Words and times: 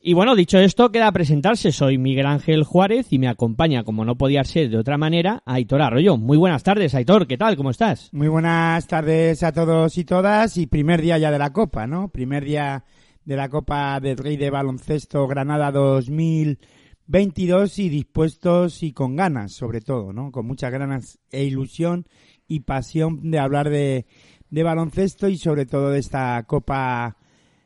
Y 0.00 0.14
bueno, 0.14 0.34
dicho 0.34 0.58
esto, 0.58 0.90
queda 0.90 1.12
presentarse. 1.12 1.70
Soy 1.70 1.98
Miguel 1.98 2.24
Ángel 2.24 2.64
Juárez 2.64 3.12
y 3.12 3.18
me 3.18 3.28
acompaña, 3.28 3.84
como 3.84 4.06
no 4.06 4.16
podía 4.16 4.42
ser 4.44 4.70
de 4.70 4.78
otra 4.78 4.96
manera, 4.96 5.42
Aitor 5.44 5.82
Arroyo. 5.82 6.16
Muy 6.16 6.38
buenas 6.38 6.62
tardes, 6.62 6.94
Aitor. 6.94 7.26
¿Qué 7.26 7.36
tal? 7.36 7.54
¿Cómo 7.54 7.68
estás? 7.68 8.08
Muy 8.14 8.28
buenas 8.28 8.86
tardes 8.86 9.42
a 9.42 9.52
todos 9.52 9.98
y 9.98 10.04
todas 10.04 10.56
y 10.56 10.66
primer 10.66 11.02
día 11.02 11.18
ya 11.18 11.30
de 11.30 11.38
la 11.38 11.52
Copa, 11.52 11.86
¿no? 11.86 12.08
Primer 12.08 12.46
día 12.46 12.82
de 13.26 13.36
la 13.36 13.50
Copa 13.50 14.00
del 14.00 14.16
Rey 14.16 14.38
de 14.38 14.48
Baloncesto 14.48 15.26
Granada 15.26 15.70
2022 15.70 17.78
y 17.78 17.90
dispuestos 17.90 18.82
y 18.82 18.94
con 18.94 19.16
ganas, 19.16 19.52
sobre 19.52 19.82
todo, 19.82 20.14
¿no? 20.14 20.32
Con 20.32 20.46
muchas 20.46 20.72
ganas 20.72 21.18
e 21.30 21.44
ilusión 21.44 22.06
y 22.48 22.60
pasión 22.60 23.30
de 23.30 23.38
hablar 23.38 23.68
de, 23.68 24.06
de 24.52 24.62
baloncesto 24.62 25.28
y 25.28 25.38
sobre 25.38 25.64
todo 25.64 25.88
de 25.88 25.98
esta 25.98 26.42
Copa 26.46 27.16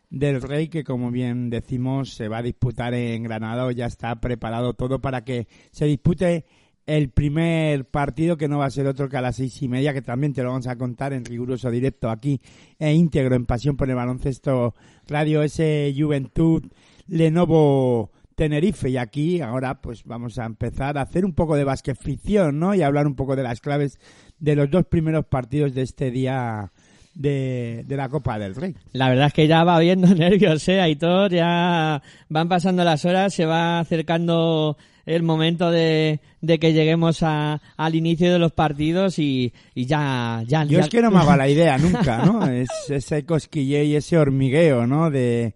del 0.09 0.41
Rey 0.41 0.69
que 0.69 0.85
como 0.85 1.11
bien 1.11 1.51
decimos 1.51 2.15
se 2.15 2.29
va 2.29 2.39
a 2.39 2.43
disputar 2.43 2.95
en 2.95 3.25
Granada 3.25 3.67
o 3.67 3.73
ya 3.73 3.87
está 3.87 4.15
preparado 4.21 4.73
todo 4.75 5.01
para 5.01 5.25
que 5.25 5.49
se 5.73 5.87
dispute 5.87 6.47
el 6.87 7.11
primer 7.11 7.87
partido 7.87 8.37
que 8.37 8.47
no 8.47 8.59
va 8.59 8.67
a 8.67 8.71
ser 8.71 8.87
otro 8.87 9.09
que 9.09 9.17
a 9.17 9.21
las 9.21 9.35
seis 9.35 9.61
y 9.63 9.69
media 9.69 9.93
que 9.93 10.01
también 10.01 10.33
te 10.33 10.45
lo 10.45 10.51
vamos 10.51 10.69
a 10.69 10.77
contar 10.77 11.13
en 11.13 11.25
riguroso 11.25 11.73
directo 11.73 12.09
aquí 12.09 12.41
e 12.79 12.93
íntegro 12.93 13.35
en 13.35 13.47
Pasión 13.47 13.77
por 13.77 13.91
el 13.91 13.97
Baloncesto 13.97 14.77
Radio 15.09 15.43
ese 15.43 15.93
Juventud 15.99 16.63
Lenovo 17.09 18.13
Tenerife 18.37 18.91
y 18.91 18.97
aquí 18.97 19.41
ahora 19.41 19.81
pues 19.81 20.05
vamos 20.05 20.39
a 20.39 20.45
empezar 20.45 20.99
a 20.99 21.03
hacer 21.03 21.25
un 21.25 21.33
poco 21.33 21.57
de 21.57 21.65
basket 21.65 21.97
ficción 21.97 22.61
¿no? 22.61 22.75
y 22.77 22.83
hablar 22.83 23.09
un 23.09 23.17
poco 23.17 23.35
de 23.35 23.43
las 23.43 23.61
claves 23.61 23.99
de 24.39 24.55
los 24.55 24.71
dos 24.71 24.85
primeros 24.85 25.25
partidos 25.25 25.75
de 25.75 25.83
este 25.83 26.11
día 26.11 26.71
de, 27.17 27.83
de 27.87 27.97
la 27.97 28.09
Copa 28.09 28.39
del 28.39 28.55
Rey. 28.55 28.75
La 28.93 29.09
verdad 29.09 29.29
es 29.29 29.33
que 29.33 29.49
ya 29.49 29.65
va 29.65 29.79
viendo 29.81 30.07
nervios, 30.15 30.69
¿eh, 30.69 30.81
Aitor? 30.81 31.33
Ya 31.33 32.03
van 32.29 32.49
pasando 32.49 32.85
las 32.85 33.05
horas, 33.05 33.33
se 33.35 33.47
va 33.47 33.81
acercando 33.81 34.77
el 35.07 35.23
momento 35.23 35.71
de, 35.71 36.21
de 36.41 36.59
que 36.59 36.73
lleguemos 36.73 37.23
a, 37.23 37.61
al 37.77 37.95
inicio 37.95 38.33
de 38.33 38.39
los 38.41 38.53
partidos 38.53 39.19
y, 39.19 39.53
y 39.75 39.87
ya, 39.87 40.43
ya, 40.47 40.65
Yo 40.65 40.79
ya- 40.79 40.85
es 40.85 40.89
que 40.89 41.01
no 41.01 41.11
me 41.11 41.19
hago 41.19 41.35
la 41.37 41.49
idea 41.49 41.79
nunca, 41.79 42.25
¿no? 42.27 42.47
Es 42.51 42.69
ese 42.91 43.25
cosquilleo 43.25 43.83
y 43.85 43.95
ese 43.97 44.19
hormigueo, 44.19 44.87
¿no? 44.87 45.11
De 45.11 45.55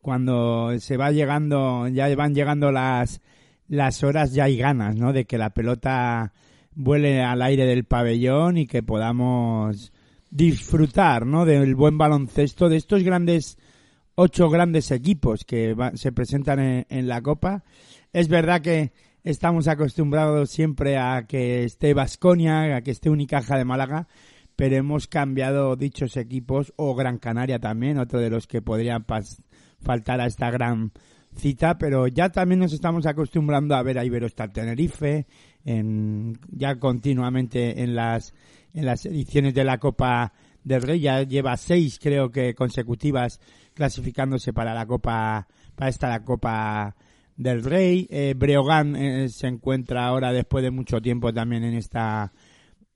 cuando 0.00 0.78
se 0.80 0.96
va 0.96 1.10
llegando, 1.12 1.86
ya 1.88 2.14
van 2.16 2.34
llegando 2.34 2.72
las, 2.72 3.20
las 3.68 4.02
horas, 4.02 4.32
ya 4.32 4.44
hay 4.44 4.56
ganas, 4.56 4.96
¿no? 4.96 5.12
De 5.12 5.26
que 5.26 5.36
la 5.38 5.50
pelota 5.50 6.32
vuele 6.74 7.22
al 7.22 7.42
aire 7.42 7.66
del 7.66 7.84
pabellón 7.84 8.56
y 8.56 8.66
que 8.66 8.82
podamos 8.82 9.92
disfrutar, 10.30 11.26
¿no? 11.26 11.44
Del 11.44 11.74
buen 11.74 11.98
baloncesto 11.98 12.68
de 12.68 12.76
estos 12.76 13.02
grandes, 13.02 13.58
ocho 14.14 14.50
grandes 14.50 14.90
equipos 14.90 15.44
que 15.44 15.74
se 15.94 16.12
presentan 16.12 16.60
en, 16.60 16.86
en 16.88 17.08
la 17.08 17.22
Copa. 17.22 17.64
Es 18.12 18.28
verdad 18.28 18.60
que 18.60 18.92
estamos 19.24 19.68
acostumbrados 19.68 20.50
siempre 20.50 20.96
a 20.96 21.26
que 21.26 21.64
esté 21.64 21.94
Vasconia, 21.94 22.76
a 22.76 22.82
que 22.82 22.90
esté 22.90 23.10
Unicaja 23.10 23.56
de 23.56 23.64
Málaga, 23.64 24.08
pero 24.56 24.76
hemos 24.76 25.06
cambiado 25.06 25.76
dichos 25.76 26.16
equipos, 26.16 26.72
o 26.76 26.94
Gran 26.94 27.18
Canaria 27.18 27.60
también, 27.60 27.98
otro 27.98 28.18
de 28.18 28.30
los 28.30 28.46
que 28.46 28.60
podrían 28.60 29.04
faltar 29.80 30.20
a 30.20 30.26
esta 30.26 30.50
gran 30.50 30.92
cita, 31.36 31.78
pero 31.78 32.08
ya 32.08 32.30
también 32.30 32.58
nos 32.58 32.72
estamos 32.72 33.06
acostumbrando 33.06 33.76
a 33.76 33.82
ver 33.82 33.98
a 33.98 34.04
Iberostar 34.04 34.52
Tenerife, 34.52 35.26
en, 35.64 36.38
ya 36.50 36.80
continuamente 36.80 37.82
en 37.82 37.94
las, 37.94 38.34
en 38.74 38.86
las 38.86 39.04
ediciones 39.06 39.54
de 39.54 39.64
la 39.64 39.78
Copa 39.78 40.32
del 40.64 40.82
Rey, 40.82 41.00
ya 41.00 41.22
lleva 41.22 41.56
seis 41.56 41.98
creo 41.98 42.30
que 42.30 42.54
consecutivas 42.54 43.40
clasificándose 43.74 44.52
para 44.52 44.74
la 44.74 44.86
Copa, 44.86 45.46
para 45.74 45.88
esta 45.88 46.08
la 46.08 46.24
Copa 46.24 46.94
del 47.36 47.62
Rey. 47.62 48.06
Eh, 48.10 48.34
Breogán 48.36 48.96
eh, 48.96 49.28
se 49.28 49.46
encuentra 49.46 50.06
ahora 50.06 50.32
después 50.32 50.62
de 50.62 50.70
mucho 50.70 51.00
tiempo 51.00 51.32
también 51.32 51.64
en 51.64 51.74
esta 51.74 52.32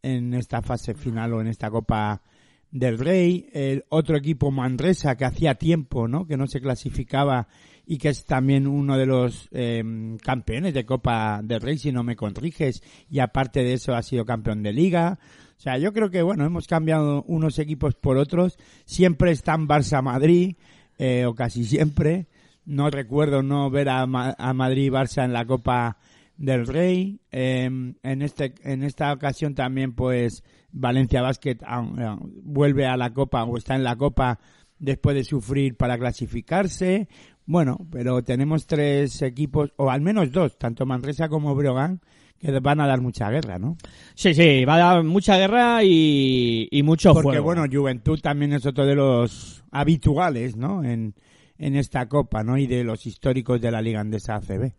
en 0.03 0.35
esta 0.35 0.63
fase 0.63 0.95
final 0.95 1.33
o 1.33 1.41
en 1.41 1.47
esta 1.47 1.71
Copa 1.71 2.23
del 2.71 2.99
Rey. 2.99 3.49
El 3.53 3.85
otro 3.89 4.17
equipo 4.17 4.51
Manresa 4.51 5.17
que 5.17 5.25
hacía 5.25 5.55
tiempo, 5.55 6.09
¿no? 6.09 6.27
Que 6.27 6.37
no 6.37 6.47
se 6.49 6.61
clasificaba 6.61 7.47
y 7.87 7.99
que 7.99 8.09
es 8.09 8.25
también 8.25 8.67
uno 8.67 8.97
de 8.97 9.07
los 9.07 9.49
eh, 9.53 9.83
campeones 10.23 10.75
de 10.75 10.85
Copa 10.85 11.41
del 11.43 11.61
Rey, 11.61 11.79
si 11.79 11.93
no 11.93 12.03
me 12.03 12.17
corriges, 12.17 12.83
y 13.11 13.19
aparte 13.19 13.63
de 13.63 13.75
eso 13.75 13.95
ha 13.95 14.03
sido 14.03 14.25
campeón 14.25 14.63
de 14.63 14.73
Liga. 14.73 15.19
O 15.63 15.65
sea, 15.65 15.79
yo 15.79 15.93
creo 15.93 16.11
que, 16.11 16.23
bueno, 16.23 16.45
hemos 16.45 16.67
cambiado 16.67 17.23
unos 17.29 17.61
equipos 17.61 17.95
por 17.95 18.17
otros. 18.17 18.59
Siempre 18.85 19.31
están 19.31 19.69
Barça-Madrid, 19.69 20.57
eh, 20.99 21.25
o 21.25 21.37
casi 21.37 21.65
siempre. 21.65 22.27
No 22.65 22.91
recuerdo 22.91 23.45
no 23.45 23.71
ver 23.71 23.89
a, 23.89 24.05
Ma- 24.07 24.35
a 24.37 24.53
Madrid 24.55 24.87
y 24.87 24.91
Barça 24.91 25.25
en 25.25 25.33
la 25.33 25.45
Copa 25.45 25.99
del 26.37 26.67
Rey. 26.67 27.21
Eh, 27.31 27.67
en 28.03 28.23
este 28.23 28.55
en 28.65 28.83
esta 28.83 29.13
ocasión 29.13 29.55
también 29.55 29.93
pues 29.95 30.43
Valencia 30.73 31.23
Basket 31.23 31.59
ah, 31.65 32.19
vuelve 32.43 32.87
a 32.87 32.97
la 32.97 33.13
Copa 33.13 33.45
o 33.45 33.57
está 33.57 33.77
en 33.77 33.85
la 33.85 33.95
Copa 33.95 34.41
después 34.81 35.15
de 35.15 35.23
sufrir 35.23 35.77
para 35.77 35.97
clasificarse. 35.97 37.07
Bueno, 37.47 37.87
pero 37.89 38.25
tenemos 38.25 38.67
tres 38.67 39.23
equipos, 39.23 39.73
o 39.77 39.91
al 39.91 40.01
menos 40.01 40.33
dos, 40.33 40.59
tanto 40.59 40.87
Manresa 40.87 41.29
como 41.29 41.55
Brogan, 41.55 42.01
que 42.43 42.59
van 42.61 42.81
a 42.81 42.87
dar 42.87 43.01
mucha 43.01 43.31
guerra, 43.31 43.59
¿no? 43.59 43.77
Sí, 44.15 44.35
sí, 44.35 44.65
va 44.65 44.75
a 44.75 44.79
dar 44.95 45.05
mucha 45.05 45.37
guerra 45.39 45.85
y, 45.85 46.69
y 46.71 46.83
mucho 46.83 47.15
Porque 47.15 47.39
juego. 47.39 47.45
bueno, 47.45 47.65
Juventud 47.71 48.21
también 48.21 48.53
es 48.53 48.67
otro 48.67 48.85
de 48.85 48.97
los 48.97 49.65
habituales, 49.71 50.57
¿no? 50.57 50.83
En, 50.85 51.15
en 51.59 51.77
esta 51.77 52.09
copa, 52.09 52.43
¿no? 52.43 52.59
Y 52.59 52.67
de 52.67 52.83
los 52.85 53.07
históricos 53.07 53.61
de 53.61 53.71
la 53.71 53.81
Liga 53.81 54.01
Andesa 54.01 54.37
ACB. 54.37 54.73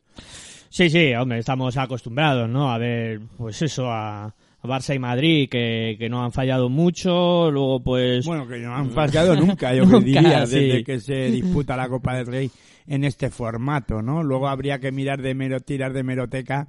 Sí, 0.69 0.89
sí, 0.89 1.13
hombre, 1.13 1.39
estamos 1.39 1.77
acostumbrados, 1.77 2.49
¿no? 2.49 2.71
A 2.71 2.77
ver, 2.77 3.21
pues 3.37 3.61
eso, 3.61 3.89
a, 3.89 4.33
Barça 4.63 4.95
y 4.95 4.99
Madrid, 4.99 5.49
que, 5.49 5.95
que 5.99 6.09
no 6.09 6.23
han 6.23 6.31
fallado 6.31 6.69
mucho, 6.69 7.51
luego 7.51 7.81
pues... 7.83 8.25
Bueno, 8.25 8.47
que 8.47 8.59
no 8.59 8.73
han 8.75 8.91
fallado 8.91 9.35
nunca, 9.39 9.73
yo 9.73 9.85
Nunca, 9.85 9.99
diría, 9.99 10.45
sí. 10.45 10.55
desde 10.55 10.83
que 10.83 10.99
se 10.99 11.31
disputa 11.31 11.75
la 11.75 11.89
Copa 11.89 12.15
del 12.15 12.27
Rey 12.27 12.51
en 12.87 13.03
este 13.03 13.29
formato, 13.29 14.01
¿no? 14.01 14.23
Luego 14.23 14.47
habría 14.47 14.79
que 14.79 14.91
mirar 14.91 15.21
de 15.21 15.35
mero, 15.35 15.59
tirar 15.59 15.93
de 15.93 16.03
meroteca 16.03 16.67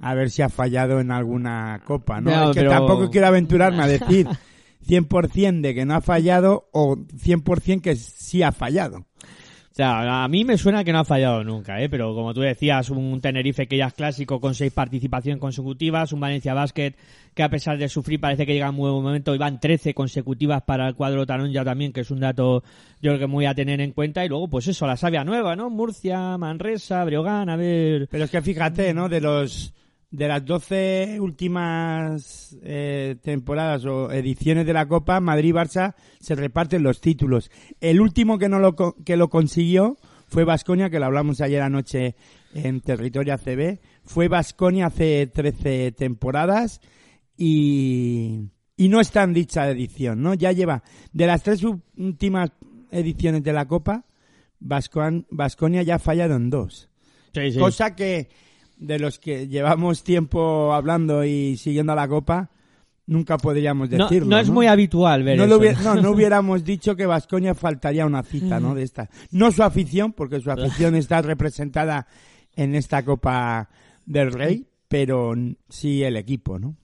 a 0.00 0.14
ver 0.14 0.30
si 0.30 0.42
ha 0.42 0.48
fallado 0.48 1.00
en 1.00 1.10
alguna 1.10 1.80
copa, 1.84 2.20
¿no? 2.20 2.30
No, 2.30 2.50
es 2.50 2.56
que 2.56 2.60
pero- 2.60 2.70
tampoco 2.72 3.10
quiero 3.10 3.26
aventurarme 3.26 3.82
a 3.82 3.86
decir 3.86 4.26
100% 4.86 5.60
de 5.60 5.74
que 5.74 5.84
no 5.84 5.94
ha 5.94 6.00
fallado 6.00 6.68
o 6.72 6.96
100% 6.96 7.80
que 7.80 7.96
sí 7.96 8.42
ha 8.42 8.52
fallado. 8.52 9.06
O 9.72 9.74
sea, 9.82 10.24
a 10.24 10.28
mí 10.28 10.44
me 10.44 10.58
suena 10.58 10.82
que 10.82 10.92
no 10.92 10.98
ha 10.98 11.04
fallado 11.04 11.44
nunca, 11.44 11.80
¿eh? 11.80 11.88
Pero 11.88 12.12
como 12.12 12.34
tú 12.34 12.40
decías, 12.40 12.90
un 12.90 13.20
Tenerife 13.20 13.68
que 13.68 13.76
ya 13.76 13.86
es 13.86 13.94
clásico 13.94 14.40
con 14.40 14.54
seis 14.54 14.72
participaciones 14.72 15.40
consecutivas, 15.40 16.12
un 16.12 16.18
Valencia 16.20 16.54
Basket 16.54 16.94
que 17.34 17.42
a 17.44 17.48
pesar 17.48 17.78
de 17.78 17.88
sufrir 17.88 18.20
parece 18.20 18.44
que 18.44 18.52
llega 18.52 18.68
un 18.68 18.76
buen 18.76 18.92
momento 18.92 19.32
y 19.32 19.38
van 19.38 19.60
13 19.60 19.94
consecutivas 19.94 20.62
para 20.62 20.88
el 20.88 20.96
cuadro 20.96 21.24
talón 21.24 21.52
ya 21.52 21.64
también, 21.64 21.92
que 21.92 22.00
es 22.00 22.10
un 22.10 22.18
dato 22.18 22.64
yo 23.00 23.12
creo 23.12 23.18
que 23.20 23.26
muy 23.28 23.46
a 23.46 23.54
tener 23.54 23.80
en 23.80 23.92
cuenta. 23.92 24.24
Y 24.24 24.28
luego, 24.28 24.48
pues 24.48 24.66
eso, 24.66 24.88
la 24.88 24.96
savia 24.96 25.22
nueva, 25.22 25.54
¿no? 25.54 25.70
Murcia, 25.70 26.36
Manresa, 26.36 27.04
Breogán, 27.04 27.48
a 27.48 27.56
ver... 27.56 28.08
Pero 28.10 28.24
es 28.24 28.30
que 28.30 28.42
fíjate, 28.42 28.92
¿no? 28.92 29.08
De 29.08 29.20
los 29.20 29.72
de 30.10 30.28
las 30.28 30.44
12 30.44 31.18
últimas 31.20 32.56
eh, 32.62 33.16
temporadas 33.22 33.84
o 33.84 34.10
ediciones 34.10 34.66
de 34.66 34.72
la 34.72 34.88
Copa, 34.88 35.20
Madrid 35.20 35.50
y 35.50 35.52
Barça 35.52 35.94
se 36.18 36.34
reparten 36.34 36.82
los 36.82 37.00
títulos. 37.00 37.50
El 37.80 38.00
último 38.00 38.38
que 38.38 38.48
no 38.48 38.58
lo 38.58 38.74
que 38.76 39.16
lo 39.16 39.28
consiguió 39.28 39.96
fue 40.26 40.44
Vasconia, 40.44 40.90
que 40.90 40.98
lo 40.98 41.06
hablamos 41.06 41.40
ayer 41.40 41.62
anoche 41.62 42.16
en 42.54 42.80
territorio 42.80 43.34
ACB. 43.34 43.78
Fue 44.04 44.28
Vasconia 44.28 44.86
hace 44.86 45.26
13 45.26 45.92
temporadas 45.92 46.80
y 47.36 48.50
y 48.80 48.88
no 48.88 48.98
está 48.98 49.24
en 49.24 49.34
dicha 49.34 49.68
edición, 49.68 50.22
¿no? 50.22 50.32
Ya 50.32 50.52
lleva 50.52 50.82
de 51.12 51.26
las 51.26 51.42
tres 51.42 51.62
últimas 51.62 52.50
ediciones 52.90 53.42
de 53.42 53.52
la 53.52 53.68
Copa, 53.68 54.06
Vasconia 54.58 55.82
ya 55.82 55.96
ha 55.96 55.98
fallado 55.98 56.34
en 56.36 56.48
dos. 56.48 56.88
Sí, 57.34 57.52
sí. 57.52 57.58
Cosa 57.58 57.94
que 57.94 58.30
de 58.80 58.98
los 58.98 59.18
que 59.18 59.46
llevamos 59.46 60.02
tiempo 60.02 60.72
hablando 60.72 61.24
y 61.24 61.56
siguiendo 61.58 61.94
la 61.94 62.08
copa, 62.08 62.50
nunca 63.06 63.36
podríamos 63.36 63.90
decirlo. 63.90 64.28
no 64.28 64.38
es 64.38 64.48
muy 64.48 64.66
habitual 64.66 65.22
ver 65.22 65.36
no, 65.36 65.44
eso. 65.44 65.50
lo 65.50 65.58
hubiera- 65.60 65.80
no, 65.82 65.94
no 65.96 66.10
hubiéramos 66.12 66.64
dicho 66.64 66.96
que 66.96 67.06
Vascoña 67.06 67.54
faltaría 67.54 68.06
una 68.06 68.22
cita, 68.22 68.58
¿no? 68.58 68.74
De 68.74 68.82
esta. 68.82 69.10
No 69.30 69.52
su 69.52 69.62
afición, 69.62 70.12
porque 70.12 70.40
su 70.40 70.50
afición 70.50 70.94
está 70.94 71.20
representada 71.22 72.06
en 72.56 72.74
esta 72.74 73.04
Copa 73.04 73.68
del 74.06 74.32
Rey, 74.32 74.66
pero 74.88 75.34
sí 75.68 76.02
el 76.02 76.16
equipo, 76.16 76.58
¿no? 76.58 76.76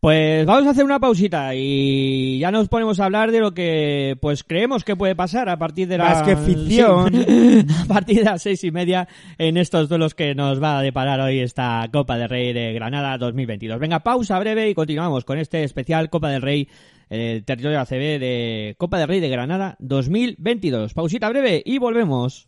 Pues 0.00 0.46
vamos 0.46 0.64
a 0.66 0.70
hacer 0.70 0.84
una 0.84 1.00
pausita 1.00 1.56
y 1.56 2.38
ya 2.38 2.52
nos 2.52 2.68
ponemos 2.68 3.00
a 3.00 3.06
hablar 3.06 3.32
de 3.32 3.40
lo 3.40 3.52
que 3.52 4.16
pues 4.20 4.44
creemos 4.44 4.84
que 4.84 4.94
puede 4.94 5.16
pasar 5.16 5.48
a 5.48 5.58
partir 5.58 5.88
de 5.88 5.98
la 5.98 6.04
Más 6.04 6.22
que 6.22 6.36
ficción. 6.36 7.12
Sí, 7.28 7.66
a 7.82 7.84
partir 7.86 8.18
de 8.18 8.24
las 8.24 8.42
seis 8.42 8.62
y 8.62 8.70
media 8.70 9.08
en 9.38 9.56
estos 9.56 9.88
duelos 9.88 10.14
que 10.14 10.36
nos 10.36 10.62
va 10.62 10.78
a 10.78 10.82
deparar 10.82 11.20
hoy 11.20 11.40
esta 11.40 11.88
Copa 11.92 12.16
del 12.16 12.28
Rey 12.28 12.52
de 12.52 12.72
Granada 12.72 13.18
2022. 13.18 13.80
Venga, 13.80 14.00
pausa 14.00 14.38
breve 14.38 14.70
y 14.70 14.74
continuamos 14.74 15.24
con 15.24 15.38
este 15.38 15.64
especial 15.64 16.10
Copa 16.10 16.30
del 16.30 16.42
Rey 16.42 16.68
el 17.10 17.44
territorio 17.44 17.80
ACB 17.80 18.20
de 18.20 18.76
Copa 18.78 18.98
del 18.98 19.08
Rey 19.08 19.20
de 19.20 19.28
Granada 19.28 19.76
2022. 19.80 20.94
Pausita 20.94 21.28
breve 21.28 21.62
y 21.64 21.78
volvemos. 21.78 22.47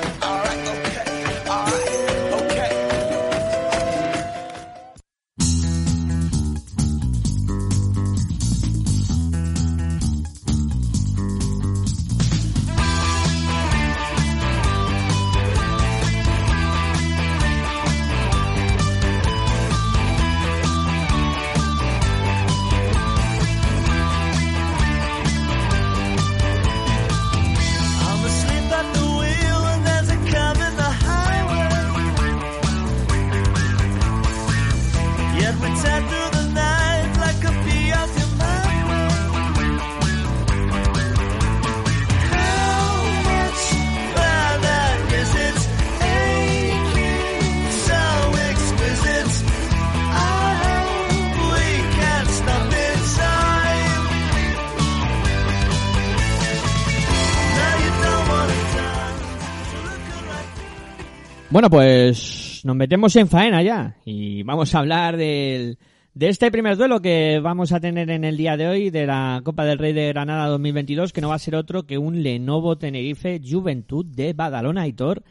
Bueno, 61.51 61.69
pues 61.69 62.61
nos 62.63 62.75
metemos 62.75 63.15
en 63.17 63.27
faena 63.27 63.61
ya 63.61 63.97
y 64.05 64.41
vamos 64.43 64.73
a 64.73 64.79
hablar 64.79 65.17
del, 65.17 65.77
de 66.13 66.29
este 66.29 66.49
primer 66.49 66.77
duelo 66.77 67.01
que 67.01 67.39
vamos 67.43 67.73
a 67.73 67.81
tener 67.81 68.09
en 68.09 68.23
el 68.23 68.37
día 68.37 68.55
de 68.55 68.67
hoy 68.67 68.89
de 68.89 69.05
la 69.05 69.41
Copa 69.43 69.65
del 69.65 69.77
Rey 69.77 69.91
de 69.91 70.07
Granada 70.07 70.47
2022, 70.47 71.11
que 71.11 71.19
no 71.19 71.29
va 71.29 71.35
a 71.35 71.39
ser 71.39 71.55
otro 71.55 71.83
que 71.85 71.97
un 71.97 72.23
Lenovo 72.23 72.77
Tenerife 72.77 73.41
Juventud 73.45 74.05
de 74.05 74.31
Badalona 74.33 74.83
Aitor. 74.83 75.23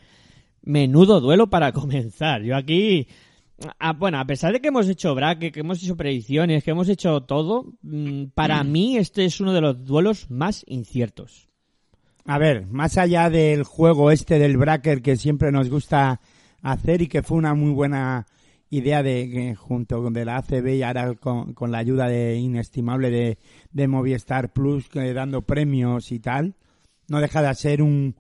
Menudo 0.63 1.21
duelo 1.21 1.49
para 1.49 1.73
comenzar. 1.73 2.43
Yo 2.43 2.55
aquí, 2.55 3.09
a- 3.79 3.95
bueno, 3.95 4.19
a 4.21 4.27
pesar 4.27 4.53
de 4.53 4.61
que 4.61 4.69
hemos 4.69 4.89
hecho 4.91 5.15
bracket, 5.15 5.55
que 5.55 5.61
hemos 5.61 5.83
hecho 5.83 5.97
predicciones, 5.97 6.63
que 6.63 6.73
hemos 6.73 6.91
hecho 6.91 7.23
todo, 7.23 7.73
mm, 7.81 8.25
para 8.35 8.63
mí 8.63 8.99
este 8.99 9.25
es 9.25 9.41
uno 9.41 9.55
de 9.55 9.63
los 9.63 9.87
duelos 9.87 10.31
más 10.31 10.65
inciertos. 10.69 11.49
A 12.25 12.39
ver, 12.39 12.67
más 12.67 12.99
allá 12.99 13.31
del 13.31 13.65
juego 13.65 14.11
este 14.11 14.39
del 14.39 14.57
bracker 14.57 15.03
que 15.03 15.17
siempre 15.17 15.53
nos 15.53 15.71
gusta 15.71 16.21
hacer 16.63 17.03
y 17.03 17.09
que 17.09 17.23
fue 17.23 17.39
una 17.39 17.55
muy 17.55 17.73
buena 17.73 18.27
idea 18.69 19.03
de 19.03 19.29
que 19.31 19.55
junto 19.57 20.03
con 20.03 20.13
de 20.13 20.25
la 20.25 20.37
ACB 20.37 20.69
y 20.77 20.83
ahora 20.83 21.15
con, 21.15 21.55
con 21.55 21.73
la 21.73 21.79
ayuda 21.79 22.09
de 22.09 22.37
inestimable 22.37 23.11
de, 23.11 23.39
de 23.73 23.89
Movistar 23.89 24.53
Plus 24.53 24.89
que 24.89 25.13
dando 25.13 25.43
premios 25.43 26.13
y 26.13 26.21
tal, 26.21 26.55
no 27.09 27.21
deja 27.21 27.43
de 27.43 27.55
ser 27.55 27.83
un, 27.83 28.15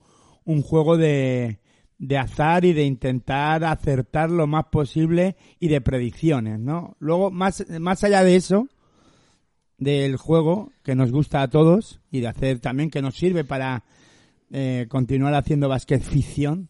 un 0.44 0.62
juego 0.62 0.96
de, 0.96 1.60
de 1.98 2.18
azar 2.18 2.64
y 2.64 2.72
de 2.72 2.84
intentar 2.84 3.62
acertar 3.62 4.30
lo 4.30 4.46
más 4.46 4.64
posible 4.72 5.36
y 5.60 5.68
de 5.68 5.80
predicciones, 5.80 6.58
¿no? 6.58 6.96
Luego, 6.98 7.30
más, 7.30 7.64
más 7.78 8.02
allá 8.02 8.24
de 8.24 8.36
eso, 8.36 8.68
del 9.80 10.16
juego 10.16 10.70
que 10.84 10.94
nos 10.94 11.10
gusta 11.10 11.42
a 11.42 11.48
todos 11.48 12.00
y 12.12 12.20
de 12.20 12.28
hacer 12.28 12.60
también 12.60 12.90
que 12.90 13.02
nos 13.02 13.16
sirve 13.16 13.44
para 13.44 13.82
eh, 14.52 14.86
continuar 14.88 15.34
haciendo 15.34 15.68
basket 15.68 16.00
ficción. 16.00 16.68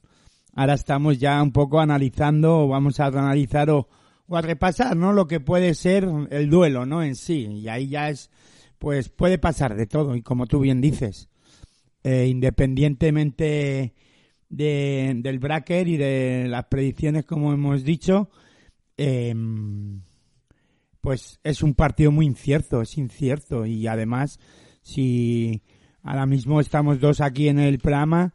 Ahora 0.55 0.75
estamos 0.75 1.19
ya 1.19 1.43
un 1.43 1.53
poco 1.53 1.81
analizando 1.81 2.61
o 2.61 2.69
vamos 2.69 3.01
a 3.01 3.07
analizar 3.07 3.69
o, 3.71 3.89
o 4.27 4.37
a 4.37 4.41
repasar, 4.41 4.97
¿no? 4.97 5.13
Lo 5.13 5.27
que 5.27 5.41
puede 5.41 5.75
ser 5.75 6.09
el 6.31 6.49
duelo, 6.49 6.87
¿no? 6.87 7.03
En 7.03 7.17
sí. 7.17 7.47
Y 7.47 7.69
ahí 7.69 7.89
ya 7.89 8.11
es, 8.11 8.31
pues 8.79 9.09
puede 9.09 9.39
pasar 9.39 9.77
de 9.77 9.87
todo. 9.87 10.15
Y 10.15 10.23
como 10.23 10.47
tú 10.47 10.61
bien 10.61 10.81
dices, 10.81 11.29
eh, 12.05 12.27
independientemente 12.29 13.95
de, 14.49 15.13
del 15.17 15.39
bracket 15.39 15.89
y 15.89 15.97
de 15.97 16.47
las 16.49 16.67
predicciones, 16.67 17.25
como 17.25 17.53
hemos 17.53 17.83
dicho, 17.85 18.31
eh, 18.97 19.35
pues 21.01 21.41
es 21.43 21.63
un 21.63 21.75
partido 21.75 22.11
muy 22.11 22.27
incierto, 22.27 22.83
es 22.83 22.97
incierto. 22.99 23.67
Y 23.67 23.87
además, 23.87 24.39
si 24.83 25.63
ahora 26.03 26.27
mismo 26.27 26.61
estamos 26.61 27.01
dos 27.01 27.21
aquí 27.21 27.49
en 27.49 27.59
el 27.59 27.79
programa, 27.79 28.35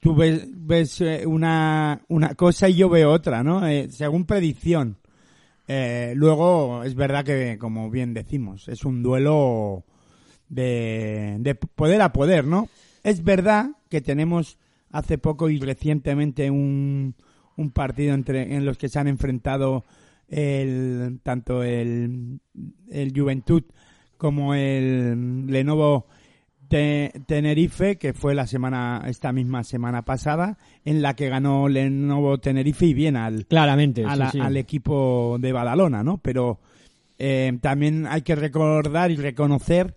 tú 0.00 0.14
ves, 0.14 1.00
eh, 1.00 1.26
una, 1.26 2.02
una 2.08 2.34
cosa 2.34 2.68
y 2.68 2.76
yo 2.76 2.88
veo 2.88 3.10
otra, 3.10 3.42
¿no? 3.42 3.66
Eh, 3.66 3.88
según 3.90 4.24
predicción. 4.24 4.98
Eh, 5.68 6.14
luego, 6.16 6.82
es 6.82 6.94
verdad 6.94 7.24
que, 7.24 7.56
como 7.58 7.90
bien 7.90 8.12
decimos, 8.12 8.68
es 8.68 8.84
un 8.84 9.02
duelo 9.02 9.84
de, 10.48 11.36
de 11.38 11.54
poder 11.54 12.02
a 12.02 12.12
poder, 12.12 12.44
¿no? 12.44 12.68
Es 13.04 13.22
verdad 13.22 13.70
que 13.88 14.00
tenemos 14.00 14.58
hace 14.90 15.16
poco 15.18 15.48
y 15.48 15.60
recientemente 15.60 16.50
un, 16.50 17.14
un 17.56 17.70
partido 17.70 18.14
entre, 18.14 18.56
en 18.56 18.64
los 18.64 18.78
que 18.78 18.88
se 18.88 18.98
han 18.98 19.06
enfrentado 19.06 19.84
el, 20.30 21.20
tanto 21.22 21.62
el, 21.62 22.40
el 22.90 23.12
Juventud 23.14 23.64
como 24.16 24.54
el 24.54 25.46
Lenovo 25.48 26.06
Te- 26.68 27.12
Tenerife, 27.26 27.96
que 27.96 28.12
fue 28.12 28.34
la 28.34 28.46
semana, 28.46 29.02
esta 29.06 29.32
misma 29.32 29.64
semana 29.64 30.02
pasada, 30.02 30.56
en 30.84 31.02
la 31.02 31.16
que 31.16 31.28
ganó 31.28 31.68
Lenovo 31.68 32.38
Tenerife 32.38 32.86
y 32.86 32.94
bien 32.94 33.16
al, 33.16 33.46
Claramente, 33.46 34.04
a 34.04 34.12
sí, 34.12 34.18
la- 34.18 34.30
sí. 34.30 34.40
al 34.40 34.56
equipo 34.56 35.36
de 35.40 35.52
Badalona, 35.52 36.04
¿no? 36.04 36.18
Pero 36.18 36.60
eh, 37.18 37.58
también 37.60 38.06
hay 38.06 38.22
que 38.22 38.36
recordar 38.36 39.10
y 39.10 39.16
reconocer 39.16 39.96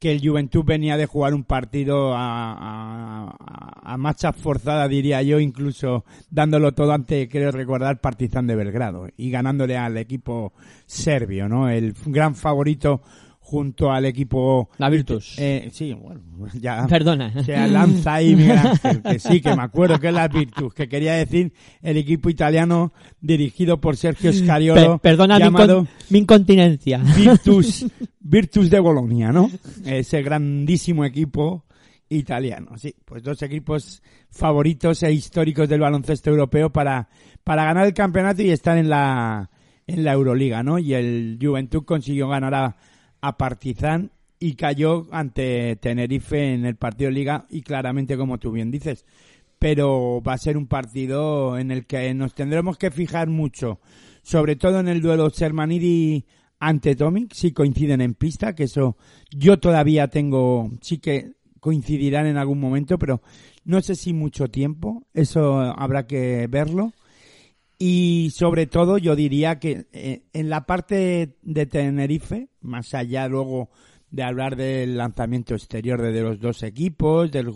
que 0.00 0.10
el 0.10 0.26
Juventud 0.26 0.64
venía 0.64 0.96
de 0.96 1.04
jugar 1.06 1.34
un 1.34 1.44
partido 1.44 2.14
a, 2.14 2.52
a, 2.52 3.36
a- 3.82 3.96
marcha 3.98 4.32
forzada, 4.32 4.88
diría 4.88 5.20
yo, 5.22 5.38
incluso 5.40 6.04
dándolo 6.30 6.72
todo 6.72 6.92
ante, 6.92 7.28
creo 7.28 7.52
recordar, 7.52 8.00
Partizan 8.00 8.46
de 8.46 8.56
Belgrado 8.56 9.08
y 9.16 9.30
ganándole 9.30 9.76
al 9.76 9.98
equipo 9.98 10.54
serbio, 10.86 11.48
¿no? 11.48 11.68
El 11.68 11.94
gran 12.06 12.34
favorito 12.34 13.02
junto 13.50 13.90
al 13.90 14.04
equipo... 14.04 14.70
La 14.78 14.88
Virtus. 14.88 15.34
Eh, 15.36 15.70
sí, 15.72 15.92
bueno, 15.92 16.20
ya... 16.60 16.86
Perdona. 16.86 17.42
Se 17.42 17.56
lanza 17.66 18.14
ahí 18.14 18.36
Miguel 18.36 18.58
Ángel, 18.64 19.02
que 19.02 19.18
sí, 19.18 19.40
que 19.40 19.56
me 19.56 19.62
acuerdo 19.62 19.98
que 19.98 20.06
es 20.08 20.14
la 20.14 20.28
Virtus, 20.28 20.72
que 20.72 20.88
quería 20.88 21.14
decir 21.14 21.52
el 21.82 21.96
equipo 21.96 22.30
italiano 22.30 22.92
dirigido 23.20 23.80
por 23.80 23.96
Sergio 23.96 24.30
Pe- 24.30 24.36
Scariolo, 24.38 24.98
perdona 24.98 25.40
llamado 25.40 25.84
mi 26.10 26.20
incontinencia. 26.20 26.98
Virtus, 27.16 27.86
Virtus 28.20 28.70
de 28.70 28.78
Bolonia, 28.78 29.32
¿no? 29.32 29.50
Ese 29.84 30.22
grandísimo 30.22 31.04
equipo 31.04 31.64
italiano, 32.08 32.76
sí, 32.78 32.94
pues 33.04 33.22
dos 33.24 33.42
equipos 33.42 34.00
favoritos 34.30 35.02
e 35.02 35.12
históricos 35.12 35.68
del 35.68 35.80
baloncesto 35.80 36.30
europeo 36.30 36.70
para, 36.70 37.08
para 37.42 37.64
ganar 37.64 37.86
el 37.86 37.94
campeonato 37.94 38.42
y 38.42 38.50
estar 38.50 38.78
en 38.78 38.88
la, 38.88 39.50
en 39.88 40.04
la 40.04 40.12
Euroliga, 40.12 40.62
¿no? 40.62 40.78
Y 40.78 40.94
el 40.94 41.38
Juventud 41.40 41.84
consiguió 41.84 42.28
ganar 42.28 42.54
a, 42.54 42.76
a 43.20 43.36
Partizan 43.36 44.10
y 44.38 44.54
cayó 44.54 45.06
ante 45.12 45.76
Tenerife 45.76 46.54
en 46.54 46.64
el 46.64 46.76
partido 46.76 47.10
liga 47.10 47.46
y 47.50 47.62
claramente 47.62 48.16
como 48.16 48.38
tú 48.38 48.52
bien 48.52 48.70
dices. 48.70 49.04
Pero 49.58 50.22
va 50.26 50.32
a 50.32 50.38
ser 50.38 50.56
un 50.56 50.66
partido 50.66 51.58
en 51.58 51.70
el 51.70 51.86
que 51.86 52.12
nos 52.14 52.34
tendremos 52.34 52.78
que 52.78 52.90
fijar 52.90 53.28
mucho 53.28 53.80
sobre 54.22 54.56
todo 54.56 54.80
en 54.80 54.88
el 54.88 55.00
duelo 55.00 55.30
Sermanidi 55.30 56.24
ante 56.58 56.94
Tomic. 56.94 57.32
Si 57.32 57.52
coinciden 57.52 58.00
en 58.00 58.14
pista 58.14 58.54
que 58.54 58.64
eso 58.64 58.96
yo 59.30 59.58
todavía 59.58 60.08
tengo 60.08 60.70
sí 60.80 60.98
que 60.98 61.32
coincidirán 61.60 62.26
en 62.26 62.36
algún 62.36 62.60
momento 62.60 62.98
pero 62.98 63.20
no 63.64 63.80
sé 63.82 63.94
si 63.94 64.12
mucho 64.12 64.48
tiempo. 64.48 65.04
Eso 65.12 65.60
habrá 65.60 66.06
que 66.06 66.46
verlo 66.48 66.92
y 67.82 68.28
sobre 68.34 68.66
todo 68.66 68.98
yo 68.98 69.16
diría 69.16 69.58
que 69.58 69.86
eh, 69.94 70.24
en 70.34 70.50
la 70.50 70.66
parte 70.66 71.38
de 71.40 71.64
Tenerife, 71.64 72.50
más 72.60 72.92
allá 72.92 73.26
luego 73.26 73.70
de 74.10 74.22
hablar 74.22 74.54
del 74.54 74.98
lanzamiento 74.98 75.54
exterior 75.54 76.02
de, 76.02 76.20
los 76.20 76.38
dos 76.38 76.62
equipos, 76.62 77.32
del, 77.32 77.50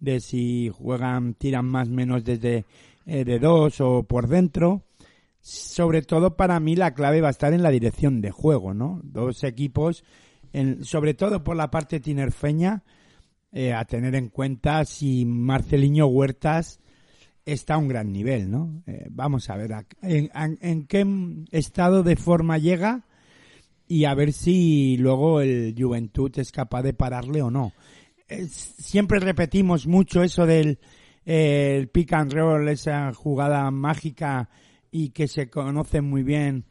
de 0.00 0.18
si 0.18 0.70
juegan, 0.70 1.34
tiran 1.34 1.66
más 1.66 1.88
menos 1.88 2.24
desde 2.24 2.64
eh, 3.06 3.24
de 3.24 3.38
dos 3.38 3.80
o 3.80 4.02
por 4.02 4.26
dentro, 4.26 4.82
sobre 5.40 6.02
todo 6.02 6.36
para 6.36 6.58
mí 6.58 6.74
la 6.74 6.92
clave 6.92 7.20
va 7.20 7.28
a 7.28 7.30
estar 7.30 7.52
en 7.52 7.62
la 7.62 7.70
dirección 7.70 8.20
de 8.20 8.32
juego, 8.32 8.74
¿no? 8.74 9.00
Dos 9.04 9.44
equipos, 9.44 10.02
en, 10.52 10.84
sobre 10.84 11.14
todo 11.14 11.44
por 11.44 11.54
la 11.54 11.70
parte 11.70 12.00
tinerfeña, 12.00 12.82
eh, 13.52 13.72
a 13.72 13.84
tener 13.84 14.16
en 14.16 14.30
cuenta 14.30 14.84
si 14.84 15.24
Marceliño 15.24 16.06
Huertas 16.06 16.80
está 17.44 17.74
a 17.74 17.78
un 17.78 17.88
gran 17.88 18.12
nivel, 18.12 18.50
¿no? 18.50 18.82
Eh, 18.86 19.06
vamos 19.10 19.50
a 19.50 19.56
ver 19.56 19.72
a- 19.74 19.86
en, 20.02 20.86
qué 20.86 21.06
estado 21.50 22.02
de 22.02 22.16
forma 22.16 22.58
llega 22.58 23.04
y 23.86 24.04
a 24.06 24.14
ver 24.14 24.32
si 24.32 24.96
luego 24.96 25.40
el 25.40 25.74
Juventud 25.78 26.32
es 26.38 26.50
capaz 26.52 26.82
de 26.82 26.94
pararle 26.94 27.42
o 27.42 27.50
no. 27.50 27.72
Es- 28.28 28.50
siempre 28.78 29.20
repetimos 29.20 29.86
mucho 29.86 30.22
eso 30.22 30.46
del 30.46 30.78
eh, 31.26 31.76
el 31.78 31.88
pick 31.88 32.12
and 32.12 32.32
roll, 32.32 32.68
esa 32.68 33.12
jugada 33.14 33.70
mágica 33.70 34.50
y 34.90 35.10
que 35.10 35.26
se 35.26 35.48
conoce 35.48 36.02
muy 36.02 36.22
bien, 36.22 36.64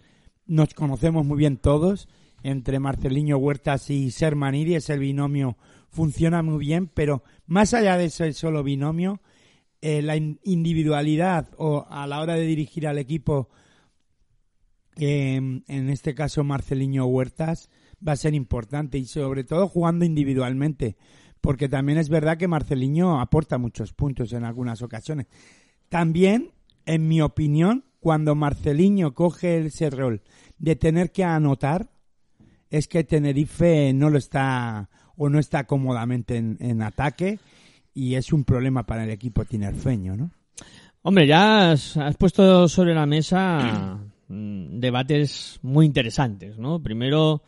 nos 0.45 0.73
conocemos 0.75 1.25
muy 1.25 1.37
bien 1.37 1.57
todos, 1.57 2.07
entre 2.43 2.79
Marceliño 2.79 3.37
Huertas 3.37 3.89
y 3.89 4.11
Sermanidi, 4.11 4.75
ese 4.75 4.97
binomio 4.97 5.57
funciona 5.89 6.41
muy 6.43 6.59
bien, 6.59 6.87
pero 6.87 7.23
más 7.47 7.73
allá 7.73 7.97
de 7.97 8.05
ese 8.05 8.31
solo 8.33 8.63
binomio, 8.63 9.21
eh, 9.85 10.01
la 10.01 10.15
in- 10.15 10.39
individualidad 10.43 11.49
o 11.57 11.85
a 11.89 12.07
la 12.07 12.21
hora 12.21 12.35
de 12.35 12.45
dirigir 12.45 12.87
al 12.87 12.97
equipo, 12.97 13.49
eh, 14.95 15.35
en 15.35 15.89
este 15.89 16.15
caso 16.15 16.45
Marceliño 16.45 17.05
Huertas, 17.05 17.69
va 18.05 18.13
a 18.13 18.15
ser 18.15 18.33
importante 18.33 18.97
y 18.97 19.05
sobre 19.05 19.43
todo 19.43 19.67
jugando 19.67 20.05
individualmente, 20.05 20.95
porque 21.41 21.67
también 21.67 21.97
es 21.97 22.07
verdad 22.07 22.37
que 22.37 22.47
Marceliño 22.47 23.19
aporta 23.19 23.57
muchos 23.57 23.91
puntos 23.91 24.31
en 24.31 24.45
algunas 24.45 24.81
ocasiones. 24.81 25.27
También, 25.89 26.53
en 26.85 27.09
mi 27.09 27.19
opinión, 27.19 27.83
cuando 27.99 28.35
Marceliño 28.35 29.13
coge 29.13 29.65
ese 29.65 29.89
rol 29.89 30.21
de 30.59 30.77
tener 30.77 31.11
que 31.11 31.25
anotar, 31.25 31.89
es 32.69 32.87
que 32.87 33.03
Tenerife 33.03 33.91
no 33.93 34.09
lo 34.09 34.17
está 34.17 34.89
o 35.17 35.27
no 35.27 35.39
está 35.39 35.65
cómodamente 35.65 36.37
en, 36.37 36.55
en 36.61 36.81
ataque 36.81 37.39
y 37.93 38.15
es 38.15 38.33
un 38.33 38.43
problema 38.43 38.85
para 38.85 39.03
el 39.03 39.09
equipo 39.09 39.45
tinerfeño, 39.45 40.15
¿no? 40.15 40.31
Hombre, 41.03 41.27
ya 41.27 41.71
has, 41.71 41.97
puesto 42.17 42.67
sobre 42.69 42.95
la 42.95 43.05
mesa 43.05 43.99
mm, 44.29 44.79
debates 44.79 45.59
muy 45.61 45.85
interesantes, 45.85 46.57
¿no? 46.57 46.81
Primero, 46.81 47.41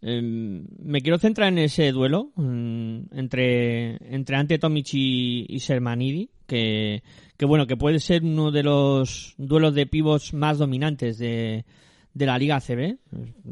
em, 0.00 0.66
me 0.82 1.02
quiero 1.02 1.18
centrar 1.18 1.48
en 1.48 1.58
ese 1.58 1.92
duelo 1.92 2.30
mm, 2.34 2.98
entre, 3.12 3.96
entre 4.14 4.36
Ante 4.36 4.58
Tomic 4.58 4.94
y, 4.94 5.58
Sermanidi, 5.60 6.30
que, 6.46 7.02
que 7.36 7.44
bueno, 7.44 7.66
que 7.66 7.76
puede 7.76 8.00
ser 8.00 8.22
uno 8.22 8.50
de 8.50 8.62
los 8.62 9.34
duelos 9.36 9.74
de 9.74 9.86
pivos 9.86 10.32
más 10.32 10.56
dominantes 10.56 11.18
de, 11.18 11.66
de 12.14 12.26
la 12.26 12.38
Liga 12.38 12.56
ACB. 12.56 12.96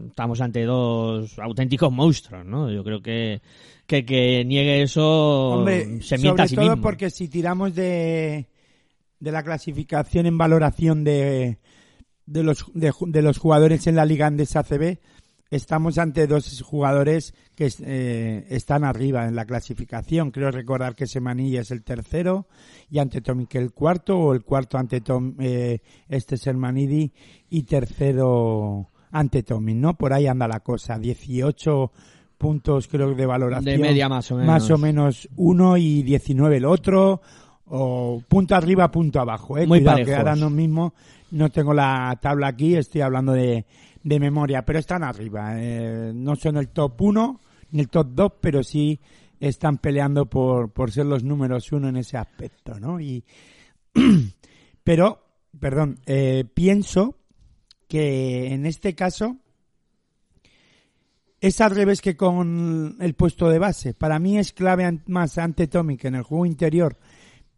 Estamos 0.08 0.40
ante 0.40 0.64
dos 0.64 1.38
auténticos 1.38 1.92
monstruos, 1.92 2.46
¿no? 2.46 2.70
Yo 2.70 2.82
creo 2.84 3.02
que 3.02 3.42
que, 3.86 4.04
que 4.04 4.44
niegue 4.44 4.82
eso 4.82 5.50
Hombre, 5.50 6.00
se 6.02 6.16
mienta 6.18 6.30
sobre 6.30 6.42
a 6.44 6.48
sí 6.48 6.54
todo 6.54 6.70
mismo. 6.70 6.82
porque 6.82 7.10
si 7.10 7.28
tiramos 7.28 7.74
de, 7.74 8.48
de 9.18 9.32
la 9.32 9.42
clasificación 9.42 10.26
en 10.26 10.38
valoración 10.38 11.04
de, 11.04 11.58
de, 12.24 12.42
los, 12.42 12.64
de, 12.74 13.22
los 13.22 13.38
jugadores 13.38 13.86
en 13.86 13.96
la 13.96 14.06
Liga 14.06 14.28
Andes 14.28 14.56
ACB, 14.56 14.98
estamos 15.52 15.98
ante 15.98 16.26
dos 16.26 16.62
jugadores 16.62 17.34
que 17.54 17.70
eh, 17.80 18.46
están 18.48 18.84
arriba 18.84 19.26
en 19.28 19.36
la 19.36 19.44
clasificación. 19.44 20.30
Creo 20.30 20.50
recordar 20.50 20.94
que 20.94 21.06
Semanilla 21.06 21.60
es 21.60 21.70
el 21.70 21.84
tercero 21.84 22.46
y 22.90 22.98
ante 22.98 23.20
Tomic 23.20 23.54
el 23.56 23.72
cuarto, 23.72 24.18
o 24.18 24.32
el 24.32 24.44
cuarto 24.44 24.78
ante 24.78 25.02
Tom, 25.02 25.34
eh, 25.38 25.80
este 26.08 26.38
Sermanidi 26.38 27.12
y 27.50 27.64
tercero 27.64 28.90
ante 29.10 29.42
Tomic, 29.42 29.76
¿no? 29.76 29.94
Por 29.94 30.14
ahí 30.14 30.26
anda 30.26 30.48
la 30.48 30.60
cosa. 30.60 30.98
18 30.98 31.92
puntos 32.38 32.88
creo 32.88 33.14
de 33.14 33.26
valoración 33.26 33.76
De 33.76 33.78
media 33.78 34.08
más 34.08 34.32
o 34.32 34.36
menos. 34.36 34.46
más 34.46 34.70
o 34.70 34.78
menos 34.78 35.28
uno 35.36 35.76
y 35.76 36.02
19 36.02 36.56
el 36.56 36.64
otro, 36.64 37.20
o 37.74 38.22
punto 38.28 38.54
arriba, 38.54 38.90
punto 38.90 39.18
abajo. 39.18 39.56
¿eh? 39.56 39.66
Muy 39.66 39.78
Cuidado, 39.80 40.04
que 40.04 40.14
ahora 40.14 40.36
no 40.36 40.50
mismo 40.50 40.92
no 41.30 41.50
tengo 41.50 41.72
la 41.72 42.18
tabla 42.20 42.48
aquí, 42.48 42.76
estoy 42.76 43.00
hablando 43.00 43.32
de, 43.32 43.64
de 44.02 44.20
memoria, 44.20 44.62
pero 44.62 44.78
están 44.78 45.02
arriba. 45.02 45.54
eh, 45.56 46.12
no 46.14 46.36
son 46.36 46.58
el 46.58 46.68
top 46.68 47.00
1 47.00 47.40
ni 47.70 47.80
el 47.80 47.88
top 47.88 48.08
2, 48.10 48.32
pero 48.40 48.62
sí 48.62 49.00
están 49.40 49.78
peleando 49.78 50.26
por, 50.26 50.70
por 50.70 50.90
ser 50.90 51.06
los 51.06 51.24
números 51.24 51.72
uno 51.72 51.88
en 51.88 51.96
ese 51.96 52.18
aspecto, 52.18 52.78
¿no? 52.78 53.00
Y, 53.00 53.24
pero, 54.84 55.24
perdón, 55.58 55.98
eh, 56.04 56.44
pienso 56.52 57.16
que 57.88 58.52
en 58.52 58.66
este 58.66 58.94
caso 58.94 59.38
es 61.40 61.60
al 61.62 61.70
revés 61.70 62.02
que 62.02 62.16
con 62.16 62.98
el 63.00 63.14
puesto 63.14 63.48
de 63.48 63.58
base. 63.58 63.94
Para 63.94 64.18
mí 64.18 64.36
es 64.36 64.52
clave 64.52 65.00
más 65.06 65.38
ante 65.38 65.66
Tomic 65.66 66.04
en 66.04 66.16
el 66.16 66.22
juego 66.22 66.44
interior 66.44 66.98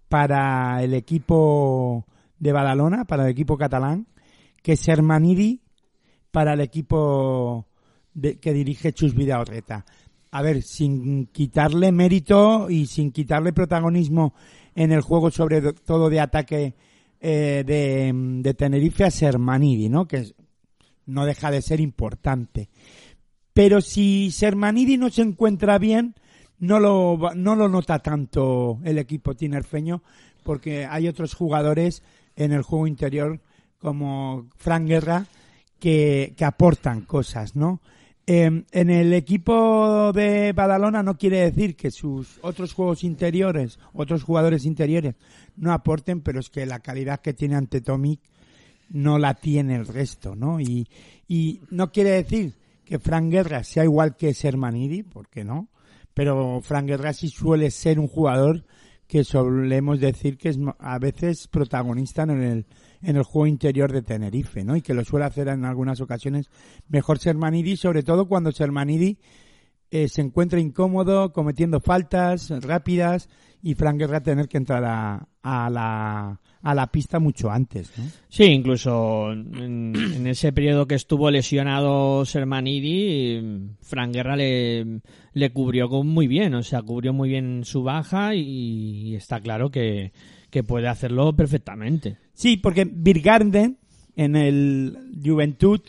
para 0.08 0.82
el 0.82 0.94
equipo 0.94 2.06
de 2.38 2.52
Badalona, 2.52 3.04
para 3.04 3.24
el 3.24 3.30
equipo 3.30 3.56
catalán, 3.56 4.06
que 4.62 4.76
Sermanidi 4.76 5.60
para 6.30 6.54
el 6.54 6.60
equipo 6.60 7.66
de- 8.12 8.38
que 8.38 8.52
dirige 8.52 8.92
Chus 8.92 9.14
Vidaurreta. 9.14 9.84
A 10.30 10.42
ver, 10.42 10.62
sin 10.62 11.26
quitarle 11.26 11.92
mérito 11.92 12.68
y 12.68 12.86
sin 12.86 13.12
quitarle 13.12 13.52
protagonismo 13.52 14.34
en 14.74 14.90
el 14.92 15.00
juego, 15.00 15.30
sobre 15.30 15.60
do- 15.60 15.74
todo 15.74 16.10
de 16.10 16.20
ataque 16.20 16.74
eh, 17.26 17.62
de, 17.66 18.54
Tenerife 18.54 19.04
a 19.04 19.10
Sermanidi, 19.10 19.88
¿no? 19.88 20.06
Que 20.06 20.26
no 21.06 21.24
deja 21.24 21.50
de 21.50 21.62
ser 21.62 21.80
importante. 21.80 22.68
Pero 23.54 23.80
si 23.80 24.30
Sermanidi 24.30 24.98
no 24.98 25.08
se 25.08 25.22
encuentra 25.22 25.78
bien, 25.78 26.14
no 26.58 26.80
lo, 26.80 27.18
no 27.34 27.54
lo 27.56 27.68
nota 27.68 27.98
tanto 27.98 28.78
el 28.84 28.98
equipo 28.98 29.34
tinerfeño, 29.34 30.02
porque 30.42 30.86
hay 30.86 31.08
otros 31.08 31.34
jugadores 31.34 32.02
en 32.36 32.52
el 32.52 32.62
juego 32.62 32.86
interior, 32.86 33.40
como 33.78 34.46
Fran 34.56 34.86
Guerra, 34.86 35.26
que, 35.78 36.34
que 36.36 36.44
aportan 36.44 37.02
cosas, 37.02 37.56
¿no? 37.56 37.80
Eh, 38.26 38.64
en 38.72 38.90
el 38.90 39.12
equipo 39.12 40.10
de 40.14 40.54
Badalona 40.54 41.02
no 41.02 41.18
quiere 41.18 41.40
decir 41.40 41.76
que 41.76 41.90
sus 41.90 42.38
otros 42.40 42.72
juegos 42.72 43.04
interiores, 43.04 43.78
otros 43.92 44.22
jugadores 44.22 44.64
interiores 44.64 45.14
no 45.56 45.72
aporten, 45.72 46.22
pero 46.22 46.40
es 46.40 46.48
que 46.48 46.64
la 46.64 46.78
calidad 46.78 47.20
que 47.20 47.34
tiene 47.34 47.56
ante 47.56 47.82
Tomic 47.82 48.20
no 48.88 49.18
la 49.18 49.34
tiene 49.34 49.74
el 49.74 49.86
resto, 49.86 50.34
¿no? 50.34 50.58
Y, 50.58 50.88
y 51.28 51.60
no 51.70 51.92
quiere 51.92 52.10
decir 52.10 52.54
que 52.86 52.98
Fran 52.98 53.30
Guerra 53.30 53.62
sea 53.62 53.84
igual 53.84 54.16
que 54.16 54.32
Sermanidi, 54.32 55.02
porque 55.02 55.44
no, 55.44 55.68
pero 56.14 56.60
Fran 56.62 56.86
Guerra 56.86 57.12
sí 57.12 57.28
suele 57.28 57.70
ser 57.70 57.98
un 57.98 58.08
jugador 58.08 58.64
que 59.06 59.24
solemos 59.24 60.00
decir 60.00 60.38
que 60.38 60.48
es 60.48 60.58
a 60.78 60.98
veces 60.98 61.46
protagonista 61.48 62.22
en 62.22 62.42
el, 62.42 62.66
en 63.02 63.16
el 63.16 63.22
juego 63.22 63.46
interior 63.46 63.92
de 63.92 64.02
Tenerife, 64.02 64.64
¿no? 64.64 64.76
Y 64.76 64.82
que 64.82 64.94
lo 64.94 65.04
suele 65.04 65.26
hacer 65.26 65.48
en 65.48 65.64
algunas 65.64 66.00
ocasiones 66.00 66.48
mejor 66.88 67.18
Sermanidi, 67.18 67.76
sobre 67.76 68.02
todo 68.02 68.26
cuando 68.26 68.52
Sermanidi 68.52 69.18
eh, 69.90 70.08
se 70.08 70.22
encuentra 70.22 70.58
incómodo, 70.58 71.32
cometiendo 71.32 71.80
faltas 71.80 72.50
rápidas 72.62 73.28
y 73.62 73.74
Fran 73.74 73.98
Guerra 73.98 74.22
tener 74.22 74.48
que 74.48 74.56
entrar 74.56 74.84
a, 74.84 75.28
a 75.42 75.70
la, 75.70 76.40
a 76.64 76.74
la 76.74 76.86
pista 76.88 77.20
mucho 77.20 77.50
antes, 77.50 77.92
¿no? 77.98 78.04
Sí, 78.28 78.44
incluso 78.44 79.30
en, 79.32 79.92
en 79.94 80.26
ese 80.26 80.52
periodo 80.52 80.86
que 80.86 80.94
estuvo 80.94 81.30
lesionado 81.30 82.24
Sermanidi, 82.24 83.68
Fran 83.82 84.12
Guerra 84.12 84.34
le, 84.34 85.00
le 85.34 85.50
cubrió 85.50 85.88
con 85.88 86.08
muy 86.08 86.26
bien, 86.26 86.54
o 86.54 86.62
sea, 86.62 86.80
cubrió 86.82 87.12
muy 87.12 87.28
bien 87.28 87.64
su 87.64 87.82
baja 87.82 88.34
y, 88.34 89.14
está 89.14 89.40
claro 89.40 89.70
que, 89.70 90.12
que 90.50 90.64
puede 90.64 90.88
hacerlo 90.88 91.36
perfectamente. 91.36 92.16
Sí, 92.32 92.56
porque 92.56 92.84
Birgarden 92.90 93.76
en 94.16 94.34
el 94.34 94.96
Juventud 95.22 95.80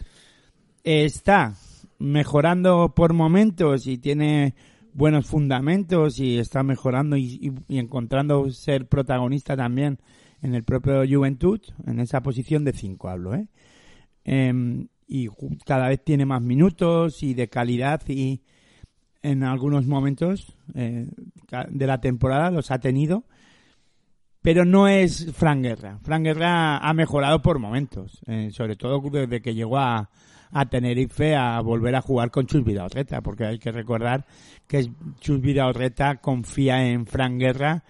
está 0.83 1.55
mejorando 1.99 2.93
por 2.95 3.13
momentos 3.13 3.87
y 3.87 3.97
tiene 3.97 4.53
buenos 4.93 5.25
fundamentos 5.25 6.19
y 6.19 6.37
está 6.37 6.63
mejorando 6.63 7.17
y, 7.17 7.39
y- 7.41 7.75
y 7.75 7.79
encontrando 7.79 8.49
ser 8.51 8.87
protagonista 8.87 9.55
también 9.55 9.99
en 10.45 10.53
el 10.53 10.63
propio 10.63 11.03
Juventud, 11.07 11.59
en 11.87 11.99
esa 11.99 12.21
posición 12.21 12.63
de 12.63 12.73
5 12.73 13.09
hablo, 13.09 13.33
¿eh? 13.33 13.47
Em, 14.23 14.87
y 15.07 15.27
cada 15.65 15.89
vez 15.89 16.03
tiene 16.03 16.25
más 16.25 16.41
minutos 16.41 17.23
y 17.23 17.33
de 17.33 17.47
calidad 17.47 18.01
y 18.07 18.41
en 19.23 19.43
algunos 19.43 19.87
momentos 19.87 20.55
eh, 20.75 21.07
de 21.69 21.87
la 21.87 21.99
temporada 21.99 22.51
los 22.51 22.71
ha 22.71 22.79
tenido 22.79 23.23
pero 24.41 24.63
no 24.63 24.87
es 24.87 25.33
Fran 25.33 25.63
Guerra. 25.63 25.97
Fran 26.03 26.23
Guerra 26.23 26.77
ha 26.77 26.93
mejorado 26.93 27.41
por 27.41 27.57
momentos, 27.57 28.21
eh, 28.27 28.49
sobre 28.51 28.75
todo 28.75 29.01
desde 29.09 29.41
que 29.41 29.55
llegó 29.55 29.79
a, 29.79 30.11
a 30.51 30.65
Tenerife 30.67 31.35
a 31.35 31.59
volver 31.61 31.95
a 31.95 32.01
jugar 32.01 32.29
con 32.29 32.45
Chus 32.45 32.63
Vidaurreta, 32.63 33.21
porque 33.21 33.45
hay 33.45 33.57
que 33.57 33.71
recordar 33.71 34.27
que 34.67 34.87
Chus 35.19 35.41
Vidaurreta 35.41 36.17
confía 36.17 36.87
en 36.87 37.07
Fran 37.07 37.39
Guerra 37.39 37.83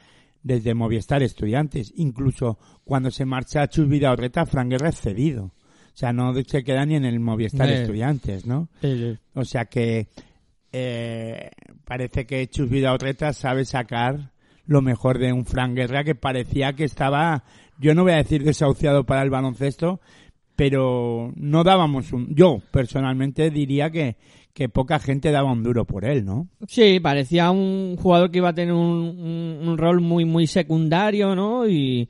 desde 0.46 0.76
Movistar 0.76 1.24
Estudiantes. 1.24 1.92
Incluso 1.98 2.60
cuando 2.86 3.10
se 3.10 3.26
marcha 3.26 3.68
Chus 3.68 3.90
Vidaurreta, 3.90 4.46
Fran 4.46 4.70
Guerra 4.70 4.90
es 4.90 5.02
cedido. 5.02 5.46
O 5.46 5.98
sea, 5.98 6.14
no 6.14 6.34
se 6.36 6.64
queda 6.64 6.86
ni 6.86 6.96
en 6.96 7.04
el 7.04 7.20
Movistar 7.20 7.68
Eh. 7.68 7.82
Estudiantes, 7.82 8.46
¿no? 8.46 8.70
O 9.34 9.44
sea 9.44 9.66
que 9.66 10.08
eh, 10.72 11.50
parece 11.84 12.28
que 12.28 12.48
Chus 12.48 12.70
Vidaurreta 12.70 13.34
sabe 13.34 13.66
sacar 13.66 14.34
lo 14.68 14.82
mejor 14.82 15.18
de 15.18 15.34
un 15.34 15.46
Fran 15.46 15.74
Guerra 15.74 16.04
que 16.04 16.14
parecía 16.14 16.74
que 16.74 16.84
estaba, 16.84 17.44
yo 17.80 17.96
no 17.96 18.04
voy 18.04 18.12
a 18.14 18.18
decir 18.18 18.44
desahuciado 18.44 19.04
para 19.04 19.24
el 19.24 19.32
baloncesto, 19.32 20.00
pero 20.56 21.34
no 21.36 21.64
dábamos 21.64 22.14
un, 22.14 22.36
yo 22.36 22.62
personalmente 22.72 23.50
diría 23.50 23.90
que, 23.90 24.16
que 24.56 24.70
poca 24.70 25.00
gente 25.00 25.32
daba 25.32 25.52
un 25.52 25.64
duro 25.64 25.84
por 25.84 26.06
él, 26.06 26.24
¿no? 26.24 26.48
Sí, 26.66 27.02
parecía 27.02 27.52
un 27.52 27.98
jugador 27.98 28.32
que 28.32 28.38
iba 28.38 28.50
a 28.50 28.54
tener 28.56 28.74
un, 28.74 29.60
un- 29.62 29.78
rol 29.78 30.00
muy 30.00 30.24
muy 30.24 30.48
secundario, 30.48 31.36
¿no? 31.36 31.68
Y, 31.68 32.08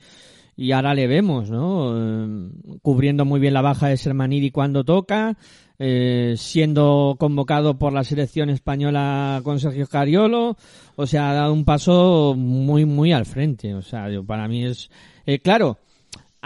y 0.56 0.72
ahora 0.72 0.94
le 0.94 1.08
vemos, 1.08 1.50
¿no? 1.50 1.94
Eh, 1.98 2.50
cubriendo 2.84 3.26
muy 3.26 3.40
bien 3.40 3.56
la 3.56 3.64
baja 3.64 3.88
de 3.88 3.98
Sermanidi 3.98 4.52
cuando 4.52 4.84
toca, 4.84 5.36
eh, 5.80 6.36
siendo 6.38 7.16
convocado 7.18 7.80
por 7.80 7.92
la 7.94 8.04
selección 8.04 8.52
española 8.52 9.42
con 9.44 9.60
Sergio 9.60 9.88
Cariolo, 9.88 10.56
o 10.96 11.08
sea, 11.08 11.32
ha 11.32 11.34
dado 11.34 11.52
un 11.52 11.66
paso 11.66 12.36
muy 12.38 12.86
muy 12.86 13.12
al 13.12 13.26
frente, 13.26 13.74
o 13.74 13.82
sea, 13.82 14.08
para 14.26 14.48
mí 14.48 14.66
es 14.66 14.92
eh, 15.26 15.40
claro. 15.40 15.80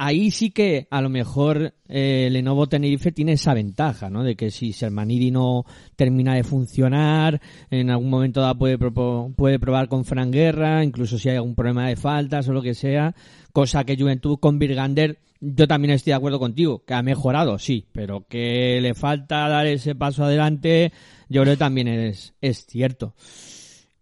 Ahí 0.01 0.31
sí 0.31 0.51
que 0.51 0.87
a 0.91 1.01
lo 1.01 1.09
mejor 1.09 1.73
eh, 1.89 2.29
Lenovo 2.31 2.69
Tenerife 2.69 3.11
tiene 3.11 3.33
esa 3.33 3.53
ventaja, 3.53 4.09
¿no? 4.09 4.23
De 4.23 4.37
que 4.37 4.49
si 4.49 4.71
Sermanidi 4.71 5.29
no 5.29 5.65
termina 5.97 6.35
de 6.35 6.45
funcionar, 6.45 7.41
en 7.69 7.89
algún 7.89 8.09
momento 8.09 8.39
dado 8.39 8.57
puede, 8.57 8.77
puede 8.77 9.59
probar 9.59 9.89
con 9.89 10.05
Fran 10.05 10.31
Guerra, 10.31 10.85
incluso 10.85 11.17
si 11.17 11.27
hay 11.27 11.35
algún 11.35 11.53
problema 11.53 11.89
de 11.89 11.97
faltas 11.97 12.47
o 12.47 12.53
lo 12.53 12.61
que 12.61 12.75
sea, 12.75 13.13
cosa 13.51 13.83
que 13.83 13.97
Juventud 13.97 14.39
con 14.39 14.57
Birgander, 14.57 15.19
yo 15.41 15.67
también 15.67 15.91
estoy 15.91 16.11
de 16.11 16.15
acuerdo 16.15 16.39
contigo, 16.39 16.81
que 16.85 16.93
ha 16.93 17.03
mejorado, 17.03 17.59
sí, 17.59 17.85
pero 17.91 18.25
que 18.25 18.79
le 18.81 18.93
falta 18.93 19.49
dar 19.49 19.67
ese 19.67 19.95
paso 19.95 20.23
adelante, 20.23 20.93
yo 21.27 21.41
creo 21.41 21.55
que 21.55 21.59
también 21.59 21.89
es, 21.89 22.33
es 22.39 22.65
cierto. 22.65 23.15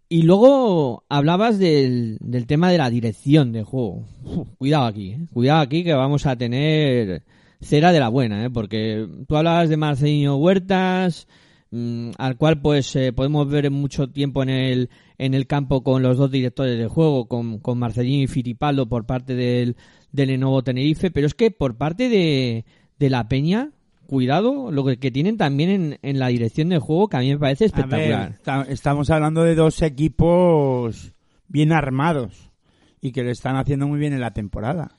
Y 0.10 0.22
luego 0.22 1.04
hablabas 1.10 1.60
del, 1.60 2.18
del 2.22 2.48
tema 2.48 2.72
de 2.72 2.78
la 2.78 2.90
dirección 2.90 3.52
de 3.52 3.64
juego. 3.64 4.06
Cuidado 4.58 4.86
aquí, 4.86 5.12
¿eh? 5.12 5.28
cuidado 5.34 5.60
aquí 5.60 5.84
que 5.84 5.94
vamos 5.94 6.26
a 6.26 6.38
tener 6.38 7.24
cera 7.60 7.92
de 7.92 8.00
la 8.00 8.08
buena, 8.08 8.46
¿eh? 8.46 8.50
porque 8.50 9.06
tú 9.28 9.36
hablabas 9.36 9.68
de 9.68 9.76
Marcelinho 9.76 10.38
Huertas, 10.38 11.28
mm, 11.72 12.12
al 12.18 12.38
cual 12.38 12.62
pues 12.62 12.96
eh, 12.96 13.12
podemos 13.12 13.50
ver 13.50 13.70
mucho 13.70 14.10
tiempo 14.10 14.44
en 14.44 14.50
el, 14.50 14.90
en 15.18 15.34
el 15.34 15.46
campo 15.46 15.84
con 15.84 16.04
los 16.04 16.18
dos 16.18 16.32
directores 16.32 16.78
de 16.78 16.88
juego, 16.88 17.28
con, 17.28 17.60
con 17.60 17.78
Marcelinho 17.78 18.24
y 18.24 18.28
Fittipaldo 18.28 18.88
por 18.88 19.06
parte 19.06 19.36
del, 19.36 19.76
del 20.14 20.30
Lenovo 20.30 20.64
Tenerife, 20.64 21.12
pero 21.12 21.28
es 21.28 21.34
que 21.34 21.52
por 21.52 21.76
parte 21.76 22.08
de, 22.08 22.64
de 22.98 23.10
la 23.10 23.28
Peña, 23.28 23.72
cuidado 24.08 24.72
lo 24.72 24.84
que, 24.86 24.98
que 24.98 25.12
tienen 25.12 25.38
también 25.38 25.70
en, 25.70 26.00
en 26.02 26.20
la 26.20 26.28
dirección 26.28 26.70
de 26.70 26.80
juego, 26.80 27.10
que 27.10 27.18
a 27.18 27.20
mí 27.20 27.30
me 27.30 27.38
parece 27.38 27.66
espectacular. 27.66 28.40
ver, 28.46 28.72
estamos 28.72 29.10
hablando 29.10 29.44
de 29.44 29.56
dos 29.56 29.82
equipos 29.82 31.14
bien 31.48 31.72
armados 31.72 32.52
y 33.02 33.12
que 33.12 33.24
lo 33.24 33.30
están 33.30 33.56
haciendo 33.56 33.88
muy 33.88 34.00
bien 34.00 34.14
en 34.14 34.22
la 34.22 34.32
temporada. 34.32 34.98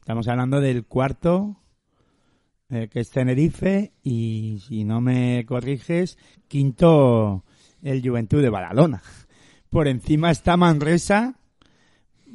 Estamos 0.00 0.28
hablando 0.28 0.60
del 0.60 0.86
cuarto, 0.86 1.56
eh, 2.70 2.88
que 2.90 3.00
es 3.00 3.10
Tenerife, 3.10 3.92
y 4.02 4.62
si 4.66 4.84
no 4.84 5.00
me 5.00 5.44
corriges, 5.46 6.18
quinto, 6.48 7.44
el 7.82 8.02
Juventud 8.02 8.42
de 8.42 8.50
Badalona. 8.50 9.02
Por 9.70 9.86
encima 9.86 10.30
está 10.30 10.56
Manresa, 10.56 11.36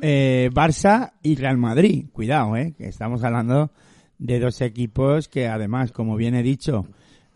eh, 0.02 0.50
Barça 0.54 1.14
y 1.24 1.36
Real 1.36 1.58
Madrid. 1.58 2.06
Cuidado, 2.12 2.56
eh, 2.56 2.74
que 2.78 2.88
estamos 2.88 3.24
hablando 3.24 3.72
de 4.18 4.40
dos 4.40 4.62
equipos 4.62 5.28
que 5.28 5.48
además, 5.48 5.92
como 5.92 6.16
bien 6.16 6.36
he 6.36 6.44
dicho, 6.44 6.86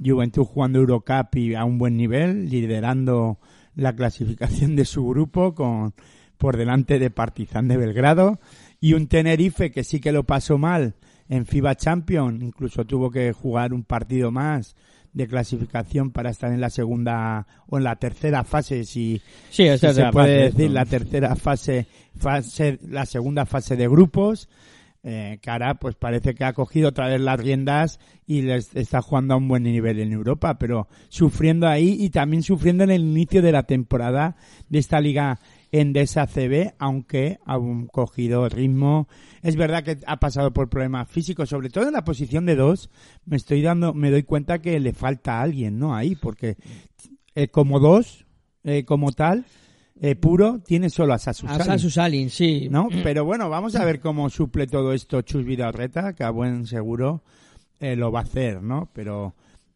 Juventud 0.03 0.43
jugando 0.45 0.79
Eurocup 0.79 1.35
y 1.35 1.55
a 1.55 1.65
un 1.65 1.77
buen 1.77 1.97
nivel, 1.97 2.49
liderando 2.49 3.39
la 3.75 3.95
clasificación 3.95 4.75
de 4.75 4.85
su 4.85 5.07
grupo 5.07 5.53
con 5.55 5.93
por 6.37 6.55
delante 6.55 6.99
de 6.99 7.09
Partizan 7.09 7.67
de 7.67 7.77
Belgrado 7.77 8.39
y 8.79 8.93
un 8.93 9.07
Tenerife 9.07 9.71
que 9.71 9.83
sí 9.83 9.99
que 9.99 10.11
lo 10.11 10.23
pasó 10.23 10.57
mal 10.57 10.93
en 11.29 11.45
FIBA 11.45 11.75
Champions, 11.75 12.43
incluso 12.43 12.85
tuvo 12.85 13.09
que 13.09 13.33
jugar 13.33 13.73
un 13.73 13.83
partido 13.83 14.31
más 14.31 14.75
de 15.13 15.27
clasificación 15.27 16.11
para 16.11 16.29
estar 16.29 16.51
en 16.51 16.61
la 16.61 16.69
segunda 16.69 17.47
o 17.67 17.77
en 17.77 17.83
la 17.83 17.95
tercera 17.95 18.43
fase, 18.43 18.85
si, 18.85 19.21
Sí, 19.49 19.63
es 19.63 19.81
si 19.81 19.91
se 19.93 20.05
puede 20.11 20.43
decir, 20.43 20.65
esto. 20.65 20.73
la 20.73 20.85
tercera 20.85 21.35
fase, 21.35 21.87
fase, 22.15 22.79
la 22.87 23.05
segunda 23.05 23.45
fase 23.45 23.75
de 23.75 23.87
grupos. 23.87 24.47
Eh, 25.09 25.39
pues 25.79 25.95
parece 25.95 26.35
que 26.35 26.43
ha 26.43 26.51
cogido 26.51 26.89
otra 26.89 27.07
vez 27.07 27.21
las 27.21 27.39
riendas 27.39 27.97
y 28.25 28.41
les 28.41 28.75
está 28.75 29.01
jugando 29.01 29.33
a 29.35 29.37
un 29.37 29.47
buen 29.47 29.63
nivel 29.63 30.01
en 30.01 30.11
Europa, 30.11 30.57
pero 30.57 30.89
sufriendo 31.07 31.65
ahí 31.65 31.95
y 31.97 32.09
también 32.09 32.43
sufriendo 32.43 32.83
en 32.83 32.91
el 32.91 33.03
inicio 33.03 33.41
de 33.41 33.53
la 33.53 33.63
temporada 33.63 34.35
de 34.67 34.79
esta 34.79 34.99
liga 34.99 35.39
Endesa 35.71 36.27
CB, 36.27 36.73
aunque 36.77 37.39
ha 37.45 37.57
cogido 37.89 38.49
ritmo. 38.49 39.07
Es 39.41 39.55
verdad 39.55 39.85
que 39.85 39.97
ha 40.05 40.17
pasado 40.17 40.51
por 40.51 40.67
problemas 40.67 41.07
físicos, 41.07 41.47
sobre 41.47 41.69
todo 41.69 41.87
en 41.87 41.93
la 41.93 42.03
posición 42.03 42.45
de 42.45 42.57
dos. 42.57 42.89
Me 43.25 43.37
estoy 43.37 43.61
dando, 43.61 43.93
me 43.93 44.11
doy 44.11 44.23
cuenta 44.23 44.59
que 44.59 44.77
le 44.77 44.91
falta 44.91 45.39
a 45.39 45.43
alguien, 45.43 45.79
¿no? 45.79 45.95
Ahí, 45.95 46.15
porque 46.15 46.57
eh, 47.33 47.47
como 47.47 47.79
dos, 47.79 48.25
eh, 48.65 48.83
como 48.83 49.13
tal, 49.13 49.45
eh, 50.01 50.15
puro, 50.15 50.59
tiene 50.59 50.89
solo 50.89 51.13
a 51.13 51.17
Sasu 51.17 51.47
A 51.47 51.51
Salin, 51.51 51.65
Sansu 51.65 51.89
Salin, 51.89 52.29
sí. 52.29 52.67
¿no? 52.69 52.87
Pero 53.03 53.25
bueno, 53.25 53.49
vamos 53.49 53.75
a 53.75 53.85
ver 53.85 53.99
cómo 53.99 54.29
suple 54.29 54.67
todo 54.67 54.93
esto 54.93 55.21
Chus 55.21 55.45
Vidal-Reta, 55.45 56.13
que 56.13 56.23
a 56.23 56.29
buen 56.29 56.65
seguro 56.65 57.23
eh, 57.79 57.95
lo 57.95 58.11
va 58.11 58.19
a 58.19 58.23
hacer, 58.23 58.61
¿no? 58.61 58.89
Pero 58.93 59.35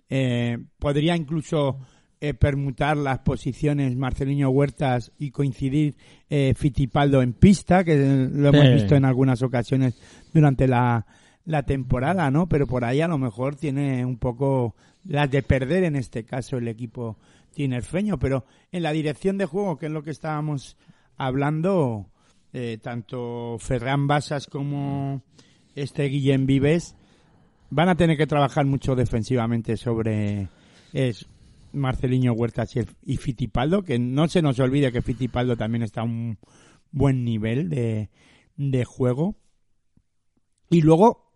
eh, 0.09 0.57
podría 0.77 1.15
incluso 1.15 1.79
eh, 2.19 2.35
permutar 2.35 2.97
las 2.97 3.19
posiciones 3.19 3.95
Marceliño 3.95 4.49
Huertas 4.49 5.11
y 5.17 5.31
coincidir 5.31 5.95
eh, 6.29 6.53
Fitipaldo 6.55 7.23
en 7.23 7.33
pista, 7.33 7.83
que 7.83 7.95
lo 8.31 8.49
hemos 8.49 8.73
visto 8.75 8.95
en 8.95 9.05
algunas 9.05 9.41
ocasiones 9.41 9.99
durante 10.31 10.67
la, 10.67 11.07
la 11.45 11.63
temporada, 11.63 12.29
¿no? 12.29 12.47
Pero 12.47 12.67
por 12.67 12.85
ahí 12.85 13.01
a 13.01 13.07
lo 13.07 13.17
mejor 13.17 13.55
tiene 13.55 14.05
un 14.05 14.17
poco 14.17 14.75
las 15.03 15.31
de 15.31 15.41
perder 15.41 15.83
en 15.83 15.95
este 15.95 16.23
caso 16.23 16.57
el 16.57 16.67
equipo 16.67 17.17
tinerfeño, 17.53 18.17
pero 18.19 18.45
en 18.71 18.83
la 18.83 18.91
dirección 18.91 19.37
de 19.37 19.45
juego, 19.45 19.77
que 19.77 19.87
es 19.87 19.91
lo 19.91 20.03
que 20.03 20.11
estábamos 20.11 20.77
hablando, 21.17 22.07
eh, 22.53 22.77
tanto 22.81 23.57
Ferran 23.59 24.07
Basas 24.07 24.47
como 24.47 25.21
este 25.75 26.05
Guillem 26.05 26.45
Vives 26.45 26.95
van 27.69 27.89
a 27.89 27.95
tener 27.95 28.17
que 28.17 28.27
trabajar 28.27 28.65
mucho 28.65 28.95
defensivamente 28.95 29.77
sobre 29.77 30.49
es 30.93 31.25
Marceliño 31.73 32.33
el- 32.81 32.89
y 33.05 33.15
Fitipaldo, 33.17 33.83
que 33.83 33.97
no 33.97 34.27
se 34.27 34.41
nos 34.41 34.59
olvide 34.59 34.91
que 34.91 35.01
Fitipaldo 35.01 35.55
también 35.55 35.83
está 35.83 36.01
a 36.01 36.05
un 36.05 36.37
buen 36.91 37.23
nivel 37.23 37.69
de, 37.69 38.09
de 38.57 38.83
juego. 38.85 39.35
Y 40.69 40.81
luego, 40.81 41.31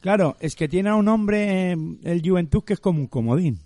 claro, 0.00 0.36
es 0.40 0.56
que 0.56 0.68
tiene 0.68 0.88
a 0.88 0.94
un 0.94 1.08
hombre, 1.08 1.72
eh, 1.72 1.76
el 2.04 2.22
Juventud, 2.26 2.64
que 2.64 2.72
es 2.72 2.80
como 2.80 3.00
un 3.00 3.06
comodín. 3.08 3.60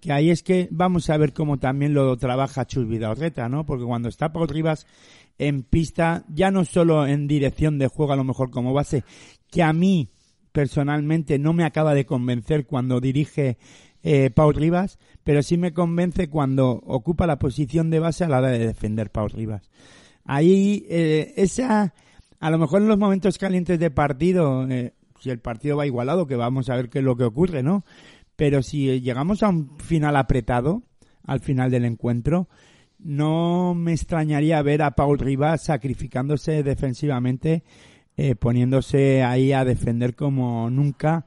Que 0.00 0.12
ahí 0.12 0.30
es 0.30 0.42
que 0.42 0.68
vamos 0.70 1.10
a 1.10 1.16
ver 1.16 1.32
cómo 1.32 1.58
también 1.58 1.92
lo 1.92 2.16
trabaja 2.16 2.66
Chus 2.66 2.88
Vidaurreta, 2.88 3.48
¿no? 3.48 3.66
Porque 3.66 3.84
cuando 3.84 4.08
está 4.08 4.32
Pau 4.32 4.46
Rivas 4.46 4.86
en 5.38 5.62
pista, 5.62 6.24
ya 6.28 6.50
no 6.50 6.64
solo 6.64 7.06
en 7.06 7.26
dirección 7.26 7.78
de 7.78 7.88
juego, 7.88 8.12
a 8.12 8.16
lo 8.16 8.24
mejor 8.24 8.50
como 8.50 8.72
base, 8.72 9.04
que 9.50 9.62
a 9.62 9.72
mí 9.72 10.08
personalmente 10.52 11.38
no 11.38 11.52
me 11.52 11.64
acaba 11.64 11.94
de 11.94 12.06
convencer 12.06 12.66
cuando 12.66 13.00
dirige 13.00 13.58
eh, 14.02 14.30
Pau 14.30 14.52
Rivas, 14.52 14.98
pero 15.24 15.42
sí 15.42 15.56
me 15.58 15.72
convence 15.72 16.28
cuando 16.28 16.70
ocupa 16.86 17.26
la 17.26 17.38
posición 17.38 17.90
de 17.90 18.00
base 18.00 18.24
a 18.24 18.28
la 18.28 18.38
hora 18.38 18.50
de 18.50 18.58
defender 18.58 19.10
Pau 19.10 19.28
Rivas. 19.28 19.70
Ahí, 20.24 20.86
eh, 20.88 21.34
esa, 21.36 21.94
a 22.38 22.50
lo 22.50 22.58
mejor 22.58 22.82
en 22.82 22.88
los 22.88 22.98
momentos 22.98 23.38
calientes 23.38 23.78
de 23.78 23.90
partido, 23.90 24.66
eh, 24.68 24.94
si 25.20 25.30
el 25.30 25.40
partido 25.40 25.76
va 25.76 25.86
igualado, 25.86 26.26
que 26.26 26.36
vamos 26.36 26.70
a 26.70 26.76
ver 26.76 26.88
qué 26.88 27.00
es 27.00 27.04
lo 27.04 27.16
que 27.16 27.24
ocurre, 27.24 27.62
¿no? 27.62 27.84
Pero 28.40 28.62
si 28.62 29.02
llegamos 29.02 29.42
a 29.42 29.50
un 29.50 29.76
final 29.80 30.16
apretado, 30.16 30.82
al 31.26 31.40
final 31.40 31.70
del 31.70 31.84
encuentro, 31.84 32.48
no 32.98 33.74
me 33.74 33.92
extrañaría 33.92 34.62
ver 34.62 34.80
a 34.80 34.92
Paul 34.92 35.18
Rivas 35.18 35.62
sacrificándose 35.64 36.62
defensivamente, 36.62 37.64
eh, 38.16 38.34
poniéndose 38.36 39.22
ahí 39.24 39.52
a 39.52 39.66
defender 39.66 40.14
como 40.14 40.70
nunca 40.70 41.26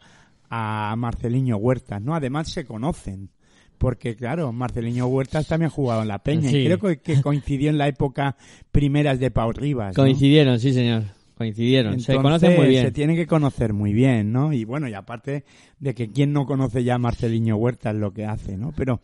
a 0.50 0.96
Marceliño 0.98 1.58
Huertas, 1.58 2.02
¿no? 2.02 2.16
Además 2.16 2.52
se 2.52 2.66
conocen, 2.66 3.30
porque 3.78 4.16
claro, 4.16 4.52
Marceliño 4.52 5.06
Huertas 5.06 5.46
también 5.46 5.68
ha 5.68 5.76
jugado 5.76 6.02
en 6.02 6.08
la 6.08 6.18
Peña 6.24 6.50
Sí. 6.50 6.62
y 6.62 6.66
creo 6.66 6.80
que, 6.80 6.98
que 6.98 7.22
coincidió 7.22 7.70
en 7.70 7.78
la 7.78 7.88
época 7.90 8.38
primeras 8.72 9.20
de 9.20 9.30
Paul 9.30 9.54
Rivas. 9.54 9.96
¿no? 9.96 10.02
Coincidieron, 10.02 10.60
sí, 10.60 10.74
señor. 10.74 11.04
Coincidieron. 11.38 12.00
se 12.00 12.12
Entonces, 12.14 12.24
conocen 12.24 12.56
muy 12.58 12.68
bien. 12.70 12.86
Se 12.86 12.92
tienen 12.92 13.16
que 13.16 13.28
conocer 13.28 13.74
muy 13.74 13.92
bien, 13.94 14.32
¿no? 14.32 14.54
Y 14.54 14.66
bueno, 14.66 14.88
y 14.88 14.94
aparte 14.94 15.44
de 15.80 15.94
que 15.94 16.10
quién 16.10 16.32
no 16.34 16.46
conoce 16.46 16.84
ya 16.84 16.96
a 16.96 17.00
Marceliño 17.00 17.56
Huertas 17.56 17.96
lo 17.96 18.14
que 18.14 18.26
hace, 18.26 18.58
¿no? 18.58 18.72
Pero 18.76 19.00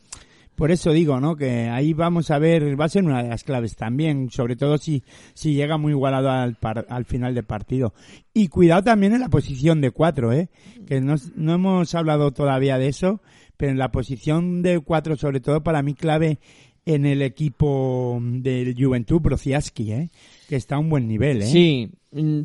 por 0.55 0.71
eso 0.71 0.91
digo, 0.91 1.19
¿no? 1.21 1.35
Que 1.37 1.69
ahí 1.69 1.93
vamos 1.93 2.31
a 2.31 2.37
ver, 2.37 2.79
va 2.79 2.85
a 2.85 2.89
ser 2.89 3.03
una 3.05 3.23
de 3.23 3.29
las 3.29 3.43
claves 3.43 3.75
también, 3.77 4.29
sobre 4.29 4.55
todo 4.57 4.77
si, 4.77 5.03
si 5.33 5.53
llega 5.53 5.77
muy 5.77 5.93
igualado 5.93 6.29
al, 6.29 6.55
par- 6.55 6.85
al 6.89 7.05
final 7.05 7.33
del 7.33 7.45
partido. 7.45 7.93
Y 8.33 8.49
cuidado 8.49 8.83
también 8.83 9.13
en 9.13 9.21
la 9.21 9.29
posición 9.29 9.79
de 9.81 9.91
cuatro, 9.91 10.33
¿eh? 10.33 10.49
Que 10.85 10.99
no, 11.01 11.15
no 11.35 11.53
hemos 11.53 11.95
hablado 11.95 12.31
todavía 12.31 12.77
de 12.77 12.87
eso, 12.89 13.21
pero 13.57 13.71
en 13.71 13.77
la 13.77 13.91
posición 13.91 14.61
de 14.61 14.79
cuatro, 14.81 15.15
sobre 15.15 15.39
todo 15.39 15.63
para 15.63 15.81
mí 15.81 15.93
clave 15.93 16.39
en 16.85 17.05
el 17.05 17.21
equipo 17.21 18.19
del 18.21 18.75
Juventud, 18.77 19.19
Brociaski, 19.21 19.91
¿eh? 19.93 20.09
Que 20.47 20.55
está 20.57 20.75
a 20.75 20.79
un 20.79 20.89
buen 20.89 21.07
nivel, 21.07 21.41
¿eh? 21.43 21.45
Sí, 21.45 21.89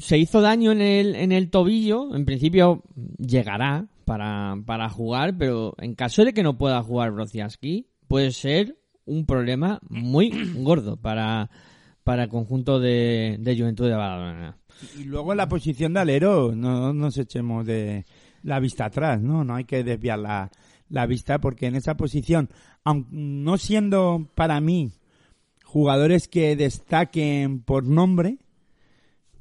se 0.00 0.18
hizo 0.18 0.40
daño 0.40 0.72
en 0.72 0.80
el, 0.80 1.14
en 1.14 1.32
el 1.32 1.50
tobillo. 1.50 2.14
En 2.14 2.24
principio 2.24 2.82
llegará 3.18 3.86
para, 4.04 4.56
para 4.66 4.88
jugar, 4.90 5.36
pero 5.38 5.74
en 5.78 5.94
caso 5.94 6.24
de 6.24 6.32
que 6.32 6.42
no 6.42 6.58
pueda 6.58 6.82
jugar 6.82 7.12
Brociaski, 7.12 7.88
puede 8.08 8.30
ser 8.32 8.76
un 9.06 9.26
problema 9.26 9.80
muy 9.88 10.30
gordo 10.56 10.96
para, 10.96 11.50
para 12.02 12.24
el 12.24 12.28
conjunto 12.28 12.80
de, 12.80 13.38
Juventud 13.58 13.88
de 13.88 13.94
Badalona. 13.94 14.58
Y 14.98 15.04
luego 15.04 15.34
la 15.34 15.48
posición 15.48 15.94
de 15.94 16.00
alero, 16.00 16.54
no 16.54 16.92
nos 16.92 17.16
echemos 17.16 17.64
de 17.64 18.04
la 18.42 18.60
vista 18.60 18.86
atrás, 18.86 19.22
¿no? 19.22 19.44
No 19.44 19.54
hay 19.54 19.64
que 19.64 19.84
desviar 19.84 20.18
la, 20.18 20.50
la 20.88 21.06
vista 21.06 21.38
porque 21.40 21.66
en 21.66 21.76
esa 21.76 21.96
posición, 21.96 22.50
aun 22.82 23.06
no 23.10 23.56
siendo 23.56 24.28
para 24.34 24.60
mí 24.60 24.92
jugadores 25.64 26.28
que 26.28 26.54
destaquen 26.56 27.60
por 27.60 27.84
nombre, 27.84 28.38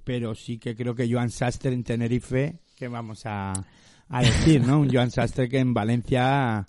pero 0.04 0.36
sí 0.36 0.58
que 0.58 0.76
creo 0.76 0.96
que 0.96 1.12
Joan 1.12 1.30
Sastre 1.30 1.74
en 1.74 1.84
Tenerife, 1.84 2.60
que 2.76 2.88
vamos 2.88 3.26
a, 3.26 3.54
a 4.10 4.22
decir, 4.22 4.62
¿no? 4.66 4.80
Un 4.80 4.92
Joan 4.94 5.12
Sastre 5.12 5.48
que 5.50 5.60
en 5.60 5.74
Valencia 5.74 6.66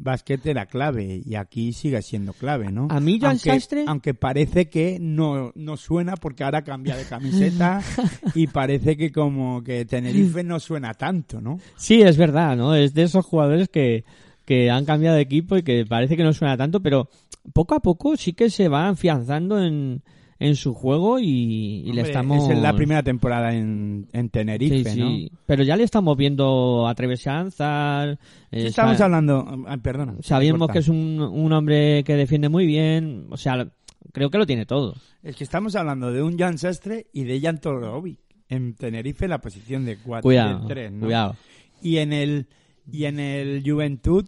básquet 0.00 0.46
era 0.46 0.66
clave 0.66 1.20
y 1.24 1.34
aquí 1.34 1.72
sigue 1.72 2.00
siendo 2.02 2.32
clave, 2.32 2.70
¿no? 2.70 2.86
A 2.90 3.00
mí 3.00 3.18
Joan 3.20 3.32
aunque, 3.32 3.50
Sastre- 3.50 3.84
aunque 3.88 4.14
parece 4.14 4.68
que 4.68 4.98
no, 5.00 5.50
no 5.56 5.76
suena 5.76 6.14
porque 6.16 6.44
ahora 6.44 6.62
cambia 6.62 6.96
de 6.96 7.04
camiseta 7.04 7.80
y 8.34 8.46
parece 8.46 8.96
que 8.96 9.10
como 9.10 9.62
que 9.64 9.84
Tenerife 9.86 10.44
no 10.44 10.60
suena 10.60 10.94
tanto, 10.94 11.40
¿no? 11.40 11.58
Sí, 11.76 12.00
es 12.02 12.16
verdad, 12.16 12.56
¿no? 12.56 12.76
Es 12.76 12.94
de 12.94 13.02
esos 13.02 13.24
jugadores 13.26 13.68
que, 13.68 14.04
que 14.44 14.70
han 14.70 14.84
cambiado 14.84 15.16
de 15.16 15.22
equipo 15.22 15.56
y 15.56 15.64
que 15.64 15.84
parece 15.84 16.16
que 16.16 16.22
no 16.22 16.32
suena 16.32 16.56
tanto, 16.56 16.80
pero 16.80 17.08
poco 17.52 17.74
a 17.74 17.80
poco 17.80 18.16
sí 18.16 18.34
que 18.34 18.50
se 18.50 18.68
va 18.68 18.88
afianzando 18.88 19.60
en, 19.60 20.02
en 20.40 20.54
su 20.54 20.74
juego 20.74 21.18
y, 21.18 21.82
y 21.84 21.92
le 21.92 22.02
estamos... 22.02 22.48
Es 22.48 22.58
la 22.58 22.74
primera 22.74 23.02
temporada 23.02 23.54
en, 23.54 24.08
en 24.12 24.28
Tenerife, 24.30 24.90
Sí, 24.90 25.00
¿no? 25.00 25.08
sí. 25.08 25.32
Pero 25.46 25.64
ya 25.64 25.76
le 25.76 25.84
estamos 25.84 26.16
viendo 26.16 26.86
atreverse 26.86 27.28
a 27.30 27.34
lanzar. 27.34 28.18
¿Qué 28.50 28.62
eh, 28.62 28.66
estamos 28.68 29.00
hablando? 29.00 29.64
Ah, 29.66 29.76
perdona. 29.78 30.16
Sabemos 30.20 30.70
que 30.70 30.78
es 30.78 30.88
un, 30.88 31.20
un 31.20 31.52
hombre 31.52 32.04
que 32.04 32.14
defiende 32.14 32.48
muy 32.48 32.66
bien. 32.66 33.26
O 33.30 33.36
sea, 33.36 33.68
creo 34.12 34.30
que 34.30 34.38
lo 34.38 34.46
tiene 34.46 34.64
todo. 34.66 34.94
Es 35.22 35.36
que 35.36 35.44
estamos 35.44 35.74
hablando 35.74 36.12
de 36.12 36.22
un 36.22 36.38
Jan 36.38 36.58
Sastre 36.58 37.06
y 37.12 37.24
de 37.24 37.40
Jan 37.40 37.60
Todorovic 37.60 38.20
en 38.48 38.74
Tenerife 38.74 39.24
en 39.24 39.30
la 39.30 39.40
posición 39.40 39.84
de 39.84 39.98
4 39.98 40.22
Cuidado, 40.22 40.60
de 40.60 40.74
3, 40.74 40.92
¿no? 40.92 41.06
cuidado. 41.06 41.36
Y 41.82 41.98
en 41.98 42.12
el 42.12 42.46
y 42.90 43.04
en 43.04 43.20
el 43.20 43.62
Juventud 43.64 44.26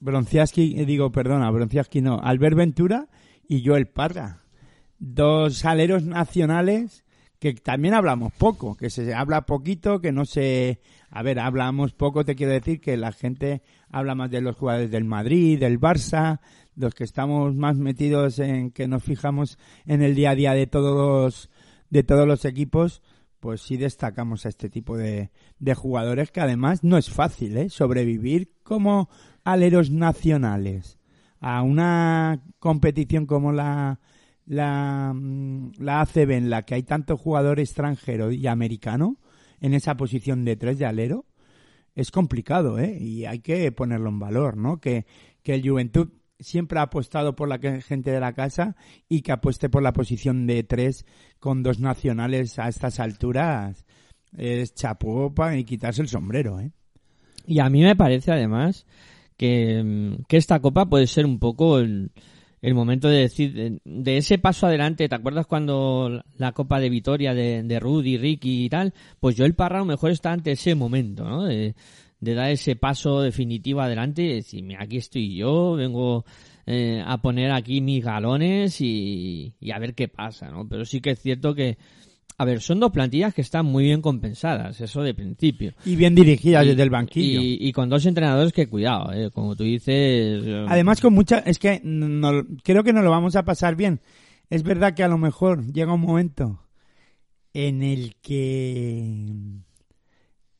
Bronciaski, 0.00 0.78
eh, 0.78 0.84
digo, 0.84 1.10
perdona, 1.12 1.50
Bronciaski 1.50 2.02
no, 2.02 2.20
Albert 2.22 2.56
Ventura 2.56 3.08
y 3.48 3.64
Joel 3.64 3.86
Parra. 3.86 4.43
Dos 4.98 5.64
aleros 5.64 6.04
nacionales 6.04 7.04
que 7.44 7.52
también 7.52 7.92
hablamos 7.92 8.32
poco, 8.32 8.74
que 8.74 8.88
se 8.88 9.12
habla 9.12 9.44
poquito, 9.44 10.00
que 10.00 10.12
no 10.12 10.24
se... 10.24 10.80
A 11.10 11.22
ver, 11.22 11.38
hablamos 11.38 11.92
poco, 11.92 12.24
te 12.24 12.36
quiero 12.36 12.52
decir 12.52 12.80
que 12.80 12.96
la 12.96 13.12
gente 13.12 13.60
habla 13.90 14.14
más 14.14 14.30
de 14.30 14.40
los 14.40 14.56
jugadores 14.56 14.90
del 14.90 15.04
Madrid, 15.04 15.60
del 15.60 15.78
Barça, 15.78 16.40
los 16.74 16.94
que 16.94 17.04
estamos 17.04 17.54
más 17.54 17.76
metidos 17.76 18.38
en 18.38 18.70
que 18.70 18.88
nos 18.88 19.04
fijamos 19.04 19.58
en 19.84 20.00
el 20.00 20.14
día 20.14 20.30
a 20.30 20.34
día 20.34 20.54
de 20.54 20.66
todos 20.66 20.94
los, 20.96 21.50
de 21.90 22.02
todos 22.02 22.26
los 22.26 22.46
equipos, 22.46 23.02
pues 23.40 23.60
sí 23.60 23.76
destacamos 23.76 24.46
a 24.46 24.48
este 24.48 24.70
tipo 24.70 24.96
de, 24.96 25.30
de 25.58 25.74
jugadores 25.74 26.30
que 26.30 26.40
además 26.40 26.82
no 26.82 26.96
es 26.96 27.10
fácil, 27.10 27.58
¿eh? 27.58 27.68
Sobrevivir 27.68 28.54
como 28.62 29.10
aleros 29.44 29.90
nacionales 29.90 30.98
a 31.40 31.60
una 31.60 32.42
competición 32.58 33.26
como 33.26 33.52
la 33.52 34.00
la, 34.46 35.12
mm, 35.14 35.72
la 35.78 36.00
ACB 36.00 36.30
en 36.32 36.50
la 36.50 36.62
que 36.62 36.74
hay 36.74 36.82
tanto 36.82 37.16
jugador 37.16 37.60
extranjero 37.60 38.32
y 38.32 38.46
americano 38.46 39.18
en 39.60 39.74
esa 39.74 39.96
posición 39.96 40.44
de 40.44 40.56
tres 40.56 40.78
de 40.78 40.86
alero, 40.86 41.26
es 41.94 42.10
complicado, 42.10 42.78
¿eh? 42.78 42.98
Y 43.00 43.24
hay 43.24 43.40
que 43.40 43.70
ponerlo 43.72 44.10
en 44.10 44.18
valor, 44.18 44.56
¿no? 44.56 44.80
Que, 44.80 45.06
que 45.42 45.54
el 45.54 45.68
Juventud 45.68 46.08
siempre 46.38 46.78
ha 46.78 46.82
apostado 46.82 47.36
por 47.36 47.48
la 47.48 47.58
gente 47.58 48.10
de 48.10 48.20
la 48.20 48.34
casa 48.34 48.76
y 49.08 49.22
que 49.22 49.32
apueste 49.32 49.68
por 49.68 49.82
la 49.82 49.92
posición 49.92 50.46
de 50.46 50.64
tres 50.64 51.06
con 51.38 51.62
dos 51.62 51.78
nacionales 51.78 52.58
a 52.58 52.68
estas 52.68 52.98
alturas 52.98 53.86
es 54.36 54.74
chapó 54.74 55.32
y 55.56 55.64
quitarse 55.64 56.02
el 56.02 56.08
sombrero, 56.08 56.58
¿eh? 56.58 56.72
Y 57.46 57.60
a 57.60 57.68
mí 57.68 57.82
me 57.82 57.94
parece 57.94 58.32
además 58.32 58.86
que, 59.36 59.82
mm, 59.82 60.24
que 60.28 60.36
esta 60.36 60.60
copa 60.60 60.86
puede 60.86 61.06
ser 61.06 61.24
un 61.24 61.38
poco 61.38 61.78
el, 61.78 62.10
el 62.64 62.74
momento 62.74 63.08
de 63.08 63.18
decir, 63.18 63.78
de, 63.84 64.16
ese 64.16 64.38
paso 64.38 64.66
adelante, 64.66 65.06
¿te 65.06 65.14
acuerdas 65.14 65.46
cuando 65.46 66.22
la 66.38 66.52
copa 66.52 66.80
de 66.80 66.88
Vitoria 66.88 67.34
de, 67.34 67.62
de 67.62 67.78
Rudy, 67.78 68.16
Ricky 68.16 68.64
y 68.64 68.68
tal? 68.70 68.94
Pues 69.20 69.36
yo 69.36 69.44
el 69.44 69.54
Parra 69.54 69.84
mejor 69.84 70.10
está 70.10 70.32
ante 70.32 70.52
ese 70.52 70.74
momento, 70.74 71.24
¿no? 71.24 71.44
De, 71.44 71.74
de 72.20 72.34
dar 72.34 72.50
ese 72.50 72.74
paso 72.74 73.20
definitivo 73.20 73.82
adelante 73.82 74.22
y 74.22 74.34
decir, 74.36 74.64
aquí 74.78 74.96
estoy 74.96 75.36
yo, 75.36 75.74
vengo 75.74 76.24
eh, 76.64 77.02
a 77.04 77.18
poner 77.20 77.52
aquí 77.52 77.82
mis 77.82 78.02
galones 78.02 78.80
y 78.80 79.52
a 79.70 79.78
ver 79.78 79.94
qué 79.94 80.08
pasa, 80.08 80.50
¿no? 80.50 80.66
Pero 80.66 80.86
sí 80.86 81.02
que 81.02 81.10
es 81.10 81.20
cierto 81.20 81.54
que, 81.54 81.76
a 82.36 82.44
ver, 82.44 82.60
son 82.60 82.80
dos 82.80 82.90
plantillas 82.90 83.32
que 83.32 83.42
están 83.42 83.66
muy 83.66 83.84
bien 83.84 84.00
compensadas, 84.02 84.80
eso 84.80 85.02
de 85.02 85.14
principio. 85.14 85.72
Y 85.84 85.94
bien 85.96 86.14
dirigidas 86.14 86.64
Y- 86.64 86.68
desde 86.70 86.82
el 86.82 86.90
banquillo. 86.90 87.40
Y, 87.40 87.58
y 87.60 87.72
con 87.72 87.88
dos 87.88 88.04
entrenadores 88.06 88.52
que 88.52 88.66
cuidado, 88.68 89.12
eh, 89.12 89.30
como 89.30 89.54
tú 89.54 89.62
dices. 89.64 90.42
eh, 90.44 90.66
Además, 90.68 91.00
con 91.00 91.12
mucha. 91.14 91.38
Es 91.38 91.58
que 91.58 91.80
no- 91.84 92.44
creo 92.64 92.82
que 92.82 92.92
nos 92.92 93.04
lo 93.04 93.10
vamos 93.10 93.36
a 93.36 93.44
pasar 93.44 93.76
bien. 93.76 94.00
Es 94.50 94.62
verdad 94.62 94.94
que 94.94 95.02
a 95.04 95.08
lo 95.08 95.16
mejor 95.18 95.72
llega 95.72 95.94
un 95.94 96.00
momento 96.00 96.60
en 97.54 97.82
el 97.82 98.16
que 98.20 99.60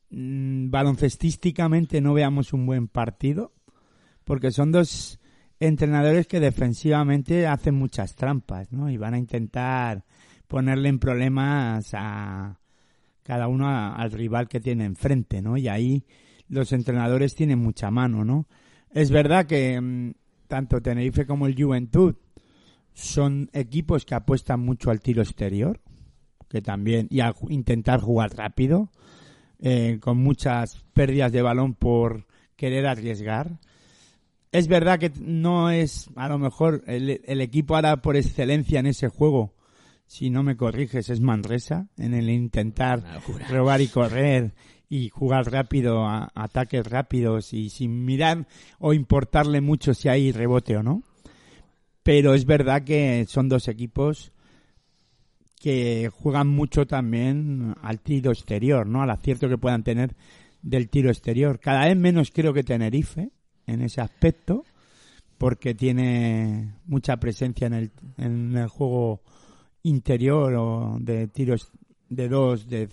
mm, 0.09 0.69
baloncestísticamente 0.69 2.01
no 2.01 2.13
veamos 2.13 2.53
un 2.53 2.65
buen 2.65 2.87
partido, 2.87 3.51
porque 4.23 4.51
son 4.51 4.71
dos 4.71 5.19
entrenadores 5.59 6.27
que 6.27 6.39
defensivamente 6.39 7.47
hacen 7.47 7.75
muchas 7.75 8.15
trampas, 8.15 8.71
¿no? 8.71 8.89
Y 8.89 8.97
van 8.97 9.13
a 9.13 9.17
intentar 9.17 10.03
ponerle 10.47 10.89
en 10.89 10.99
problemas 10.99 11.89
a 11.93 12.59
cada 13.23 13.47
uno 13.47 13.67
al 13.67 14.11
rival 14.11 14.47
que 14.47 14.59
tiene 14.59 14.85
enfrente, 14.85 15.41
¿no? 15.41 15.57
Y 15.57 15.67
ahí 15.67 16.05
los 16.47 16.71
entrenadores 16.73 17.33
tienen 17.33 17.59
mucha 17.59 17.89
mano, 17.89 18.23
¿no? 18.23 18.47
Es 18.91 19.09
verdad 19.09 19.47
que 19.47 19.81
mm, 19.81 20.13
tanto 20.47 20.81
Tenerife 20.81 21.25
como 21.25 21.47
el 21.47 21.61
Juventud 21.61 22.15
son 22.93 23.49
equipos 23.51 24.05
que 24.05 24.15
apuestan 24.15 24.59
mucho 24.59 24.91
al 24.91 25.01
tiro 25.01 25.21
exterior, 25.21 25.81
que 26.47 26.61
también 26.61 27.07
y 27.09 27.19
a 27.19 27.33
intentar 27.49 27.99
jugar 27.99 28.35
rápido, 28.35 28.91
eh, 29.59 29.97
con 29.99 30.17
muchas 30.17 30.83
pérdidas 30.93 31.31
de 31.31 31.41
balón 31.41 31.73
por 31.73 32.27
querer 32.55 32.85
arriesgar. 32.85 33.59
Es 34.51 34.67
verdad 34.67 34.99
que 34.99 35.11
no 35.19 35.71
es 35.71 36.09
a 36.15 36.29
lo 36.29 36.37
mejor 36.37 36.83
el, 36.85 37.21
el 37.25 37.41
equipo 37.41 37.75
ahora 37.75 38.01
por 38.03 38.15
excelencia 38.15 38.79
en 38.79 38.85
ese 38.85 39.09
juego, 39.09 39.54
si 40.07 40.29
no 40.29 40.43
me 40.43 40.55
corriges, 40.55 41.09
es 41.09 41.19
Manresa, 41.19 41.87
en 41.97 42.13
el 42.13 42.29
intentar 42.29 43.03
robar 43.49 43.81
y 43.81 43.87
correr 43.87 44.53
y 44.89 45.09
jugar 45.09 45.51
rápido, 45.51 46.05
a, 46.05 46.31
ataques 46.35 46.85
rápidos 46.85 47.53
y 47.53 47.69
sin 47.69 48.05
mirar 48.05 48.47
o 48.79 48.93
importarle 48.93 49.61
mucho 49.61 49.93
si 49.93 50.09
hay 50.09 50.31
rebote 50.31 50.77
o 50.77 50.83
no. 50.83 51.03
Pero 52.03 52.33
es 52.35 52.45
verdad 52.45 52.83
que 52.83 53.25
son 53.27 53.49
dos 53.49 53.67
equipos 53.67 54.31
que 55.59 56.11
juegan 56.13 56.47
mucho 56.47 56.85
también 56.85 57.75
al 57.81 57.99
tiro 57.99 58.31
exterior, 58.31 58.85
¿no? 58.85 59.01
Al 59.01 59.09
acierto 59.09 59.49
que 59.49 59.57
puedan 59.57 59.83
tener 59.83 60.15
del 60.61 60.89
tiro 60.89 61.09
exterior. 61.09 61.59
Cada 61.59 61.85
vez 61.85 61.97
menos 61.97 62.29
creo 62.31 62.53
que 62.53 62.63
Tenerife 62.63 63.31
en 63.65 63.81
ese 63.81 64.01
aspecto, 64.01 64.63
porque 65.39 65.73
tiene 65.73 66.75
mucha 66.85 67.17
presencia 67.17 67.65
en 67.65 67.73
el, 67.73 67.91
en 68.17 68.55
el 68.55 68.67
juego 68.67 69.21
interior 69.85 70.53
o 70.55 70.97
de 70.99 71.27
tiros 71.27 71.71
de 72.09 72.27
dos, 72.29 72.67
de 72.67 72.89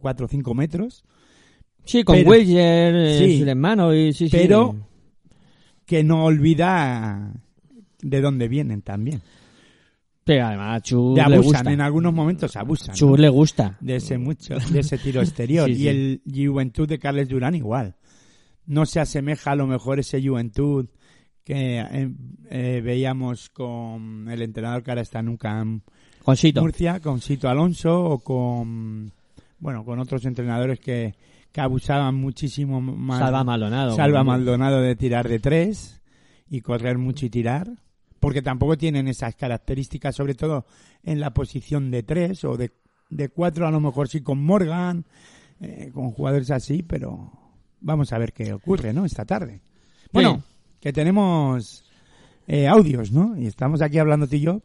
cuatro 0.00 0.26
o 0.26 0.28
cinco 0.28 0.54
metros. 0.54 1.04
Sí, 1.84 2.04
con 2.04 2.16
Wilger, 2.26 2.94
eh, 2.94 3.18
Sí. 3.18 3.38
Sulemano 3.40 3.94
y 3.94 4.12
sí, 4.12 4.28
sí. 4.28 4.36
Pero- 4.36 4.76
que 5.84 6.04
no 6.04 6.24
olvida 6.24 7.32
de 8.00 8.20
dónde 8.20 8.48
vienen 8.48 8.82
también. 8.82 9.20
Pero 10.24 10.46
además 10.46 10.76
a 10.76 10.80
Chur 10.80 11.16
le 11.16 11.22
abusan, 11.22 11.42
gusta. 11.42 11.72
en 11.72 11.80
algunos 11.80 12.14
momentos 12.14 12.56
abusan. 12.56 12.94
Chur 12.94 13.18
¿no? 13.18 13.22
le 13.22 13.28
gusta. 13.28 13.76
De 13.80 13.96
ese 13.96 14.16
mucho, 14.18 14.56
de 14.70 14.80
ese 14.80 14.96
tiro 14.98 15.20
exterior. 15.22 15.66
Sí, 15.66 15.72
y 15.72 15.76
sí. 15.76 15.88
el 15.88 16.22
Juventud 16.32 16.88
de 16.88 16.98
Carles 17.00 17.28
Durán 17.28 17.56
igual. 17.56 17.96
No 18.66 18.86
se 18.86 19.00
asemeja 19.00 19.50
a 19.50 19.56
lo 19.56 19.66
mejor 19.66 19.98
ese 19.98 20.22
Juventud 20.24 20.86
que 21.42 21.80
eh, 21.80 22.10
eh, 22.50 22.80
veíamos 22.84 23.50
con 23.50 24.28
el 24.30 24.42
entrenador 24.42 24.84
que 24.84 24.92
ahora 24.92 25.02
está 25.02 25.20
nunca 25.22 25.60
en 25.60 25.82
Con 26.24 26.36
Sito. 26.36 26.60
Murcia, 26.60 27.00
con 27.00 27.20
Sito 27.20 27.48
Alonso 27.48 28.04
o 28.04 28.18
con 28.20 29.12
bueno 29.58 29.84
con 29.84 29.98
otros 29.98 30.24
entrenadores 30.24 30.80
que, 30.80 31.14
que 31.50 31.60
abusaban 31.60 32.14
muchísimo 32.14 32.80
más. 32.80 33.18
Salva 33.18 33.44
Maldonado. 33.44 33.94
Salva 33.94 34.24
Maldonado 34.24 34.80
de 34.80 34.96
tirar 34.96 35.28
de 35.28 35.38
tres 35.38 36.00
y 36.48 36.60
correr 36.60 36.98
mucho 36.98 37.26
y 37.26 37.30
tirar, 37.30 37.70
porque 38.20 38.42
tampoco 38.42 38.76
tienen 38.76 39.08
esas 39.08 39.34
características, 39.34 40.14
sobre 40.14 40.34
todo 40.34 40.66
en 41.02 41.18
la 41.18 41.32
posición 41.32 41.90
de 41.90 42.02
tres 42.02 42.44
o 42.44 42.56
de, 42.56 42.72
de 43.10 43.28
cuatro, 43.28 43.66
a 43.66 43.70
lo 43.70 43.80
mejor 43.80 44.08
sí 44.08 44.20
con 44.20 44.44
Morgan, 44.44 45.04
eh, 45.60 45.90
con 45.94 46.10
jugadores 46.10 46.50
así, 46.50 46.82
pero 46.82 47.32
vamos 47.80 48.12
a 48.12 48.18
ver 48.18 48.32
qué 48.32 48.52
ocurre, 48.52 48.92
¿no? 48.92 49.04
Esta 49.04 49.24
tarde. 49.24 49.62
Bueno, 50.12 50.42
que 50.78 50.92
tenemos 50.92 51.84
eh, 52.46 52.68
audios, 52.68 53.12
¿no? 53.12 53.36
Y 53.38 53.46
estamos 53.46 53.80
aquí 53.80 53.98
hablando 53.98 54.26
tú 54.26 54.36
y 54.36 54.40
yo. 54.40 54.62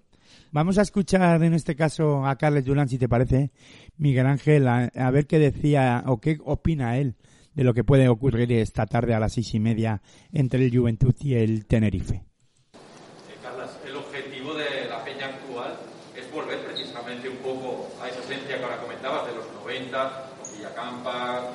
Vamos 0.51 0.77
a 0.77 0.81
escuchar 0.81 1.43
en 1.43 1.53
este 1.53 1.75
caso 1.75 2.25
a 2.25 2.38
Carles 2.38 2.63
Durán, 2.63 2.88
si 2.88 2.97
te 2.97 3.10
parece, 3.10 3.51
Miguel 3.97 4.25
Ángel, 4.25 4.67
a, 4.67 5.12
ver 5.12 5.27
qué 5.27 5.39
decía 5.39 6.03
o 6.07 6.21
qué 6.21 6.38
opina 6.43 6.97
él 6.97 7.15
de 7.53 7.63
lo 7.65 7.73
que 7.73 7.83
puede 7.83 8.07
ocurrir 8.07 8.51
esta 8.53 8.86
tarde 8.86 9.13
a 9.13 9.19
las 9.19 9.33
seis 9.33 9.53
y 9.55 9.60
media 9.60 10.01
entre 10.31 10.63
el 10.63 10.75
Juventud 10.75 11.13
y 11.19 11.33
el 11.33 11.65
Tenerife. 11.65 12.15
Eh, 12.15 13.38
Carlas, 13.43 13.77
el 13.86 13.95
objetivo 13.97 14.53
de 14.53 14.88
la 14.88 15.03
peña 15.03 15.25
actual 15.25 15.75
es 16.15 16.31
volver 16.31 16.60
precisamente 16.65 17.27
un 17.27 17.38
poco 17.38 17.89
a 18.01 18.07
esa 18.07 18.19
esencia 18.21 18.57
que 18.57 18.63
ahora 18.63 18.77
comentabas 18.77 19.27
de 19.27 19.36
los 19.36 19.45
90, 19.63 20.31
con 20.39 20.55
Villacampa, 20.55 21.51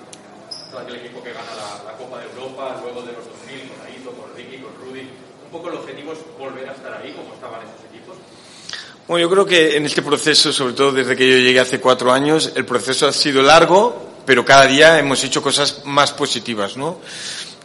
equipo 0.94 1.22
que 1.22 1.33
gana 1.33 1.55
la, 1.85 1.96
Copa 1.96 2.18
de 2.18 2.26
Europa, 2.26 2.81
luego 2.83 3.02
de 3.02 3.12
los 3.12 3.24
2000 3.24 3.68
con 3.68 3.87
Aito, 3.87 4.11
con 4.12 4.37
Ricky, 4.37 4.59
con 4.59 4.74
Rudy. 4.76 5.09
Un 5.44 5.50
poco 5.50 5.68
el 5.68 5.76
objetivo 5.76 6.12
es 6.12 6.18
volver 6.38 6.68
a 6.68 6.72
estar 6.72 6.92
ahí 7.00 7.12
como 7.12 7.33
estaban 7.35 7.62
esos. 7.62 7.82
Bueno, 9.12 9.27
yo 9.27 9.31
creo 9.31 9.44
que 9.44 9.77
en 9.77 9.85
este 9.85 10.01
proceso, 10.01 10.55
sobre 10.55 10.72
todo 10.72 10.90
desde 10.90 11.14
que 11.14 11.29
yo 11.31 11.37
llegué 11.37 11.61
hace 11.61 11.79
cuatro 11.79 12.11
años, 12.11 12.51
el 12.55 12.64
proceso 12.64 13.07
ha 13.07 13.12
sido 13.12 13.42
largo, 13.42 14.11
pero 14.25 14.42
cada 14.42 14.66
día 14.66 14.98
hemos 14.98 15.22
hecho 15.22 15.42
cosas 15.42 15.83
más 15.85 16.12
positivas, 16.12 16.79
¿no? 16.79 16.98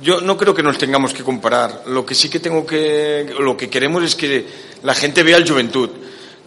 Yo 0.02 0.20
no 0.20 0.36
creo 0.36 0.54
que 0.54 0.62
nos 0.62 0.78
tengamos 0.78 1.14
que 1.14 1.24
comparar. 1.24 1.84
Lo 1.86 2.06
que 2.06 2.16
sí 2.16 2.30
que 2.30 2.42
tengo 2.42 2.66
que, 2.66 3.34
lo 3.40 3.56
que 3.56 3.70
queremos 3.70 4.04
es 4.04 4.16
que 4.16 4.46
la 4.84 4.94
gente 4.94 5.24
vea 5.24 5.38
el 5.38 5.50
Juventud, 5.50 5.90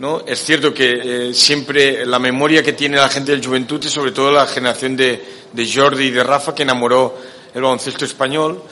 ¿no? 0.01 0.23
Es 0.27 0.45
cierto 0.45 0.75
que 0.75 1.29
eh, 1.31 1.33
siempre 1.33 2.05
la 2.05 2.19
memoria 2.19 2.63
que 2.63 2.75
tiene 2.75 2.99
la 2.99 3.09
gente 3.09 3.33
del 3.33 3.43
Juventud 3.43 3.83
es 3.83 3.91
sobre 3.91 4.13
todo 4.13 4.31
la 4.31 4.47
generación 4.47 4.99
de, 4.99 5.25
de 5.51 5.73
Jordi 5.73 6.09
y 6.09 6.11
de 6.11 6.23
Rafa 6.23 6.55
que 6.55 6.65
enamoró 6.65 7.17
el 7.55 7.63
baloncesto 7.63 8.05
español. 8.05 8.63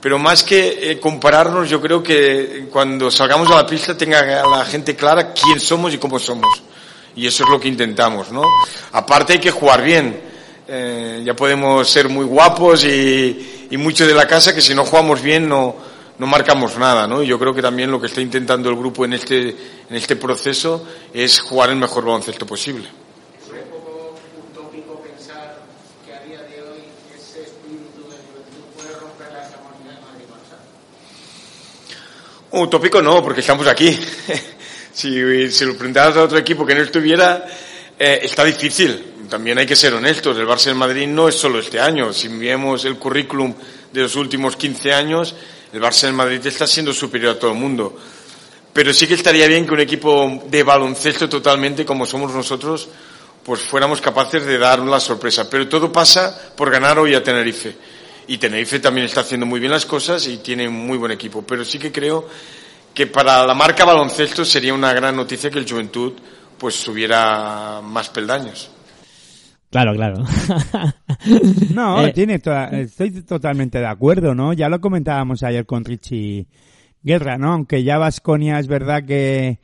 Pero 0.00 0.18
más 0.18 0.42
que 0.42 0.92
eh, 0.92 0.98
compararnos, 0.98 1.68
yo 1.68 1.80
creo 1.80 2.02
que 2.02 2.68
cuando 2.70 3.10
salgamos 3.10 3.50
a 3.50 3.56
la 3.56 3.66
pista 3.66 3.96
tenga 3.96 4.46
la 4.48 4.64
gente 4.64 4.96
clara 4.96 5.32
quién 5.32 5.60
somos 5.60 5.92
y 5.92 5.98
cómo 5.98 6.18
somos. 6.18 6.62
Y 7.16 7.26
eso 7.26 7.44
es 7.44 7.50
lo 7.50 7.60
que 7.60 7.68
intentamos, 7.68 8.30
¿no? 8.32 8.42
Aparte 8.92 9.34
hay 9.34 9.40
que 9.40 9.50
jugar 9.50 9.82
bien. 9.82 10.20
Eh, 10.66 11.22
ya 11.24 11.34
podemos 11.34 11.88
ser 11.90 12.08
muy 12.08 12.24
guapos 12.24 12.84
y, 12.84 13.66
y 13.70 13.76
mucho 13.76 14.06
de 14.06 14.14
la 14.14 14.26
casa 14.26 14.54
que 14.54 14.62
si 14.62 14.74
no 14.74 14.84
jugamos 14.84 15.20
bien 15.20 15.48
no, 15.48 15.74
no 16.20 16.26
marcamos 16.26 16.76
nada, 16.76 17.06
¿no? 17.06 17.22
Y 17.22 17.26
yo 17.26 17.38
creo 17.38 17.54
que 17.54 17.62
también 17.62 17.90
lo 17.90 17.98
que 17.98 18.08
está 18.08 18.20
intentando 18.20 18.68
el 18.68 18.76
grupo 18.76 19.06
en 19.06 19.14
este, 19.14 19.48
en 19.48 19.96
este 19.96 20.16
proceso 20.16 20.86
es 21.14 21.40
jugar 21.40 21.70
el 21.70 21.76
mejor 21.76 22.04
baloncesto 22.04 22.44
posible. 22.44 22.86
Es 23.40 23.48
un 23.48 23.70
poco 23.70 24.16
utópico 24.52 25.00
pensar 25.00 25.62
que 26.04 26.12
a 26.12 26.20
día 26.20 26.42
de 26.42 26.60
hoy 26.60 26.84
ese 27.16 27.40
espíritu 27.40 28.02
de 28.02 28.18
juventud 28.20 28.68
puede 28.76 28.92
romper 29.00 29.32
la 29.32 29.48
hegemonía 29.48 29.92
de 29.92 30.00
Madrid-Barça. 30.04 30.60
Utópico 32.52 33.00
no, 33.00 33.22
porque 33.22 33.40
estamos 33.40 33.66
aquí. 33.66 33.96
si, 34.92 35.50
si 35.50 35.64
lo 35.64 35.76
preguntaras 35.76 36.16
a 36.16 36.24
otro 36.24 36.38
equipo 36.38 36.66
que 36.66 36.74
no 36.74 36.82
estuviera, 36.82 37.46
eh, 37.98 38.20
está 38.22 38.44
difícil. 38.44 39.28
También 39.28 39.58
hay 39.58 39.66
que 39.66 39.76
ser 39.76 39.94
honestos. 39.94 40.36
El 40.36 40.46
Barça 40.46 40.74
Madrid 40.74 41.06
no 41.06 41.28
es 41.28 41.36
solo 41.36 41.60
este 41.60 41.78
año. 41.78 42.12
Si 42.12 42.26
vemos 42.26 42.84
el 42.84 42.96
currículum 42.96 43.54
de 43.92 44.00
los 44.02 44.16
últimos 44.16 44.56
15 44.56 44.92
años, 44.92 45.34
el 45.72 45.80
Barça 45.80 46.12
Madrid 46.12 46.44
está 46.44 46.66
siendo 46.66 46.92
superior 46.92 47.36
a 47.36 47.38
todo 47.38 47.52
el 47.52 47.58
mundo. 47.58 47.96
Pero 48.72 48.92
sí 48.92 49.06
que 49.06 49.14
estaría 49.14 49.46
bien 49.46 49.66
que 49.66 49.74
un 49.74 49.80
equipo 49.80 50.42
de 50.46 50.62
baloncesto 50.64 51.28
totalmente, 51.28 51.84
como 51.84 52.04
somos 52.04 52.32
nosotros, 52.32 52.88
pues 53.44 53.60
fuéramos 53.60 54.00
capaces 54.00 54.44
de 54.44 54.58
dar 54.58 54.80
la 54.80 54.98
sorpresa. 54.98 55.48
Pero 55.48 55.68
todo 55.68 55.92
pasa 55.92 56.52
por 56.56 56.70
ganar 56.70 56.98
hoy 56.98 57.14
a 57.14 57.22
Tenerife. 57.22 57.76
Y 58.28 58.38
Tenerife 58.38 58.78
también 58.80 59.06
está 59.06 59.20
haciendo 59.22 59.46
muy 59.46 59.58
bien 59.60 59.72
las 59.72 59.86
cosas 59.86 60.26
y 60.28 60.38
tiene 60.38 60.68
un 60.68 60.86
muy 60.86 60.98
buen 60.98 61.12
equipo. 61.12 61.42
Pero 61.42 61.64
sí 61.64 61.78
que 61.78 61.90
creo 61.92 62.28
que 62.94 63.06
para 63.06 63.44
la 63.46 63.54
marca 63.54 63.84
baloncesto 63.84 64.44
sería 64.44 64.74
una 64.74 64.92
gran 64.92 65.16
noticia 65.16 65.50
que 65.50 65.58
el 65.58 65.68
Juventud 65.68 66.12
pues 66.58 66.74
subiera 66.74 67.80
más 67.82 68.08
peldaños. 68.10 68.70
Claro, 69.70 69.94
claro. 69.94 70.24
No, 71.74 72.06
Eh, 72.06 72.12
tiene 72.12 72.38
toda- 72.38 72.68
estoy 72.70 73.22
totalmente 73.22 73.78
de 73.78 73.86
acuerdo, 73.86 74.34
¿no? 74.34 74.52
Ya 74.52 74.68
lo 74.68 74.80
comentábamos 74.80 75.42
ayer 75.42 75.66
con 75.66 75.84
Richie 75.84 76.46
Guerra, 77.02 77.38
¿no? 77.38 77.52
Aunque 77.52 77.82
ya 77.82 77.98
Vasconia 77.98 78.58
es 78.58 78.66
verdad 78.66 79.04
que, 79.04 79.58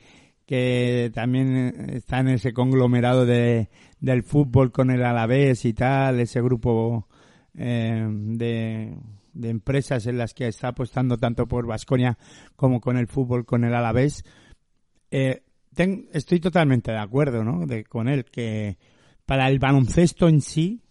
que 0.45 1.11
también 1.13 1.89
está 1.93 2.19
en 2.19 2.29
ese 2.29 2.53
conglomerado 2.53 3.25
de, 3.25 3.69
del 3.99 4.23
fútbol 4.23 4.71
con 4.71 4.91
el 4.91 5.03
Alavés 5.03 5.65
y 5.65 5.73
tal, 5.73 6.19
ese 6.19 6.41
grupo 6.41 7.07
eh, 7.57 8.07
de, 8.09 8.95
de 9.33 9.49
empresas 9.49 10.05
en 10.07 10.17
las 10.17 10.33
que 10.33 10.47
está 10.47 10.69
apostando 10.69 11.17
tanto 11.17 11.47
por 11.47 11.67
Vasconia 11.67 12.17
como 12.55 12.81
con 12.81 12.97
el 12.97 13.07
fútbol 13.07 13.45
con 13.45 13.63
el 13.63 13.73
Alavés. 13.73 14.23
Eh, 15.11 15.41
estoy 16.11 16.39
totalmente 16.39 16.91
de 16.91 16.97
acuerdo, 16.97 17.43
¿no? 17.43 17.65
De, 17.65 17.83
con 17.83 18.07
él 18.07 18.25
que 18.25 18.77
para 19.25 19.47
el 19.49 19.59
baloncesto 19.59 20.27
en 20.27 20.41
sí 20.41 20.81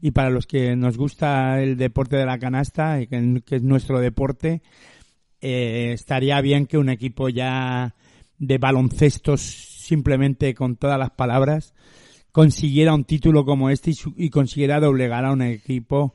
y 0.00 0.10
para 0.10 0.30
los 0.30 0.46
que 0.46 0.76
nos 0.76 0.96
gusta 0.96 1.60
el 1.60 1.76
deporte 1.76 2.16
de 2.16 2.26
la 2.26 2.38
canasta 2.38 3.00
y 3.00 3.06
que, 3.06 3.42
es 3.56 3.62
nuestro 3.62 3.98
deporte, 3.98 4.62
eh, 5.40 5.92
estaría 5.92 6.40
bien 6.40 6.66
que 6.66 6.78
un 6.78 6.88
equipo 6.88 7.28
ya 7.28 7.94
de 8.38 8.58
baloncesto 8.58 9.36
simplemente 9.36 10.54
con 10.54 10.76
todas 10.76 10.98
las 10.98 11.10
palabras 11.10 11.74
consiguiera 12.42 12.94
un 12.94 13.02
título 13.02 13.44
como 13.44 13.68
este 13.68 13.90
y, 13.90 13.94
su- 13.94 14.14
y 14.16 14.30
consiguiera 14.30 14.78
doblegar 14.78 15.24
a 15.24 15.32
un 15.32 15.42
equipo 15.42 16.14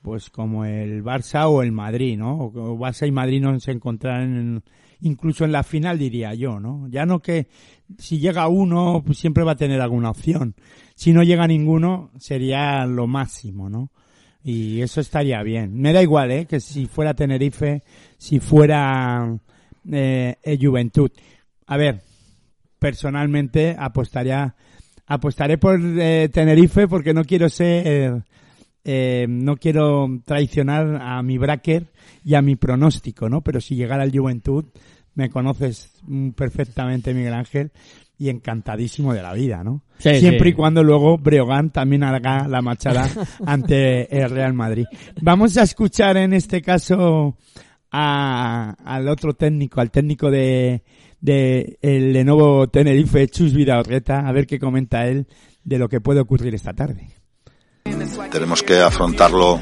pues 0.00 0.30
como 0.30 0.64
el 0.64 1.02
Barça 1.02 1.48
o 1.48 1.60
el 1.60 1.72
Madrid, 1.72 2.16
¿no? 2.16 2.38
O 2.38 2.78
Barça 2.78 3.04
y 3.08 3.10
Madrid 3.10 3.40
no 3.42 3.58
se 3.58 3.72
encontraran 3.72 4.36
en- 4.36 4.62
incluso 5.00 5.44
en 5.44 5.50
la 5.50 5.64
final 5.64 5.98
diría 5.98 6.32
yo, 6.34 6.60
¿no? 6.60 6.86
Ya 6.88 7.04
no 7.04 7.18
que 7.18 7.48
si 7.98 8.20
llega 8.20 8.46
uno 8.46 9.02
pues 9.04 9.18
siempre 9.18 9.42
va 9.42 9.52
a 9.52 9.56
tener 9.56 9.80
alguna 9.80 10.10
opción. 10.10 10.54
Si 10.94 11.12
no 11.12 11.24
llega 11.24 11.48
ninguno 11.48 12.10
sería 12.16 12.86
lo 12.86 13.08
máximo, 13.08 13.68
¿no? 13.68 13.90
Y 14.44 14.82
eso 14.82 15.00
estaría 15.00 15.42
bien. 15.42 15.74
Me 15.74 15.92
da 15.92 16.00
igual, 16.00 16.30
¿eh? 16.30 16.46
Que 16.46 16.60
si 16.60 16.86
fuera 16.86 17.14
Tenerife, 17.14 17.82
si 18.18 18.38
fuera 18.38 19.36
eh, 19.90 20.58
Juventud. 20.62 21.10
A 21.66 21.76
ver, 21.76 22.02
personalmente 22.78 23.74
apostaría 23.76 24.54
apostaré 25.06 25.58
por 25.58 25.80
eh, 25.80 26.28
Tenerife 26.32 26.88
porque 26.88 27.14
no 27.14 27.24
quiero 27.24 27.48
ser 27.48 28.22
eh, 28.84 29.26
no 29.28 29.56
quiero 29.56 30.06
traicionar 30.24 31.00
a 31.02 31.22
mi 31.22 31.38
bracker 31.38 31.86
y 32.24 32.34
a 32.34 32.42
mi 32.42 32.54
pronóstico, 32.56 33.28
¿no? 33.28 33.40
Pero 33.42 33.60
si 33.60 33.74
llegara 33.74 34.04
el 34.04 34.16
Juventud, 34.16 34.64
me 35.14 35.28
conoces 35.30 35.92
perfectamente, 36.36 37.12
Miguel 37.14 37.34
Ángel, 37.34 37.72
y 38.18 38.28
encantadísimo 38.28 39.12
de 39.12 39.22
la 39.22 39.32
vida, 39.32 39.64
¿no? 39.64 39.82
Sí, 39.98 40.20
Siempre 40.20 40.44
sí. 40.44 40.48
y 40.50 40.52
cuando 40.52 40.84
luego 40.84 41.18
Breogán 41.18 41.70
también 41.70 42.04
haga 42.04 42.46
la 42.48 42.62
machada 42.62 43.08
ante 43.46 44.16
el 44.16 44.30
Real 44.30 44.54
Madrid. 44.54 44.86
Vamos 45.20 45.56
a 45.56 45.62
escuchar 45.62 46.16
en 46.16 46.32
este 46.32 46.62
caso 46.62 47.36
a- 47.90 48.76
al 48.84 49.08
otro 49.08 49.34
técnico, 49.34 49.80
al 49.80 49.90
técnico 49.90 50.30
de, 50.30 50.82
de 51.20 51.78
el 51.82 52.12
Lenovo 52.12 52.68
Tenerife, 52.68 53.28
Chus 53.28 53.54
Vidaurreta, 53.54 54.26
a 54.26 54.32
ver 54.32 54.46
qué 54.46 54.58
comenta 54.58 55.06
él 55.06 55.26
de 55.64 55.78
lo 55.78 55.88
que 55.88 56.00
puede 56.00 56.20
ocurrir 56.20 56.54
esta 56.54 56.72
tarde. 56.72 57.08
tenemos 58.30 58.62
que 58.62 58.80
afrontarlo 58.80 59.60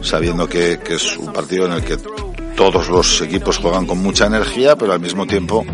sabiendo 0.00 0.48
que, 0.48 0.78
que 0.84 0.94
es 0.94 1.16
un 1.16 1.32
partido 1.32 1.66
en 1.66 1.72
el 1.72 1.84
que 1.84 1.96
todos 2.56 2.88
los 2.88 3.20
equipos 3.20 3.58
juegan 3.58 3.86
con 3.86 3.98
mucha 3.98 4.26
energía, 4.26 4.76
pero 4.76 4.92
al 4.92 5.00
mismo 5.00 5.26
tiempo 5.26 5.64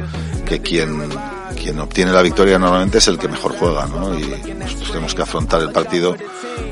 que 0.46 0.60
quien, 0.60 1.08
quien 1.56 1.78
obtiene 1.78 2.12
la 2.12 2.22
victoria 2.22 2.58
normalmente 2.58 2.98
es 2.98 3.08
el 3.08 3.18
que 3.18 3.28
mejor 3.28 3.52
juega, 3.56 3.86
¿no? 3.86 4.18
Y 4.18 4.54
nosotros 4.54 4.88
tenemos 4.88 5.14
que 5.14 5.22
afrontar 5.22 5.62
el 5.62 5.70
partido 5.70 6.16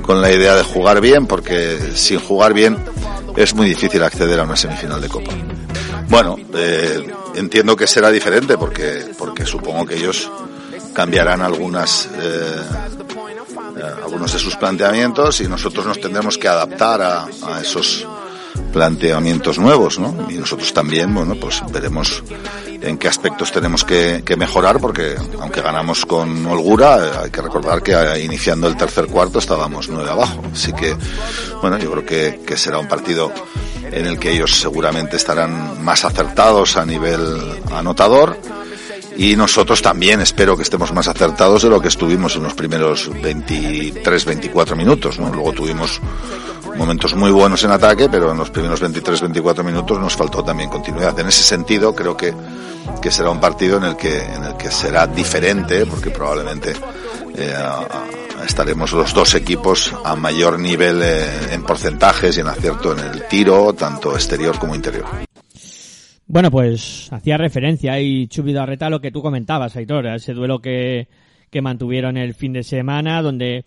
con 0.03 0.21
la 0.21 0.33
idea 0.33 0.57
de 0.57 0.63
jugar 0.63 1.01
bien, 1.01 1.27
porque 1.27 1.79
sin 1.95 2.19
jugar 2.19 2.55
bien 2.55 2.77
es 3.37 3.55
muy 3.55 3.69
difícil 3.69 4.03
acceder 4.03 4.41
a 4.41 4.45
una 4.45 4.57
semifinal 4.57 5.01
de 5.01 5.09
Copa. 5.09 5.33
Bueno, 6.09 6.37
eh, 6.55 7.07
entiendo 7.35 7.77
que 7.77 7.87
será 7.87 8.11
diferente 8.11 8.57
porque, 8.59 9.12
porque 9.17 9.45
supongo 9.45 9.87
que 9.87 9.97
ellos 9.97 10.31
cambiarán 10.93 11.43
algunas 11.43 12.09
eh, 12.21 12.62
eh, 13.77 13.83
algunos 14.03 14.33
de 14.33 14.38
sus 14.38 14.57
planteamientos 14.57 15.41
y 15.41 15.49
nosotros 15.49 15.87
nos 15.87 16.01
tendremos 16.01 16.37
que 16.38 16.49
adaptar 16.49 17.03
a, 17.03 17.29
a 17.43 17.61
esos 17.61 18.07
planteamientos 18.73 19.59
nuevos, 19.59 19.99
¿no? 19.99 20.29
Y 20.31 20.35
nosotros 20.35 20.73
también, 20.73 21.15
bueno, 21.15 21.35
pues 21.35 21.63
veremos 21.73 22.23
en 22.81 22.99
qué 22.99 23.09
aspectos 23.09 23.51
tenemos 23.51 23.85
que, 23.85 24.23
mejorar 24.37 24.79
porque 24.81 25.17
aunque 25.41 25.61
ganamos 25.61 26.07
con 26.07 26.47
holgura, 26.47 26.99
eh, 26.99 27.11
hay 27.25 27.31
que 27.31 27.43
recordar 27.43 27.83
que 27.83 27.93
eh, 27.93 28.23
iniciando 28.23 28.69
el 28.69 28.77
tercer 28.77 29.07
cuarto 29.07 29.39
estábamos 29.39 29.89
nueve 29.89 30.11
abajo. 30.11 30.43
Así 30.53 30.73
que, 30.73 30.97
bueno, 31.61 31.79
yo 31.79 31.91
creo 31.91 32.07
que 32.07 32.57
será 32.57 32.79
un 32.79 32.89
partido 32.89 33.33
en 33.91 34.07
el 34.07 34.19
que 34.19 34.33
ellos 34.33 34.59
seguramente 34.59 35.17
estarán 35.17 35.83
más 35.83 36.05
acertados 36.05 36.77
a 36.77 36.85
nivel 36.85 37.63
anotador 37.73 38.39
y 39.18 39.35
nosotros 39.35 39.83
también 39.83 40.20
espero 40.20 40.57
que 40.57 40.62
estemos 40.62 40.92
más 40.92 41.09
acertados 41.09 41.62
de 41.62 41.68
lo 41.68 41.81
que 41.81 41.88
estuvimos 41.88 42.37
en 42.37 42.44
los 42.44 42.54
primeros 42.54 43.11
23, 43.20 44.24
24 44.24 44.76
minutos, 44.76 45.18
¿no? 45.18 45.28
Luego 45.31 45.52
tuvimos 45.52 46.00
momentos 46.76 47.16
muy 47.16 47.33
buenos 47.33 47.64
en 47.64 47.72
ataque, 47.72 48.09
pero 48.09 48.31
en 48.31 48.38
los 48.38 48.50
primeros 48.50 48.81
23, 48.81 49.20
24 49.22 49.64
minutos 49.64 49.98
nos 49.98 50.14
faltó 50.14 50.44
también 50.44 50.70
continuidad. 50.70 51.18
En 51.18 51.26
ese 51.26 51.42
sentido, 51.42 51.96
creo 51.96 52.16
que, 52.16 52.33
que 53.02 53.11
será 53.11 53.31
un 53.31 53.40
partido 53.40 53.78
en 53.78 53.85
el 53.85 53.96
que, 53.96 54.18
en 54.22 54.44
el 54.44 54.57
que 54.57 54.70
será 54.70 55.09
diferente, 55.09 55.85
porque 55.85 56.11
probablemente 56.11 56.74
eh, 57.35 57.54
estaremos 58.46 58.92
los 58.92 59.12
dos 59.12 59.35
equipos 59.35 59.92
a 60.04 60.14
mayor 60.14 60.61
nivel 60.61 61.02
eh, 61.02 61.54
en 61.54 61.64
porcentajes 61.64 62.37
y 62.37 62.40
en 62.40 62.46
acierto 62.46 62.92
en 62.92 63.00
el 63.00 63.26
tiro, 63.26 63.72
tanto 63.72 64.14
exterior 64.14 64.57
como 64.61 64.76
interior. 64.76 65.28
Bueno, 66.29 66.51
pues 66.51 67.09
hacía 67.11 67.38
referencia 67.38 67.95
ahí 67.95 68.27
Chubido 68.29 68.61
Arreta 68.62 68.87
a 68.87 68.91
lo 68.91 69.01
que 69.01 69.11
tú 69.11 69.23
comentabas, 69.23 69.75
Aitor, 69.77 70.07
a 70.07 70.17
ese 70.17 70.35
duelo 70.35 70.61
que, 70.61 71.09
que 71.51 71.62
mantuvieron 71.62 72.19
el 72.19 72.35
fin 72.35 72.53
de 72.53 72.62
semana, 72.62 73.23
donde 73.23 73.64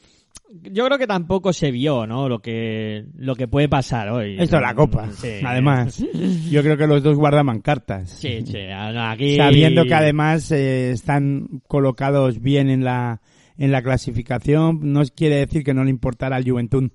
yo 0.71 0.86
creo 0.86 1.00
que 1.00 1.08
tampoco 1.08 1.54
se 1.54 1.71
vio, 1.71 2.06
¿no? 2.06 2.30
Lo 2.30 2.39
que, 2.39 3.06
lo 3.15 3.36
que 3.36 3.47
puede 3.47 3.67
pasar 3.67 4.10
hoy. 4.10 4.36
Esto 4.38 4.58
es 4.58 4.62
la 4.62 4.76
copa, 4.76 5.10
Sí. 5.12 5.39
además. 5.43 6.04
Yo 6.52 6.62
creo 6.62 6.78
que 6.78 6.86
los 6.88 7.02
dos 7.02 7.17
guardaban 7.17 7.62
cartas. 7.62 8.12
Sí, 8.12 8.41
sí, 8.45 8.58
aquí... 8.69 9.38
Sabiendo 9.38 9.86
que 9.86 9.93
además 9.95 10.52
eh, 10.52 10.91
están 10.91 11.62
colocados 11.67 12.41
bien 12.41 12.69
en 12.69 12.84
la, 12.84 13.21
en 13.58 13.71
la 13.71 13.82
clasificación, 13.82 14.80
no 14.84 15.02
quiere 15.15 15.38
decir 15.38 15.63
que 15.63 15.74
no 15.74 15.84
le 15.84 15.89
importara 15.89 16.36
al 16.36 16.47
Juventud 16.47 16.91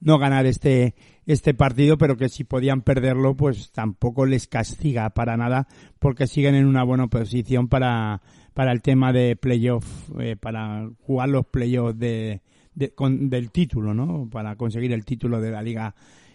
no 0.00 0.18
ganar 0.18 0.46
este, 0.46 0.94
este 1.32 1.54
partido, 1.54 1.96
pero 1.98 2.16
que 2.16 2.28
si 2.28 2.44
podían 2.44 2.82
perderlo, 2.82 3.36
pues 3.36 3.70
tampoco 3.72 4.26
les 4.26 4.46
castiga 4.46 5.10
para 5.10 5.36
nada, 5.36 5.66
porque 5.98 6.26
siguen 6.26 6.54
en 6.54 6.66
una 6.66 6.82
buena 6.82 7.06
posición 7.08 7.68
para, 7.68 8.20
para 8.54 8.72
el 8.72 8.82
tema 8.82 9.12
de 9.12 9.36
playoff, 9.36 10.10
eh, 10.18 10.36
para 10.36 10.88
jugar 11.00 11.28
los 11.28 11.46
playoffs 11.46 11.98
de, 11.98 12.40
de- 12.74 12.90
con- 12.94 13.30
del 13.30 13.50
título, 13.50 13.94
¿no? 13.94 14.28
Para 14.30 14.56
conseguir 14.56 14.92
el 14.92 15.04
título 15.04 15.40
de 15.40 15.50
la 15.50 15.62
Liga 15.62 15.94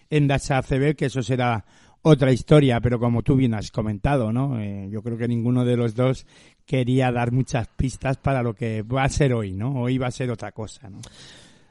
Endasa 0.09 0.59
ACB, 0.59 0.95
que 0.95 1.05
eso 1.05 1.21
será 1.23 1.65
otra 2.01 2.31
historia, 2.31 2.79
pero 2.81 2.99
como 2.99 3.23
tú 3.23 3.35
bien 3.35 3.55
has 3.55 3.71
comentado, 3.71 4.31
¿no? 4.31 4.59
Eh, 4.61 4.87
yo 4.91 5.01
creo 5.01 5.17
que 5.17 5.27
ninguno 5.27 5.65
de 5.65 5.75
los 5.75 5.95
dos 5.95 6.27
quería 6.65 7.11
dar 7.11 7.31
muchas 7.31 7.67
pistas 7.69 8.17
para 8.17 8.43
lo 8.43 8.53
que 8.53 8.83
va 8.83 9.03
a 9.03 9.09
ser 9.09 9.33
hoy, 9.33 9.53
¿no? 9.53 9.73
Hoy 9.81 9.97
va 9.97 10.07
a 10.07 10.11
ser 10.11 10.29
otra 10.29 10.51
cosa, 10.51 10.87
¿no? 10.89 10.99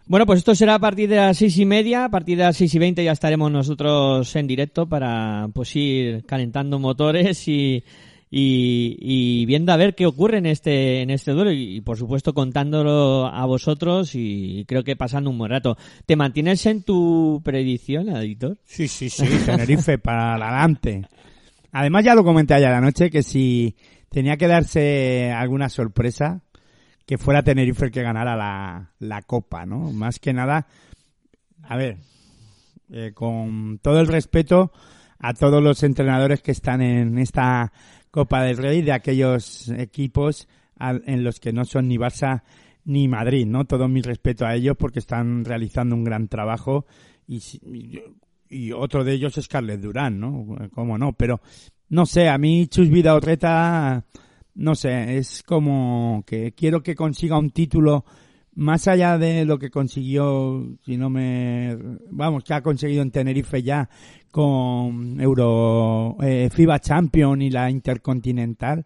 Bueno, 0.06 0.26
pues 0.26 0.38
esto 0.38 0.54
será 0.54 0.74
a 0.74 0.78
partir 0.78 1.08
de 1.08 1.16
las 1.16 1.38
seis 1.38 1.56
y 1.56 1.64
media, 1.64 2.04
a 2.04 2.08
partir 2.10 2.36
de 2.36 2.44
las 2.44 2.58
seis 2.58 2.74
y 2.74 2.78
veinte 2.78 3.02
ya 3.02 3.12
estaremos 3.12 3.50
nosotros 3.50 4.36
en 4.36 4.46
directo 4.46 4.86
para 4.86 5.48
pues 5.54 5.74
ir 5.76 6.26
calentando 6.26 6.78
motores 6.78 7.48
y, 7.48 7.82
y, 8.30 8.98
y 9.00 9.46
viendo 9.46 9.72
a 9.72 9.78
ver 9.78 9.94
qué 9.94 10.04
ocurre 10.04 10.36
en 10.38 10.46
este 10.46 11.00
en 11.00 11.08
este 11.08 11.32
duelo 11.32 11.52
y, 11.52 11.80
por 11.80 11.96
supuesto 11.96 12.34
contándolo 12.34 13.26
a 13.26 13.46
vosotros 13.46 14.14
y 14.14 14.66
creo 14.68 14.84
que 14.84 14.94
pasando 14.94 15.30
un 15.30 15.38
buen 15.38 15.50
rato. 15.50 15.78
¿Te 16.04 16.16
mantienes 16.16 16.66
en 16.66 16.82
tu 16.82 17.40
predicción, 17.42 18.10
editor? 18.10 18.58
Sí, 18.66 18.88
sí, 18.88 19.08
sí, 19.08 19.24
Tenerife 19.46 19.96
para 20.02 20.34
adelante. 20.34 21.06
Además 21.72 22.04
ya 22.04 22.14
lo 22.14 22.24
comenté 22.24 22.52
ayer 22.52 22.72
anoche 22.72 23.10
que 23.10 23.22
si 23.22 23.74
tenía 24.10 24.36
que 24.36 24.48
darse 24.48 25.32
alguna 25.32 25.70
sorpresa, 25.70 26.43
que 27.06 27.18
fuera 27.18 27.42
Tenerife 27.42 27.86
el 27.86 27.90
que 27.90 28.02
ganara 28.02 28.36
la, 28.36 28.92
la 28.98 29.22
copa, 29.22 29.66
¿no? 29.66 29.92
Más 29.92 30.18
que 30.18 30.32
nada, 30.32 30.66
a 31.62 31.76
ver, 31.76 31.98
eh, 32.90 33.12
con 33.14 33.78
todo 33.82 34.00
el 34.00 34.06
respeto 34.06 34.72
a 35.18 35.32
todos 35.34 35.62
los 35.62 35.82
entrenadores 35.82 36.42
que 36.42 36.52
están 36.52 36.82
en 36.82 37.18
esta 37.18 37.72
Copa 38.10 38.42
del 38.42 38.58
Rey 38.58 38.82
de 38.82 38.92
aquellos 38.92 39.68
equipos 39.70 40.46
en 40.78 41.24
los 41.24 41.40
que 41.40 41.52
no 41.52 41.64
son 41.64 41.88
ni 41.88 41.96
Barça 41.96 42.42
ni 42.84 43.08
Madrid, 43.08 43.46
¿no? 43.46 43.64
Todo 43.64 43.88
mi 43.88 44.02
respeto 44.02 44.44
a 44.44 44.54
ellos 44.54 44.76
porque 44.78 44.98
están 44.98 45.44
realizando 45.44 45.94
un 45.94 46.04
gran 46.04 46.28
trabajo 46.28 46.84
y, 47.26 47.38
y, 47.62 48.02
y 48.48 48.72
otro 48.72 49.02
de 49.02 49.14
ellos 49.14 49.38
es 49.38 49.48
Carles 49.48 49.80
Durán, 49.80 50.20
¿no? 50.20 50.46
Cómo 50.74 50.98
no, 50.98 51.12
pero 51.14 51.40
no 51.88 52.06
sé, 52.06 52.28
a 52.28 52.38
mí 52.38 52.66
Chus 52.66 52.90
Vida 52.90 53.14
Orreta, 53.14 54.04
no 54.54 54.74
sé, 54.74 55.16
es 55.16 55.42
como 55.42 56.22
que 56.26 56.52
quiero 56.52 56.82
que 56.82 56.94
consiga 56.94 57.38
un 57.38 57.50
título 57.50 58.04
más 58.56 58.86
allá 58.86 59.18
de 59.18 59.44
lo 59.44 59.58
que 59.58 59.70
consiguió, 59.70 60.76
si 60.84 60.96
no 60.96 61.10
me, 61.10 61.76
vamos, 62.10 62.44
que 62.44 62.54
ha 62.54 62.62
conseguido 62.62 63.02
en 63.02 63.10
Tenerife 63.10 63.62
ya 63.62 63.88
con 64.30 65.20
Euro, 65.20 66.16
eh, 66.22 66.48
FIBA 66.52 66.78
Champion 66.80 67.42
y 67.42 67.50
la 67.50 67.70
Intercontinental, 67.70 68.84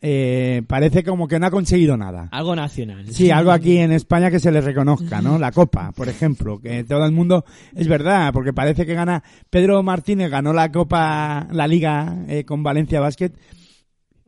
eh, 0.00 0.62
parece 0.66 1.02
como 1.02 1.26
que 1.26 1.38
no 1.38 1.46
ha 1.46 1.50
conseguido 1.50 1.96
nada. 1.96 2.28
Algo 2.30 2.54
nacional. 2.54 3.06
Sí, 3.10 3.30
algo 3.30 3.52
aquí 3.52 3.78
en 3.78 3.90
España 3.92 4.30
que 4.30 4.38
se 4.38 4.52
le 4.52 4.60
reconozca, 4.60 5.22
¿no? 5.22 5.38
La 5.38 5.50
Copa, 5.50 5.92
por 5.92 6.08
ejemplo, 6.08 6.60
que 6.60 6.84
todo 6.84 7.06
el 7.06 7.12
mundo 7.12 7.44
es 7.74 7.88
verdad, 7.88 8.32
porque 8.32 8.52
parece 8.52 8.84
que 8.84 8.94
gana 8.94 9.22
Pedro 9.48 9.82
Martínez 9.82 10.30
ganó 10.30 10.52
la 10.52 10.70
Copa, 10.70 11.48
la 11.50 11.66
Liga 11.66 12.24
eh, 12.28 12.44
con 12.44 12.62
Valencia 12.62 13.00
Basket 13.00 13.32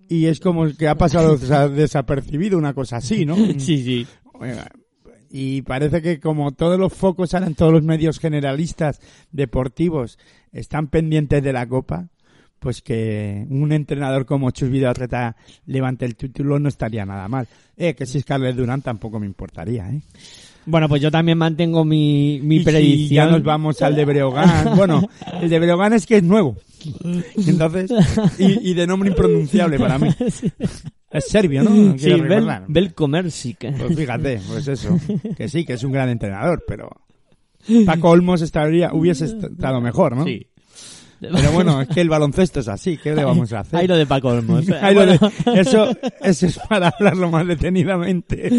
y 0.09 0.27
es 0.27 0.41
como 0.41 0.67
que 0.77 0.89
ha 0.89 0.95
pasado 0.97 1.39
desa- 1.39 1.69
desapercibido 1.69 2.57
una 2.59 2.75
cosa 2.75 2.97
así, 2.99 3.25
¿no? 3.27 3.37
Sí, 3.59 3.83
sí. 3.83 4.07
Y 5.31 5.63
parece 5.63 6.01
que 6.03 6.21
como 6.21 6.53
todos 6.53 6.79
los 6.79 6.93
focos 6.93 7.35
ahora 7.35 7.47
en 7.47 7.55
todos 7.55 7.73
los 7.73 7.83
medios 7.83 8.19
generalistas 8.21 9.01
deportivos 9.33 10.19
están 10.53 10.87
pendientes 10.89 11.43
de 11.43 11.53
la 11.53 11.67
Copa, 11.67 12.09
pues 12.59 12.81
que 12.81 13.45
un 13.51 13.73
entrenador 13.73 14.25
como 14.25 14.51
Chus 14.51 14.71
Vidal-Reta 14.71 15.37
levante 15.67 16.05
el 16.07 16.17
título 16.17 16.59
no 16.59 16.69
estaría 16.69 17.05
nada 17.05 17.29
mal. 17.29 17.49
Eh, 17.77 17.95
que 17.95 18.07
si 18.07 18.19
es 18.19 18.25
Carles 18.25 18.57
Durán 18.57 18.83
tampoco 18.83 19.19
me 19.21 19.27
importaría, 19.27 19.91
¿eh? 19.91 20.01
Bueno, 20.65 20.89
pues 20.89 21.01
yo 21.03 21.11
también 21.11 21.39
mantengo 21.39 21.85
mi, 21.85 22.41
mi 22.43 22.57
y 22.57 22.59
si 22.61 22.65
predicción. 22.65 23.27
ya 23.27 23.31
nos 23.31 23.43
vamos 23.45 23.83
al 23.83 23.95
de 23.95 24.05
Breogán. 24.05 24.77
bueno, 24.77 25.09
el 25.41 25.49
de 25.51 25.59
Breogán 25.61 25.93
es 25.93 26.07
que 26.07 26.17
es 26.17 26.23
nuevo. 26.25 26.57
Entonces, 27.47 27.91
y, 28.39 28.71
y 28.71 28.75
de 28.75 28.87
nombre 28.87 29.11
impronunciable 29.11 29.79
para 29.79 29.99
mí. 29.99 30.09
Es 31.09 31.29
serbio, 31.29 31.63
¿no? 31.63 31.97
Sí, 31.97 32.13
Bel. 32.21 32.47
Belkomersic. 32.67 33.59
Pues 33.79 33.97
fíjate, 33.97 34.41
pues 34.49 34.67
eso. 34.69 34.99
Que 35.37 35.49
sí, 35.49 35.65
que 35.65 35.75
es 35.75 35.85
un 35.85 35.93
gran 35.93 36.09
entrenador, 36.11 36.65
pero 36.67 36.91
Paco 37.87 38.11
Olmos 38.11 38.43
estaría, 38.43 38.93
hubiese 38.93 39.27
estado 39.27 39.81
mejor, 39.81 40.17
¿no? 40.17 40.25
Sí. 40.25 40.47
Pero 41.21 41.53
bueno, 41.53 41.81
es 41.81 41.89
que 41.89 42.03
el 42.03 42.11
baloncesto 42.11 42.61
es 42.61 42.69
así, 42.69 42.99
¿qué 42.99 43.15
le 43.15 43.25
vamos 43.25 43.51
a 43.55 43.61
hacer? 43.61 43.79
Ahí 43.79 43.87
lo 43.87 43.97
de 43.97 44.05
Paco 44.05 44.29
Olmos. 44.29 44.69
Ahí 44.83 44.95
lo 44.95 45.07
de- 45.07 45.17
Bueno. 45.17 45.33
eso, 45.61 45.97
eso 46.23 46.47
es 46.47 46.59
para 46.69 46.89
hablarlo 46.89 47.31
más 47.31 47.47
detenidamente. 47.47 48.51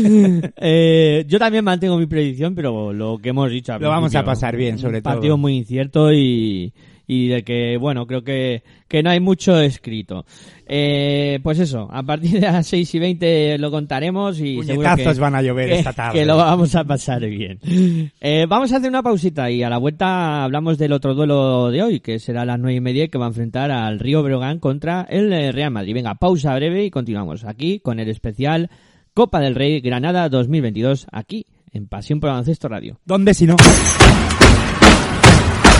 Eh, 0.55 1.25
yo 1.27 1.37
también 1.37 1.63
mantengo 1.65 1.97
mi 1.99 2.07
predicción, 2.07 2.55
pero 2.55 2.93
lo 2.93 3.19
que 3.19 3.29
hemos 3.29 3.51
dicho. 3.51 3.73
al 3.73 3.81
Lo 3.81 3.89
vamos 3.89 4.15
a 4.15 4.23
pasar 4.23 4.55
bien, 4.55 4.79
sobre 4.79 4.97
un 4.97 5.03
partido 5.03 5.33
todo. 5.33 5.37
muy 5.37 5.57
incierto 5.57 6.11
y, 6.11 6.73
y 7.09 7.29
de 7.29 7.43
que, 7.43 7.77
bueno, 7.77 8.05
creo 8.05 8.23
que, 8.23 8.63
que 8.89 9.01
no 9.01 9.09
hay 9.09 9.19
mucho 9.21 9.59
escrito. 9.59 10.25
Eh, 10.67 11.39
pues 11.41 11.57
eso, 11.59 11.87
a 11.89 12.03
partir 12.03 12.31
de 12.33 12.41
las 12.41 12.67
6 12.67 12.95
y 12.95 12.99
20 12.99 13.57
lo 13.59 13.71
contaremos 13.71 14.39
y 14.41 14.61
seguro 14.63 14.89
que, 14.95 15.13
van 15.13 15.35
a 15.35 15.41
llover 15.41 15.69
que- 15.69 15.75
esta 15.79 15.93
tarde. 15.93 16.19
que 16.19 16.25
lo 16.25 16.35
vamos 16.35 16.75
a 16.75 16.83
pasar 16.83 17.25
bien. 17.25 17.59
Eh, 18.19 18.45
vamos 18.49 18.73
a 18.73 18.77
hacer 18.77 18.89
una 18.89 19.01
pausita 19.01 19.49
y 19.49 19.63
a 19.63 19.69
la 19.69 19.77
vuelta 19.77 20.43
hablamos 20.43 20.77
del 20.77 20.91
otro 20.91 21.15
duelo 21.15 21.71
de 21.71 21.81
hoy, 21.81 21.99
que 22.01 22.19
será 22.19 22.41
a 22.41 22.45
las 22.45 22.59
9 22.59 22.75
y 22.75 22.81
media 22.81 23.07
que 23.07 23.17
va 23.17 23.25
a 23.25 23.29
enfrentar 23.29 23.71
al 23.71 23.99
Río 23.99 24.21
Breogán 24.21 24.59
contra 24.59 25.07
el 25.09 25.31
eh, 25.31 25.51
Real 25.53 25.71
Madrid. 25.71 25.93
Venga, 25.93 26.15
pausa 26.15 26.53
breve 26.55 26.83
y 26.83 26.91
continuamos 26.91 27.45
aquí 27.45 27.79
con 27.79 27.99
el 28.01 28.09
especial 28.09 28.69
Copa 29.13 29.39
del 29.39 29.55
Rey 29.55 29.79
Granada 29.79 30.27
2022 30.29 31.07
aquí 31.11 31.45
en 31.71 31.87
Pasión 31.87 32.19
por 32.19 32.29
Baloncesto 32.31 32.67
Radio. 32.67 32.99
¿Dónde 33.05 33.33
si 33.33 33.45
no? 33.47 33.55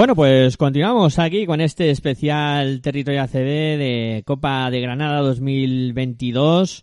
Bueno, 0.08 0.16
pues 0.16 0.56
continuamos 0.56 1.18
aquí 1.18 1.44
con 1.44 1.60
este 1.60 1.90
especial 1.90 2.80
Territorio 2.80 3.20
ACB 3.20 3.76
de 3.76 4.22
Copa 4.24 4.70
de 4.70 4.80
Granada 4.80 5.20
2022. 5.20 6.82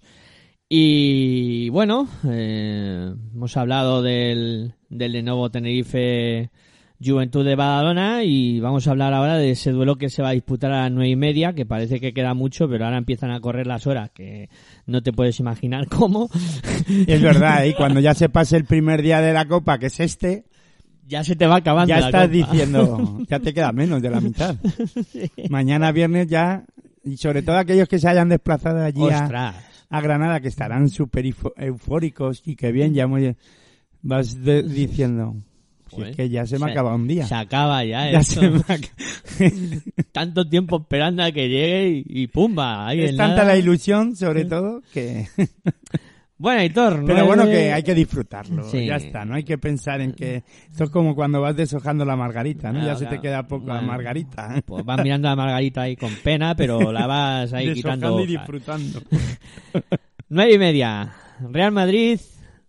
Y 0.69 1.69
bueno, 1.69 2.07
eh, 2.29 3.15
hemos 3.33 3.57
hablado 3.57 4.03
del, 4.03 4.75
del 4.89 5.11
Lenovo 5.13 5.49
Tenerife 5.49 6.51
Juventud 7.03 7.43
de 7.43 7.55
Badalona 7.55 8.23
y 8.23 8.59
vamos 8.59 8.87
a 8.87 8.91
hablar 8.91 9.11
ahora 9.15 9.37
de 9.37 9.49
ese 9.49 9.71
duelo 9.71 9.95
que 9.95 10.11
se 10.11 10.21
va 10.21 10.29
a 10.29 10.33
disputar 10.33 10.71
a 10.71 10.83
las 10.83 10.91
nueve 10.91 11.09
y 11.09 11.15
media, 11.15 11.53
que 11.53 11.65
parece 11.65 11.99
que 11.99 12.13
queda 12.13 12.35
mucho, 12.35 12.69
pero 12.69 12.85
ahora 12.85 12.99
empiezan 12.99 13.31
a 13.31 13.39
correr 13.39 13.65
las 13.65 13.87
horas, 13.87 14.11
que 14.11 14.49
no 14.85 15.01
te 15.01 15.13
puedes 15.13 15.39
imaginar 15.39 15.87
cómo. 15.89 16.29
Es 17.07 17.21
verdad, 17.23 17.63
y 17.63 17.73
cuando 17.73 18.01
ya 18.01 18.13
se 18.13 18.29
pase 18.29 18.55
el 18.55 18.65
primer 18.65 19.01
día 19.01 19.19
de 19.19 19.33
la 19.33 19.47
Copa, 19.47 19.79
que 19.79 19.87
es 19.87 19.99
este, 19.99 20.43
ya 21.07 21.23
se 21.23 21.35
te 21.35 21.45
va 21.47 21.57
acabando 21.57 21.89
ya 21.89 21.99
la 21.99 22.05
estás 22.07 22.27
copa. 22.27 22.33
diciendo, 22.51 23.19
ya 23.29 23.39
te 23.39 23.53
queda 23.53 23.71
menos 23.71 24.01
de 24.01 24.09
la 24.09 24.21
mitad. 24.21 24.55
Mañana 25.49 25.91
viernes 25.91 26.27
ya 26.27 26.63
Y 27.03 27.17
sobre 27.17 27.41
todo 27.43 27.57
aquellos 27.57 27.87
que 27.87 27.99
se 27.99 28.07
hayan 28.09 28.29
desplazado 28.29 28.83
allí 28.83 29.01
a, 29.09 30.01
Granada, 30.01 30.39
que 30.39 30.47
estarán 30.47 30.89
súper 30.89 31.25
eufóricos 31.57 32.41
y 32.45 32.55
que 32.55 32.71
bien, 32.71 32.93
ya 32.93 33.07
muy... 33.07 33.35
Vas 34.01 34.43
de- 34.43 34.63
diciendo, 34.63 35.35
si 35.95 36.01
es 36.01 36.15
que 36.15 36.29
ya 36.29 36.45
se 36.45 36.59
me 36.59 36.71
acaba 36.71 36.93
un 36.95 37.07
día. 37.07 37.25
Se 37.27 37.35
acaba 37.35 37.83
ya, 37.85 38.11
Ya 38.11 38.19
esto. 38.19 38.41
se 38.41 38.49
me 38.49 38.59
acaba- 38.59 38.79
Tanto 40.11 40.47
tiempo 40.49 40.77
esperando 40.81 41.23
a 41.23 41.31
que 41.31 41.47
llegue 41.49 41.89
y, 41.89 42.23
y 42.23 42.27
pumba. 42.27 42.87
ahí 42.87 43.01
es 43.01 43.15
tanta 43.15 43.37
nada. 43.37 43.45
la 43.53 43.57
ilusión, 43.57 44.15
sobre 44.15 44.45
todo, 44.45 44.81
que... 44.93 45.27
Bueno, 46.45 46.61
Aitor, 46.61 47.03
Pero 47.07 47.25
bueno, 47.25 47.45
que 47.45 47.73
hay 47.73 47.81
que 47.81 47.95
disfrutarlo. 47.95 48.65
Sí. 48.65 48.85
Ya 48.85 48.97
está, 48.97 49.25
no 49.25 49.33
hay 49.33 49.43
que 49.43 49.57
pensar 49.57 49.99
en 49.99 50.11
que... 50.11 50.43
Esto 50.69 50.83
es 50.83 50.89
como 50.91 51.15
cuando 51.15 51.41
vas 51.41 51.55
deshojando 51.55 52.05
la 52.05 52.15
margarita, 52.15 52.71
¿no? 52.71 52.81
Claro, 52.81 52.93
ya 52.93 52.95
se 52.99 53.07
te 53.07 53.19
queda 53.19 53.47
poco 53.47 53.65
la 53.65 53.81
margarita. 53.81 54.61
Pues 54.63 54.85
vas 54.85 55.01
mirando 55.01 55.27
a 55.27 55.31
la 55.31 55.37
Margarita 55.37 55.81
ahí 55.81 55.95
con 55.95 56.13
pena, 56.23 56.55
pero 56.55 56.91
la 56.91 57.07
vas 57.07 57.51
ahí 57.51 57.73
quitando. 57.73 58.19
Y 58.19 58.27
disfrutando. 58.27 59.01
Nueve 60.29 60.53
y 60.53 60.59
media. 60.59 61.15
Real 61.49 61.71
Madrid, 61.71 62.19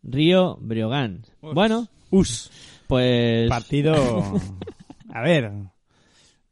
Río, 0.03 0.57
Breogán. 0.59 1.27
Bueno, 1.43 1.87
Us. 2.09 2.51
pues... 2.87 3.47
partido. 3.51 4.41
A 5.13 5.21
ver, 5.21 5.53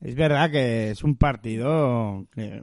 es 0.03 0.15
verdad 0.15 0.51
que 0.51 0.91
es 0.91 1.03
un 1.03 1.17
partido 1.17 2.27
que- 2.35 2.61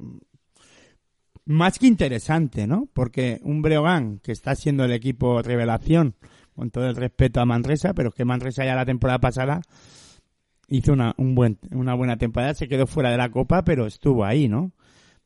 más 1.52 1.80
que 1.80 1.88
interesante, 1.88 2.68
¿no? 2.68 2.88
Porque 2.94 3.40
un 3.44 3.62
Breogán 3.62 4.20
que 4.20 4.32
está 4.32 4.56
siendo 4.56 4.84
el 4.86 4.92
equipo 4.92 5.42
revelación, 5.42 6.16
con 6.56 6.72
todo 6.72 6.88
el 6.88 6.96
respeto 6.96 7.40
a 7.40 7.46
Manresa, 7.46 7.94
pero 7.94 8.12
que 8.12 8.26
Manresa 8.26 8.66
ya 8.66 8.76
la 8.76 8.86
temporada 8.86 9.20
pasada 9.20 9.62
hizo 10.68 10.94
una, 10.94 11.14
un 11.18 11.36
buen, 11.36 11.60
una 11.72 11.94
buena 11.94 12.18
temporada, 12.18 12.54
se 12.54 12.68
quedó 12.68 12.88
fuera 12.88 13.12
de 13.12 13.18
la 13.18 13.30
Copa, 13.30 13.64
pero 13.64 13.86
estuvo 13.86 14.26
ahí, 14.26 14.48
¿no? 14.48 14.72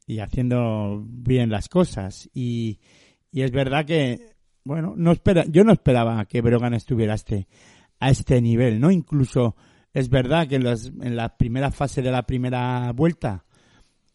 Y 0.07 0.19
haciendo 0.19 1.03
bien 1.07 1.49
las 1.49 1.69
cosas. 1.69 2.29
Y, 2.33 2.79
y 3.31 3.41
es 3.41 3.51
verdad 3.51 3.85
que, 3.85 4.35
bueno, 4.63 4.93
no 4.97 5.11
espera, 5.11 5.45
yo 5.47 5.63
no 5.63 5.71
esperaba 5.71 6.25
que 6.25 6.41
Breogán 6.41 6.73
estuviera 6.73 7.13
a 7.13 7.15
este, 7.15 7.47
a 7.99 8.09
este 8.09 8.41
nivel, 8.41 8.79
¿no? 8.79 8.91
Incluso 8.91 9.55
es 9.93 10.09
verdad 10.09 10.47
que 10.47 10.55
en, 10.55 10.63
los, 10.63 10.91
en 11.01 11.15
la 11.15 11.37
primera 11.37 11.71
fase 11.71 12.01
de 12.01 12.11
la 12.11 12.23
primera 12.23 12.91
vuelta 12.91 13.45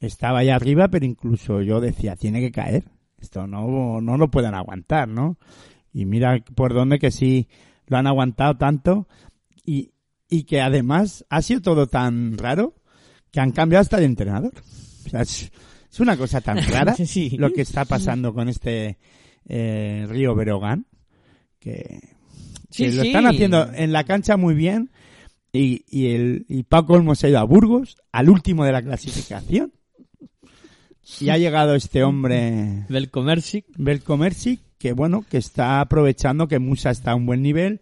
estaba 0.01 0.41
ahí 0.41 0.49
arriba, 0.49 0.89
pero 0.89 1.05
incluso 1.07 1.63
yo 1.63 1.81
decía, 1.81 2.17
tiene 2.17 2.41
que 2.41 2.51
caer. 2.51 2.85
Esto 3.21 3.47
no, 3.47 4.01
no 4.01 4.17
lo 4.17 4.31
pueden 4.31 4.55
aguantar, 4.55 5.09
¿no? 5.09 5.37
Y 5.93 6.07
mira 6.07 6.43
por 6.55 6.73
dónde 6.73 6.99
que 6.99 7.11
sí 7.11 7.49
lo 7.87 7.99
han 7.99 8.07
aguantado 8.07 8.57
tanto 8.57 9.07
y, 9.65 9.93
y 10.29 10.45
que 10.45 10.61
además 10.63 11.25
ha 11.29 11.43
sido 11.43 11.61
todo 11.61 11.87
tan 11.87 12.39
raro 12.39 12.75
que 13.31 13.41
han 13.41 13.53
cambiado 13.53 13.83
hasta 13.83 13.99
de 13.99 14.07
entrenador. 14.07 14.53
O 15.07 15.09
sea, 15.11 15.21
es, 15.23 15.53
es 15.93 16.01
una 16.01 16.17
cosa 16.17 16.41
tan 16.41 16.59
rara 16.69 16.95
Sí. 16.95 17.37
lo 17.37 17.53
que 17.53 17.61
está 17.63 17.85
pasando 17.85 18.33
con 18.33 18.49
este 18.49 18.99
eh, 19.47 20.07
Río 20.09 20.35
Berogán 20.35 20.87
que, 21.59 22.01
Sí, 22.71 22.85
que 22.85 22.93
lo 22.93 23.03
están 23.03 23.27
haciendo 23.27 23.71
en 23.75 23.93
la 23.93 24.05
cancha 24.05 24.37
muy 24.37 24.55
bien 24.55 24.91
y, 25.53 25.85
y, 25.89 26.15
el, 26.15 26.47
y 26.49 26.63
Paco 26.63 26.93
Olmos 26.95 27.19
se 27.19 27.27
ha 27.27 27.31
ido 27.31 27.39
a 27.41 27.45
Burgos 27.45 27.97
al 28.13 28.31
último 28.31 28.65
de 28.65 28.73
la 28.73 28.83
clasificación 28.83 29.73
y 31.21 31.31
ha 31.31 31.39
llegado 31.39 31.75
este 31.75 32.03
hombre 32.05 32.85
Del 32.89 33.11
Comercic. 33.11 33.67
Belko 33.77 34.17
Mersic, 34.17 34.61
que 34.79 34.93
bueno, 34.93 35.25
que 35.29 35.39
está 35.39 35.81
aprovechando 35.81 36.49
que 36.49 36.59
Musa 36.59 36.91
está 36.91 37.13
a 37.13 37.15
un 37.15 37.27
buen 37.27 37.43
nivel, 37.43 37.81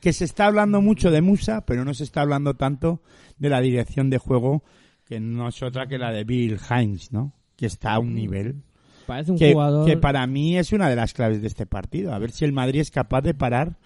que 0.00 0.12
se 0.12 0.24
está 0.24 0.46
hablando 0.46 0.80
mucho 0.80 1.10
de 1.10 1.20
Musa, 1.20 1.64
pero 1.66 1.84
no 1.84 1.94
se 1.94 2.04
está 2.04 2.22
hablando 2.22 2.54
tanto 2.54 3.02
de 3.38 3.48
la 3.48 3.60
dirección 3.60 4.10
de 4.10 4.18
juego, 4.18 4.62
que 5.06 5.20
no 5.20 5.48
es 5.48 5.62
otra 5.62 5.86
que 5.86 5.98
la 5.98 6.12
de 6.12 6.24
Bill 6.24 6.58
Hines, 6.70 7.12
¿no? 7.12 7.34
Que 7.56 7.66
está 7.66 7.92
a 7.92 7.98
un 7.98 8.14
nivel 8.14 8.62
Parece 9.06 9.32
un 9.32 9.38
que, 9.38 9.52
jugador... 9.52 9.86
que 9.86 9.96
para 9.96 10.26
mí 10.26 10.56
es 10.56 10.72
una 10.72 10.88
de 10.88 10.96
las 10.96 11.12
claves 11.14 11.40
de 11.40 11.48
este 11.48 11.66
partido. 11.66 12.14
A 12.14 12.18
ver 12.18 12.30
si 12.30 12.44
el 12.44 12.52
Madrid 12.52 12.80
es 12.80 12.90
capaz 12.90 13.22
de 13.22 13.34
parar 13.34 13.76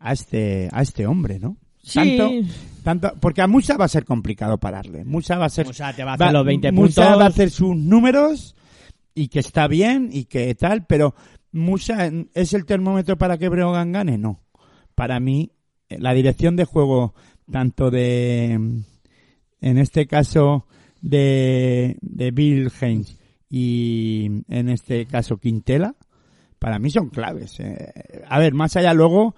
a 0.00 0.12
este, 0.12 0.68
a 0.72 0.82
este 0.82 1.06
hombre, 1.06 1.38
¿no? 1.38 1.56
Sí. 1.84 2.16
Tanto, 2.16 2.30
tanto, 2.82 3.12
porque 3.20 3.42
a 3.42 3.46
Musa 3.46 3.76
va 3.76 3.84
a 3.84 3.88
ser 3.88 4.04
complicado 4.04 4.58
pararle. 4.58 5.04
Musa 5.04 5.36
va 5.38 5.46
a 5.46 5.50
ser, 5.50 5.66
Musa 5.66 5.92
te 5.92 6.02
va 6.02 6.12
a 6.12 6.14
hacer 6.14 6.32
los 6.32 6.44
20 6.46 6.72
Musa 6.72 7.02
puntos. 7.02 7.20
va 7.20 7.24
a 7.24 7.28
hacer 7.28 7.50
sus 7.50 7.76
números 7.76 8.56
y 9.14 9.28
que 9.28 9.40
está 9.40 9.68
bien 9.68 10.08
y 10.12 10.24
que 10.24 10.54
tal, 10.54 10.86
pero 10.86 11.14
Musa 11.52 12.10
es 12.34 12.52
el 12.54 12.64
termómetro 12.64 13.16
para 13.18 13.36
que 13.38 13.48
Breogán 13.48 13.92
gane, 13.92 14.18
no. 14.18 14.40
Para 14.94 15.20
mí 15.20 15.52
eh, 15.88 15.98
la 16.00 16.14
dirección 16.14 16.56
de 16.56 16.64
juego 16.64 17.14
tanto 17.50 17.90
de 17.90 18.52
en 18.54 19.78
este 19.78 20.06
caso 20.06 20.66
de, 21.02 21.96
de 22.00 22.30
Bill 22.30 22.72
Haynes 22.80 23.18
y 23.50 24.26
en 24.48 24.68
este 24.70 25.04
caso 25.06 25.36
Quintela, 25.36 25.94
para 26.58 26.78
mí 26.78 26.90
son 26.90 27.10
claves. 27.10 27.60
eh. 27.60 27.92
A 28.28 28.38
ver, 28.38 28.54
más 28.54 28.74
allá 28.76 28.94
luego 28.94 29.34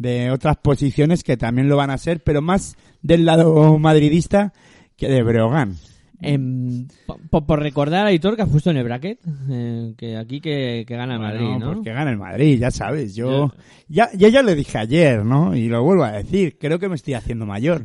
de 0.00 0.30
otras 0.30 0.56
posiciones 0.56 1.22
que 1.22 1.36
también 1.36 1.68
lo 1.68 1.76
van 1.76 1.90
a 1.90 1.98
ser, 1.98 2.22
pero 2.24 2.40
más 2.40 2.74
del 3.02 3.26
lado 3.26 3.78
madridista 3.78 4.54
que 4.96 5.08
de 5.10 5.22
Breogán. 5.22 5.76
Em, 6.22 6.86
po- 7.06 7.18
po- 7.30 7.46
por, 7.46 7.60
recordar 7.60 8.06
a 8.06 8.08
Aitor 8.08 8.34
que 8.34 8.42
has 8.42 8.48
puesto 8.48 8.70
en 8.70 8.78
el 8.78 8.84
bracket, 8.84 9.18
eh, 9.50 9.92
que 9.98 10.16
aquí 10.16 10.40
que, 10.40 10.84
que 10.88 10.96
gana 10.96 11.14
el 11.14 11.20
Madrid, 11.20 11.46
¿no? 11.58 11.74
Porque 11.74 11.92
gana 11.92 12.10
el 12.10 12.16
Madrid, 12.16 12.58
ya 12.58 12.70
sabes. 12.70 13.14
Yo 13.14 13.52
ya, 13.88 14.08
ya, 14.14 14.28
ya 14.28 14.42
lo 14.42 14.54
dije 14.54 14.78
ayer, 14.78 15.22
¿no? 15.24 15.54
Y 15.54 15.68
lo 15.68 15.82
vuelvo 15.82 16.04
a 16.04 16.12
decir. 16.12 16.56
Creo 16.58 16.78
que 16.78 16.88
me 16.88 16.94
estoy 16.96 17.14
haciendo 17.14 17.44
mayor. 17.46 17.84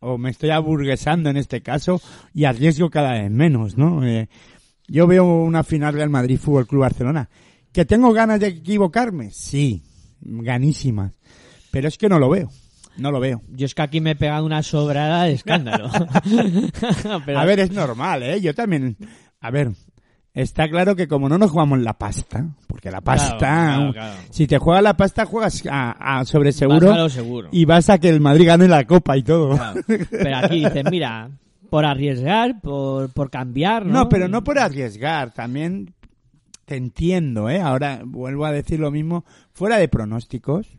O 0.00 0.18
me 0.18 0.30
estoy 0.30 0.50
aburguesando 0.50 1.30
en 1.30 1.36
este 1.36 1.60
caso 1.60 2.00
y 2.34 2.44
arriesgo 2.44 2.90
cada 2.90 3.12
vez 3.14 3.30
menos, 3.30 3.76
¿no? 3.76 4.04
Eh, 4.06 4.28
yo 4.88 5.06
veo 5.06 5.24
una 5.42 5.62
final 5.64 5.94
Real 5.94 6.10
Madrid 6.10 6.38
Fútbol 6.38 6.66
Club 6.66 6.82
Barcelona. 6.82 7.28
¿Que 7.72 7.84
tengo 7.84 8.12
ganas 8.12 8.38
de 8.40 8.46
equivocarme? 8.48 9.30
Sí, 9.32 9.82
ganísimas. 10.20 11.12
Pero 11.70 11.88
es 11.88 11.98
que 11.98 12.08
no 12.08 12.18
lo 12.18 12.28
veo. 12.30 12.48
No 12.96 13.12
lo 13.12 13.20
veo. 13.20 13.42
Yo 13.50 13.66
es 13.66 13.74
que 13.74 13.82
aquí 13.82 14.00
me 14.00 14.12
he 14.12 14.16
pegado 14.16 14.44
una 14.44 14.62
sobrada 14.62 15.24
de 15.24 15.32
escándalo. 15.34 15.88
Pero- 17.26 17.38
A 17.38 17.44
ver, 17.44 17.60
es 17.60 17.70
normal, 17.70 18.22
¿eh? 18.22 18.40
Yo 18.40 18.54
también... 18.54 18.96
A 19.40 19.50
ver, 19.52 19.70
está 20.34 20.68
claro 20.68 20.96
que 20.96 21.06
como 21.06 21.28
no 21.28 21.38
nos 21.38 21.50
jugamos 21.52 21.78
la 21.80 21.92
pasta, 21.96 22.44
porque 22.66 22.90
la 22.90 23.00
pasta... 23.00 23.36
claro, 23.38 23.92
claro. 23.92 24.16
Si 24.30 24.46
te 24.48 24.58
juegas 24.58 24.82
la 24.82 24.96
pasta, 24.96 25.26
juegas 25.26 25.62
a, 25.70 26.18
a 26.18 26.24
sobre 26.24 26.48
Vas 26.48 26.56
seguro 26.56 26.92
a 26.92 27.08
seguro. 27.08 27.48
y 27.52 27.64
vas 27.64 27.88
a 27.88 27.98
que 27.98 28.08
el 28.08 28.20
Madrid 28.20 28.46
gane 28.48 28.66
la 28.66 28.84
Copa 28.84 29.16
y 29.16 29.22
todo. 29.22 29.56
Pero 30.10 30.36
aquí 30.36 30.56
dices, 30.64 30.84
mira, 30.90 31.30
por 31.70 31.84
arriesgar, 31.84 32.60
por, 32.60 33.12
por 33.12 33.30
cambiar, 33.30 33.86
¿no? 33.86 33.92
No, 33.92 34.08
pero 34.08 34.26
no 34.26 34.42
por 34.42 34.58
arriesgar, 34.58 35.32
también 35.32 35.94
te 36.68 36.76
entiendo, 36.76 37.48
¿eh? 37.48 37.62
Ahora 37.62 38.02
vuelvo 38.04 38.44
a 38.44 38.52
decir 38.52 38.78
lo 38.78 38.90
mismo, 38.90 39.24
fuera 39.52 39.78
de 39.78 39.88
pronósticos, 39.88 40.78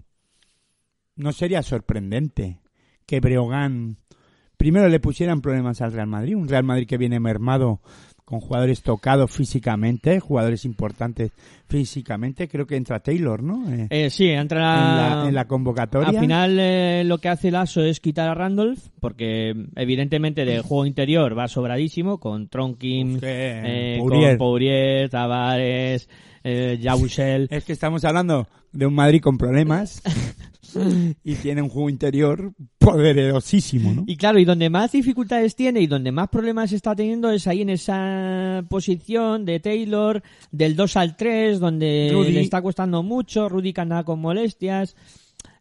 no 1.16 1.34
sería 1.34 1.64
sorprendente 1.64 2.60
que 3.08 3.20
Breogán 3.20 3.98
primero 4.56 4.88
le 4.88 5.00
pusieran 5.00 5.42
problemas 5.42 5.82
al 5.82 5.92
Real 5.92 6.06
Madrid, 6.06 6.36
un 6.36 6.48
Real 6.48 6.64
Madrid 6.64 6.86
que 6.86 7.00
viene 7.00 7.20
mermado 7.20 7.82
con 8.30 8.42
jugadores 8.42 8.84
tocados 8.84 9.32
físicamente, 9.32 10.20
jugadores 10.20 10.64
importantes 10.64 11.32
físicamente, 11.68 12.48
creo 12.48 12.68
que 12.68 12.76
entra 12.76 13.00
Taylor, 13.00 13.42
¿no? 13.42 13.72
Eh, 13.72 13.88
Eh, 13.90 14.10
sí, 14.10 14.28
entra 14.30 14.60
en, 14.60 14.98
la, 15.22 15.28
en 15.30 15.36
la 15.36 15.46
convocatoria. 15.46 16.10
Al 16.10 16.20
final 16.20 16.58
eh, 16.60 17.04
lo 17.06 17.18
que 17.18 17.30
hace 17.30 17.48
el 17.48 17.56
ASO 17.56 17.82
es 17.84 18.00
quitar 18.00 18.30
a 18.30 18.34
Randolph, 18.36 18.80
porque 19.00 19.54
evidentemente 19.76 20.46
de 20.46 20.60
juego 20.62 20.86
interior 20.86 21.38
va 21.38 21.48
sobradísimo, 21.48 22.20
con 22.20 22.48
Tronkin, 22.50 23.20
que- 23.20 23.96
eh, 23.96 23.98
Pourier. 24.00 24.30
con 24.32 24.38
Pourier, 24.38 25.10
Tavares, 25.10 26.08
eh, 26.44 26.78
Yabusel. 26.82 27.48
Es 27.52 27.64
que 27.66 27.74
estamos 27.74 28.04
hablando 28.06 28.48
de 28.72 28.86
un 28.86 28.94
Madrid 28.94 29.22
con 29.22 29.38
problemas 29.38 30.02
y 31.24 31.36
tiene 31.36 31.62
un 31.62 31.70
juego 31.70 31.90
interior 31.90 32.54
poderosísimo, 32.78 33.94
¿no? 33.94 34.04
Y 34.08 34.16
claro, 34.18 34.40
y 34.40 34.46
donde 34.46 34.70
más 34.70 34.92
dificultades 34.92 35.56
tiene 35.56 35.82
y 35.82 35.88
donde 35.88 36.12
más 36.12 36.30
problemas 36.30 36.72
está 36.72 36.96
teniendo 36.96 37.32
es 37.32 37.48
ahí 37.48 37.62
en 37.62 37.70
esa 37.70 38.64
posición 38.70 39.46
de 39.46 39.60
Taylor, 39.60 40.22
del 40.52 40.76
2 40.76 40.98
al 40.98 41.16
3, 41.16 41.60
donde 41.60 42.10
Rudy. 42.14 42.32
le 42.32 42.42
está 42.42 42.62
costando 42.62 43.02
mucho, 43.04 43.50
Rudy 43.50 43.74
que 43.74 43.82
anda 43.82 44.04
con 44.04 44.20
molestias. 44.20 44.96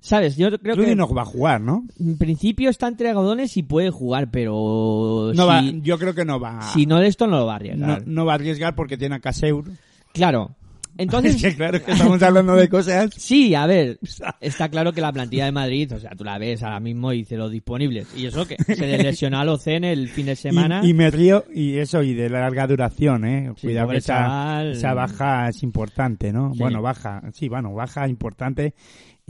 ¿Sabes? 0.01 0.37
Yo 0.37 0.57
creo 0.61 0.77
Rudy 0.77 0.87
que 0.91 0.97
no 0.97 1.09
va 1.13 1.23
a 1.23 1.27
jugar, 1.27 1.61
¿no? 1.61 1.85
en 1.99 2.19
principio 2.19 2.71
está 2.71 2.87
entre 2.87 3.09
algodones 3.09 3.57
y 3.57 3.65
puede 3.65 3.91
jugar, 3.91 4.31
pero 4.31 5.33
No 5.35 5.43
si, 5.43 5.49
va, 5.49 5.63
yo 5.83 5.99
creo 5.99 6.15
que 6.15 6.25
no 6.25 6.39
va. 6.39 6.63
si 6.73 6.87
no 6.87 7.01
de 7.01 7.09
esto 7.09 7.27
no 7.27 7.39
lo 7.39 7.47
va 7.47 7.57
a 7.57 7.59
no, 7.59 7.65
arriesgar. 7.65 8.07
no 8.07 8.25
va 8.25 8.33
a 8.33 8.35
arriesgar 8.37 8.75
porque 8.77 8.97
tiene 8.97 9.17
a 9.17 9.21
Caseur. 9.21 9.65
Claro. 10.13 10.55
Entonces, 10.99 11.37
es 11.37 11.43
que 11.43 11.57
claro 11.57 11.83
que 11.83 11.93
estamos 11.93 12.23
hablando 12.23 12.55
de 12.55 12.69
cosas. 12.69 13.11
Sí, 13.29 13.55
a 13.55 13.67
ver, 13.67 13.99
está 14.41 14.69
claro 14.69 14.93
que 14.93 15.01
la 15.01 15.13
plantilla 15.13 15.45
de 15.45 15.53
Madrid, 15.53 15.93
o 15.95 15.99
sea, 15.99 16.11
tú 16.11 16.25
la 16.25 16.39
ves 16.39 16.63
ahora 16.63 16.81
mismo 16.81 17.13
y 17.13 17.19
dice 17.19 17.37
los 17.37 17.51
disponibles. 17.51 18.09
Y 18.17 18.27
eso 18.27 18.47
que 18.47 18.57
se 18.57 18.87
le 18.87 18.99
lesionó 18.99 19.39
a 19.39 19.45
Locen 19.45 19.85
el 19.85 20.09
fin 20.09 20.27
de 20.27 20.37
semana. 20.37 20.81
Y, 20.83 20.91
y 20.91 20.95
me 20.95 21.11
río, 21.11 21.45
y 21.55 21.77
eso, 21.77 22.03
y 22.03 22.15
de 22.15 22.29
larga 22.29 22.67
duración, 22.67 23.25
¿eh? 23.25 23.53
Sí, 23.57 23.69
Cuidado 23.69 23.91
que 23.91 23.99
esa, 23.99 24.95
baja 24.95 25.49
es 25.49 25.63
importante, 25.63 26.33
¿no? 26.33 26.53
Sí. 26.53 26.61
Bueno, 26.61 26.83
baja, 26.83 27.23
sí, 27.33 27.49
bueno, 27.49 27.73
baja 27.75 28.09
importante. 28.09 28.75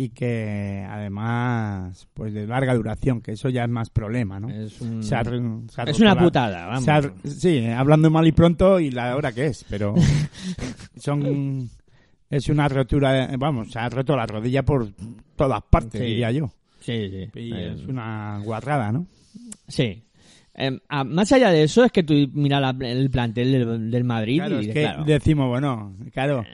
Y 0.01 0.11
que 0.11 0.87
además 0.89 2.07
pues 2.15 2.33
de 2.33 2.47
larga 2.47 2.73
duración, 2.75 3.21
que 3.21 3.33
eso 3.33 3.49
ya 3.49 3.65
es 3.65 3.69
más 3.69 3.91
problema, 3.91 4.39
¿no? 4.39 4.49
Es, 4.49 4.81
un- 4.81 5.03
Se 5.03 5.17
ha 5.17 5.25
re- 5.25 5.41
se 5.69 5.81
ha 5.81 5.85
es 5.85 5.91
roto 5.99 6.03
una 6.05 6.15
la- 6.15 6.23
putada, 6.23 6.67
vamos. 6.67 6.89
ha- 6.89 7.13
sí, 7.25 7.67
hablando 7.67 8.09
mal 8.09 8.25
y 8.25 8.31
pronto 8.31 8.79
y 8.79 8.93
la 8.93 9.17
hora 9.17 9.33
que 9.33 9.47
es, 9.47 9.65
pero 9.69 9.95
son 10.97 11.69
es 12.31 12.49
una 12.49 12.69
rotura, 12.69 13.29
vamos, 13.39 13.71
se 13.73 13.79
ha 13.79 13.89
roto 13.89 14.15
la 14.17 14.27
rodilla 14.27 14.63
por 14.63 14.89
todas 15.35 15.63
partes, 15.69 16.01
Sí. 16.01 16.07
diría 16.07 16.31
yo. 16.31 16.51
Sí, 16.81 17.09
sí. 17.11 17.31
Y 17.41 17.53
Eh, 17.53 17.73
es 17.75 17.87
una 17.87 18.41
guarrada, 18.45 18.93
¿no? 18.93 19.07
Sí. 19.67 20.03
Em, 20.61 20.81
ah, 20.89 21.05
más 21.05 21.31
allá 21.31 21.51
de 21.53 21.63
eso, 21.63 21.85
es 21.85 21.93
que 21.93 22.03
tú 22.03 22.15
mira 22.33 22.59
la- 22.61 22.77
el 22.81 23.09
plantel 23.11 23.53
del, 23.53 23.91
del 23.93 24.03
Madrid 24.05 24.39
Claro, 24.39 24.57
y 24.57 24.59
es 24.59 24.61
dices, 24.63 24.75
que 24.75 24.81
claro, 24.83 25.05
decimos, 25.05 25.49
bueno, 25.49 25.95
claro, 26.13 26.45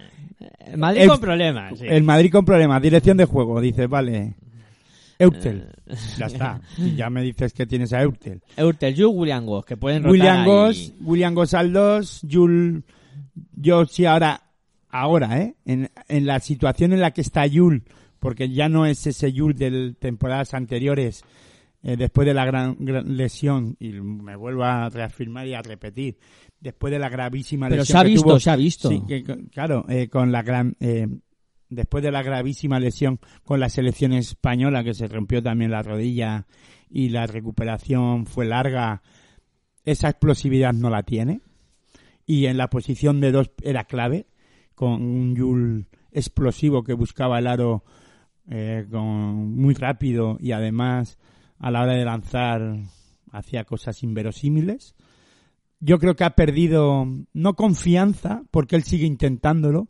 el 0.67 0.77
Madrid 0.77 1.01
el- 1.03 1.09
con 1.09 1.21
problemas. 1.21 1.79
sí. 1.79 1.87
el 1.89 2.03
Madrid 2.03 2.31
con 2.31 2.45
problemas, 2.45 2.83
dirección 2.83 3.17
de 3.17 3.25
juego, 3.25 3.61
dices, 3.63 3.89
vale, 3.89 4.35
Eutel, 5.19 5.69
Eh. 5.87 5.95
ya 6.19 6.27
está. 6.27 6.61
Y 6.79 6.97
ya 6.97 7.09
me 7.09 7.23
dices 7.23 7.55
que 7.55 7.65
tienes 7.67 7.93
a 7.95 8.03
Eutel. 8.03 8.43
Eurtel, 8.59 8.95
Jules, 8.95 9.13
William 9.17 9.47
Goss, 9.47 9.65
que 9.65 9.77
pueden 9.79 10.07
William 10.07 10.41
ahí. 10.41 10.45
Goss, 10.47 10.93
William 11.01 11.35
Goss 11.35 11.55
al 11.55 11.73
2, 11.73 12.21
Yul, 12.25 12.85
yo 13.57 13.87
sí 13.87 14.05
ahora, 14.05 14.43
ahora, 14.91 15.41
¿eh? 15.41 15.55
En, 15.65 15.89
en 16.09 16.27
la 16.27 16.41
situación 16.41 16.93
en 16.93 17.01
la 17.01 17.13
que 17.13 17.23
está 17.23 17.47
Yul, 17.47 17.85
porque 18.19 18.51
ya 18.51 18.69
no 18.69 18.85
es 18.87 19.07
ese 19.07 19.33
Yul 19.33 19.55
de 19.55 19.95
temporadas 19.99 20.53
anteriores, 20.53 21.25
eh, 21.85 21.97
después 21.97 22.27
de 22.27 22.35
la 22.35 22.45
gran, 22.45 22.77
gran 22.81 23.17
lesión, 23.17 23.77
y 23.79 23.91
me 23.93 24.35
vuelvo 24.35 24.65
a 24.65 24.89
reafirmar 24.89 25.47
y 25.47 25.55
a 25.55 25.63
repetir, 25.63 26.17
después 26.59 26.91
de 26.91 26.99
la 26.99 27.09
gravísima 27.09 27.69
Pero 27.69 27.83
lesión 27.83 27.95
se 27.95 27.99
ha 28.01 28.03
que 28.05 28.09
visto, 28.11 28.29
tuvo- 28.29 28.41
se 28.41 28.51
ha 28.51 28.57
visto. 28.57 28.89
Sí, 28.89 29.03
que 29.07 29.23
claro, 29.53 29.85
eh, 29.89 30.09
con 30.09 30.33
la 30.33 30.43
gran, 30.43 30.75
eh, 30.81 31.07
después 31.69 32.03
de 32.03 32.11
la 32.11 32.23
gravísima 32.23 32.81
lesión 32.81 33.21
con 33.45 33.61
la 33.61 33.69
selección 33.69 34.13
española, 34.15 34.83
que 34.83 34.95
se 34.95 35.07
rompió 35.07 35.43
también 35.43 35.71
la 35.71 35.83
rodilla 35.83 36.47
y 36.91 37.11
la 37.11 37.27
recuperación 37.27 38.27
fue 38.27 38.47
larga, 38.47 39.03
esa 39.85 40.09
explosividad 40.09 40.73
no 40.73 40.89
la 40.91 41.03
tiene. 41.03 41.41
Y 42.27 42.47
en 42.47 42.57
la 42.57 42.71
posición 42.71 43.21
de 43.21 43.33
dos 43.33 43.51
era 43.63 43.85
clave, 43.85 44.27
con 44.75 45.03
un 45.03 45.37
Yul 45.37 45.87
explosivo 46.11 46.83
que 46.83 46.95
buscaba 46.95 47.39
el 47.39 47.47
aro 47.47 47.85
eh, 48.49 48.87
con, 48.91 49.55
muy 49.57 49.75
rápido 49.75 50.39
y 50.41 50.53
además 50.53 51.19
a 51.59 51.71
la 51.71 51.83
hora 51.83 51.95
de 51.95 52.05
lanzar 52.05 52.77
hacía 53.33 53.65
cosas 53.65 54.03
inverosímiles. 54.03 54.95
Yo 55.81 55.99
creo 55.99 56.17
que 56.17 56.25
ha 56.25 56.35
perdido 56.35 57.07
no 57.33 57.55
confianza, 57.57 58.43
porque 58.51 58.77
él 58.77 58.85
sigue 58.85 59.07
intentándolo, 59.07 59.89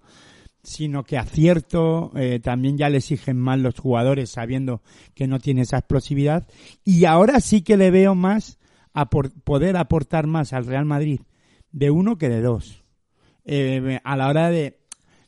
sino 0.63 1.05
que 1.05 1.19
acierto, 1.19 2.11
eh, 2.17 2.41
también 2.41 2.79
ya 2.79 2.89
le 2.89 2.97
exigen 2.99 3.39
más 3.39 3.59
los 3.59 3.79
jugadores 3.79 4.31
sabiendo 4.31 4.83
que 5.15 5.27
no 5.29 5.39
tiene 5.39 5.63
esa 5.63 5.79
explosividad. 5.79 6.49
Y 6.85 7.05
ahora 7.05 7.41
sí 7.41 7.63
que 7.63 7.77
le 7.77 7.91
veo 7.91 8.15
más 8.15 8.59
a 8.95 9.11
por- 9.11 9.33
poder 9.43 9.77
aportar 9.77 10.27
más 10.27 10.53
al 10.53 10.67
Real 10.67 10.87
Madrid 10.87 11.21
de 11.71 11.91
uno 11.91 12.17
que 12.17 12.29
de 12.29 12.41
dos. 12.41 12.83
Eh, 13.45 14.01
a 14.05 14.17
la 14.17 14.29
hora 14.29 14.49
de, 14.51 14.79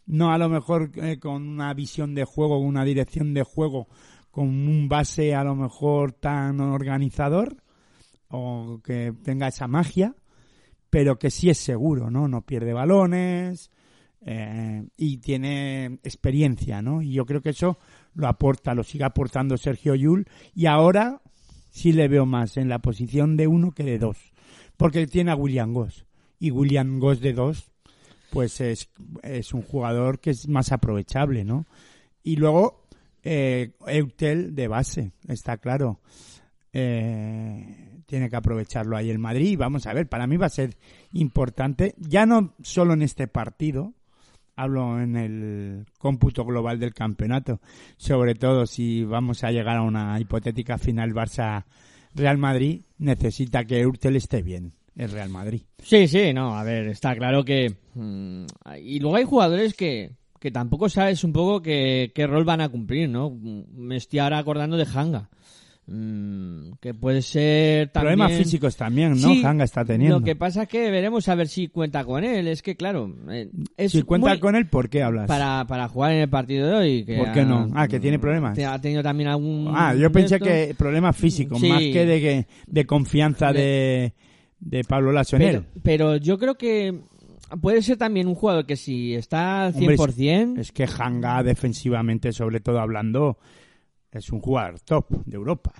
no 0.06 0.32
a 0.32 0.38
lo 0.38 0.48
mejor 0.48 0.90
eh, 0.96 1.18
con 1.18 1.46
una 1.46 1.74
visión 1.74 2.14
de 2.14 2.24
juego, 2.24 2.58
una 2.58 2.84
dirección 2.84 3.34
de 3.34 3.42
juego, 3.42 3.88
con 4.36 4.48
un 4.48 4.86
base 4.86 5.34
a 5.34 5.42
lo 5.42 5.54
mejor 5.54 6.12
tan 6.12 6.60
organizador, 6.60 7.56
o 8.28 8.82
que 8.84 9.14
tenga 9.22 9.48
esa 9.48 9.66
magia, 9.66 10.14
pero 10.90 11.18
que 11.18 11.30
sí 11.30 11.48
es 11.48 11.56
seguro, 11.56 12.10
¿no? 12.10 12.28
No 12.28 12.42
pierde 12.42 12.74
balones 12.74 13.70
eh, 14.20 14.86
y 14.98 15.16
tiene 15.16 15.86
experiencia, 16.02 16.82
¿no? 16.82 17.00
Y 17.00 17.12
yo 17.12 17.24
creo 17.24 17.40
que 17.40 17.48
eso 17.48 17.78
lo 18.12 18.28
aporta, 18.28 18.74
lo 18.74 18.84
sigue 18.84 19.04
aportando 19.04 19.56
Sergio 19.56 19.94
Yul 19.94 20.26
y 20.54 20.66
ahora 20.66 21.22
sí 21.70 21.92
le 21.92 22.06
veo 22.06 22.26
más 22.26 22.58
en 22.58 22.68
la 22.68 22.80
posición 22.80 23.38
de 23.38 23.46
uno 23.46 23.72
que 23.72 23.84
de 23.84 23.98
dos, 23.98 24.18
porque 24.76 25.06
tiene 25.06 25.30
a 25.30 25.36
William 25.36 25.72
Goss 25.72 26.04
y 26.38 26.50
William 26.50 26.98
Goss 26.98 27.20
de 27.22 27.32
dos, 27.32 27.70
pues 28.30 28.60
es, 28.60 28.90
es 29.22 29.54
un 29.54 29.62
jugador 29.62 30.20
que 30.20 30.28
es 30.28 30.46
más 30.46 30.72
aprovechable, 30.72 31.42
¿no? 31.42 31.64
Y 32.22 32.36
luego 32.36 32.85
eh, 33.28 33.72
Eutel 33.88 34.54
de 34.54 34.68
base, 34.68 35.10
está 35.26 35.56
claro. 35.56 36.00
Eh, 36.72 38.02
tiene 38.06 38.30
que 38.30 38.36
aprovecharlo 38.36 38.96
ahí 38.96 39.10
el 39.10 39.18
Madrid. 39.18 39.58
Vamos 39.58 39.86
a 39.88 39.92
ver, 39.92 40.08
para 40.08 40.28
mí 40.28 40.36
va 40.36 40.46
a 40.46 40.50
ser 40.50 40.76
importante, 41.12 41.96
ya 41.98 42.24
no 42.24 42.54
solo 42.62 42.94
en 42.94 43.02
este 43.02 43.26
partido, 43.26 43.94
hablo 44.54 45.00
en 45.00 45.16
el 45.16 45.86
cómputo 45.98 46.44
global 46.44 46.78
del 46.78 46.94
campeonato, 46.94 47.60
sobre 47.96 48.36
todo 48.36 48.64
si 48.64 49.02
vamos 49.02 49.42
a 49.42 49.50
llegar 49.50 49.78
a 49.78 49.82
una 49.82 50.20
hipotética 50.20 50.78
final 50.78 51.12
Barça-Real 51.12 52.38
Madrid, 52.38 52.82
necesita 52.98 53.64
que 53.64 53.84
Urtel 53.84 54.14
esté 54.14 54.42
bien, 54.42 54.72
el 54.94 55.10
Real 55.10 55.30
Madrid. 55.30 55.62
Sí, 55.82 56.06
sí, 56.06 56.32
no, 56.32 56.56
a 56.56 56.62
ver, 56.62 56.86
está 56.86 57.16
claro 57.16 57.44
que... 57.44 57.74
mm, 57.94 58.46
y 58.80 59.00
luego 59.00 59.16
hay 59.16 59.24
jugadores 59.24 59.74
que, 59.74 60.12
que 60.40 60.50
tampoco 60.50 60.88
sabes 60.88 61.24
un 61.24 61.32
poco 61.32 61.62
qué, 61.62 62.12
qué 62.14 62.26
rol 62.26 62.44
van 62.44 62.60
a 62.60 62.68
cumplir, 62.68 63.08
¿no? 63.08 63.30
Me 63.74 63.96
estoy 63.96 64.18
ahora 64.20 64.38
acordando 64.38 64.76
de 64.76 64.86
Hanga. 64.94 65.28
Mm, 65.88 66.72
que 66.80 66.94
puede 66.94 67.22
ser 67.22 67.90
también... 67.90 68.16
Problemas 68.18 68.32
físicos 68.38 68.76
también, 68.76 69.10
¿no? 69.12 69.16
Sí, 69.28 69.42
Hanga 69.44 69.62
está 69.64 69.84
teniendo. 69.84 70.18
Lo 70.18 70.24
que 70.24 70.34
pasa 70.34 70.64
es 70.64 70.68
que 70.68 70.90
veremos 70.90 71.28
a 71.28 71.36
ver 71.36 71.46
si 71.46 71.68
cuenta 71.68 72.04
con 72.04 72.24
él. 72.24 72.48
Es 72.48 72.60
que, 72.60 72.74
claro, 72.76 73.14
eh, 73.30 73.50
es 73.76 73.92
si 73.92 74.02
cuenta 74.02 74.30
muy- 74.30 74.40
con 74.40 74.56
él, 74.56 74.66
¿por 74.68 74.88
qué 74.88 75.04
hablas? 75.04 75.28
para, 75.28 75.64
para 75.68 75.86
jugar 75.88 76.12
en 76.12 76.22
el 76.22 76.28
partido 76.28 76.66
de 76.66 76.74
hoy. 76.74 77.04
Que 77.04 77.16
¿Por 77.18 77.32
qué 77.32 77.40
ha- 77.40 77.44
no? 77.44 77.68
Ah, 77.74 77.86
que 77.86 78.00
tiene 78.00 78.18
problemas. 78.18 78.58
Ha 78.58 78.80
tenido 78.80 79.02
también 79.02 79.28
algún... 79.28 79.70
Ah, 79.72 79.94
yo 79.94 80.10
pensé 80.10 80.34
esto. 80.36 80.46
que 80.46 80.74
problemas 80.76 81.16
físicos, 81.16 81.60
Sí. 81.60 81.68
más 81.68 81.78
que 81.80 82.04
de, 82.04 82.20
que- 82.20 82.46
de 82.66 82.84
confianza 82.84 83.52
de, 83.52 84.12
de 84.58 84.82
Pablo 84.84 85.12
Pero, 85.30 85.58
él. 85.58 85.64
pero 85.84 86.16
yo 86.16 86.36
creo 86.36 86.56
que 86.56 87.00
puede 87.60 87.82
ser 87.82 87.96
también 87.96 88.26
un 88.28 88.34
jugador 88.34 88.66
que 88.66 88.76
si 88.76 89.14
está 89.14 89.66
al 89.66 89.74
Hombre, 89.74 89.96
100%... 89.96 90.58
Es 90.58 90.72
que 90.72 90.86
Hanga, 90.98 91.42
defensivamente, 91.42 92.32
sobre 92.32 92.60
todo 92.60 92.80
hablando, 92.80 93.38
es 94.10 94.30
un 94.30 94.40
jugador 94.40 94.80
top 94.80 95.24
de 95.24 95.36
Europa. 95.36 95.72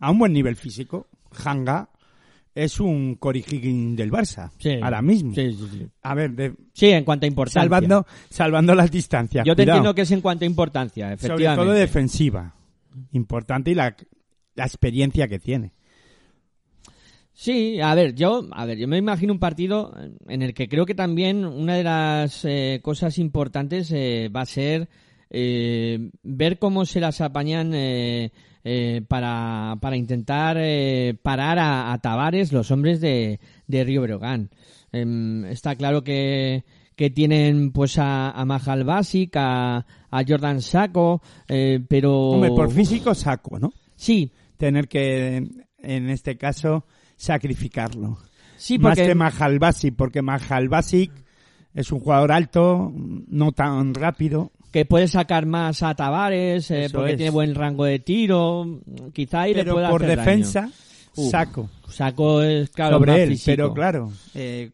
A 0.00 0.10
un 0.10 0.18
buen 0.18 0.32
nivel 0.32 0.56
físico, 0.56 1.06
Hanga 1.44 1.88
es 2.54 2.80
un 2.80 3.14
Cory 3.14 3.44
Higgins 3.48 3.96
del 3.96 4.10
Barça, 4.10 4.50
Sí. 4.58 4.78
ahora 4.82 5.00
mismo. 5.00 5.34
Sí. 5.34 5.56
A 6.02 6.14
ver, 6.14 6.32
de- 6.32 6.54
Sí, 6.74 6.90
en 6.90 7.04
cuanto 7.04 7.24
a 7.24 7.28
importancia. 7.28 7.62
salvando, 7.62 8.06
salvando 8.28 8.74
las 8.74 8.90
distancias. 8.90 9.46
Yo 9.46 9.54
te 9.56 9.62
cuidado. 9.62 9.78
entiendo 9.78 9.94
que 9.94 10.02
es 10.02 10.10
en 10.10 10.20
cuanto 10.20 10.44
a 10.44 10.46
importancia, 10.46 11.06
Sobre 11.06 11.14
efectivamente. 11.34 11.64
todo 11.64 11.72
defensiva. 11.72 12.54
Importante 13.12 13.70
y 13.70 13.74
la, 13.74 13.96
la 14.54 14.64
experiencia 14.64 15.26
que 15.28 15.38
tiene. 15.38 15.72
Sí, 17.34 17.80
a 17.80 17.94
ver, 17.94 18.14
yo, 18.14 18.46
a 18.52 18.66
ver, 18.66 18.78
yo 18.78 18.86
me 18.86 18.98
imagino 18.98 19.32
un 19.32 19.38
partido 19.38 19.94
en 20.28 20.42
el 20.42 20.52
que 20.54 20.68
creo 20.68 20.84
que 20.86 20.94
también 20.94 21.44
una 21.44 21.76
de 21.76 21.82
las 21.82 22.44
eh, 22.44 22.80
cosas 22.82 23.18
importantes 23.18 23.90
eh, 23.90 24.28
va 24.34 24.42
a 24.42 24.46
ser 24.46 24.88
eh, 25.30 26.10
ver 26.22 26.58
cómo 26.58 26.84
se 26.84 27.00
las 27.00 27.20
apañan 27.22 27.72
eh, 27.74 28.32
eh, 28.64 29.02
para, 29.08 29.76
para 29.80 29.96
intentar 29.96 30.56
eh, 30.60 31.14
parar 31.22 31.58
a, 31.58 31.92
a 31.92 31.98
Tavares 32.00 32.52
los 32.52 32.70
hombres 32.70 33.00
de, 33.00 33.40
de 33.66 33.84
Río 33.84 34.02
Breogán. 34.02 34.50
Em, 34.92 35.46
está 35.46 35.74
claro 35.74 36.04
que, 36.04 36.64
que 36.94 37.08
tienen 37.08 37.72
pues 37.72 37.98
a, 37.98 38.30
a 38.30 38.44
Mahal 38.44 38.84
Basic, 38.84 39.34
a, 39.36 39.86
a 40.10 40.24
Jordan 40.28 40.60
Saco, 40.60 41.22
eh, 41.48 41.80
pero... 41.88 42.14
Hombre, 42.32 42.50
por 42.50 42.70
físico 42.70 43.14
saco, 43.14 43.58
¿no? 43.58 43.72
Sí, 43.96 44.30
Tener 44.58 44.86
que, 44.86 45.48
en 45.78 46.10
este 46.10 46.36
caso, 46.36 46.84
sacrificarlo. 47.22 48.18
sí, 48.56 48.78
Más 48.78 48.96
que 48.98 49.14
Mahal 49.14 49.58
Basic, 49.58 49.94
porque 49.94 50.22
Mahal 50.22 50.68
Basic 50.68 51.12
es 51.74 51.92
un 51.92 52.00
jugador 52.00 52.32
alto, 52.32 52.92
no 52.94 53.52
tan 53.52 53.94
rápido. 53.94 54.50
que 54.72 54.84
puede 54.84 55.06
sacar 55.06 55.46
más 55.46 55.82
a 55.82 55.94
Tavares 55.94 56.70
eh, 56.70 56.88
porque 56.92 57.12
es. 57.12 57.16
tiene 57.16 57.30
buen 57.30 57.54
rango 57.54 57.84
de 57.84 57.98
tiro 57.98 58.80
quizá 59.12 59.42
ahí 59.42 59.54
le 59.54 59.62
pero 59.62 59.74
pueda 59.74 59.90
por 59.90 60.04
hacer 60.04 60.18
defensa, 60.18 60.60
daño. 60.62 61.30
Saco 61.30 61.68
saco 61.88 62.42
es 62.42 62.70
claro 62.70 62.98
más 62.98 63.06
sobre 63.08 63.22
él. 63.22 63.28
físico. 63.30 63.52
Pero 63.52 63.74
claro, 63.74 64.12
eh, 64.34 64.70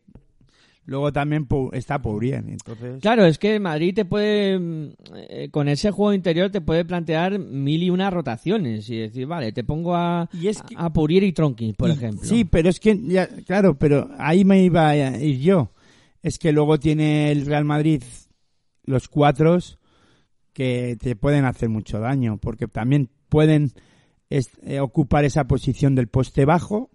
luego 0.88 1.12
también 1.12 1.46
está 1.72 2.00
Pourien, 2.00 2.48
entonces... 2.48 3.00
Claro, 3.02 3.26
es 3.26 3.36
que 3.38 3.60
Madrid 3.60 3.94
te 3.94 4.06
puede, 4.06 4.58
mm, 4.58 4.88
eh, 5.28 5.48
con 5.50 5.68
ese 5.68 5.90
juego 5.90 6.14
interior, 6.14 6.50
te 6.50 6.62
puede 6.62 6.86
plantear 6.86 7.38
mil 7.38 7.82
y 7.82 7.90
una 7.90 8.08
rotaciones 8.10 8.88
y 8.88 8.96
decir, 8.96 9.26
vale, 9.26 9.52
te 9.52 9.64
pongo 9.64 9.94
a, 9.94 10.30
Y 10.32 10.48
es 10.48 10.62
que- 10.62 10.74
a 10.78 10.90
Pourier 10.90 11.24
y 11.24 11.32
Tronquis, 11.32 11.74
por 11.76 11.90
Y- 11.90 11.92
ejemplo. 11.92 12.24
Sí, 12.26 12.46
pero 12.46 12.70
es 12.70 12.80
que, 12.80 12.98
ya, 13.06 13.28
claro, 13.44 13.78
pero 13.78 14.08
ahí 14.18 14.46
me 14.46 14.62
iba 14.64 14.88
a 14.88 14.96
ir 15.22 15.38
yo. 15.40 15.72
Es 16.22 16.38
que 16.38 16.52
luego 16.52 16.80
tiene 16.80 17.30
el 17.32 17.44
Real 17.44 17.66
Madrid 17.66 18.02
los 18.84 19.08
cuatros 19.08 19.78
que 20.54 20.96
te 20.98 21.14
pueden 21.16 21.44
hacer 21.44 21.68
mucho 21.68 22.00
daño, 22.00 22.38
porque 22.38 22.66
también 22.66 23.10
pueden 23.28 23.72
eh, 24.30 24.80
ocupar 24.80 25.26
esa 25.26 25.46
posición 25.46 25.94
del 25.94 26.08
poste 26.08 26.46
bajo, 26.46 26.90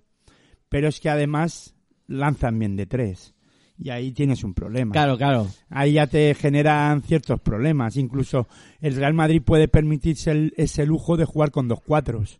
pero 0.68 0.88
es 0.88 1.00
que 1.00 1.10
además 1.10 1.76
lanzan 2.08 2.58
bien 2.58 2.76
de 2.76 2.88
tres. 2.88 3.36
Y 3.84 3.90
ahí 3.90 4.14
tienes 4.14 4.46
un 4.46 4.54
problema. 4.54 4.94
Claro, 4.94 5.18
claro. 5.18 5.48
Ahí 5.70 5.94
ya 5.94 6.08
te 6.08 6.34
generan 6.36 7.02
ciertos 7.02 7.42
problemas. 7.42 7.98
Incluso 7.98 8.48
el 8.80 8.96
Real 8.96 9.14
Madrid 9.14 9.42
puede 9.44 9.68
permitirse 9.68 10.32
el- 10.32 10.54
ese 10.56 10.86
lujo 10.86 11.18
de 11.18 11.26
jugar 11.26 11.52
con 11.52 11.68
dos 11.68 11.82
cuatros. 11.86 12.40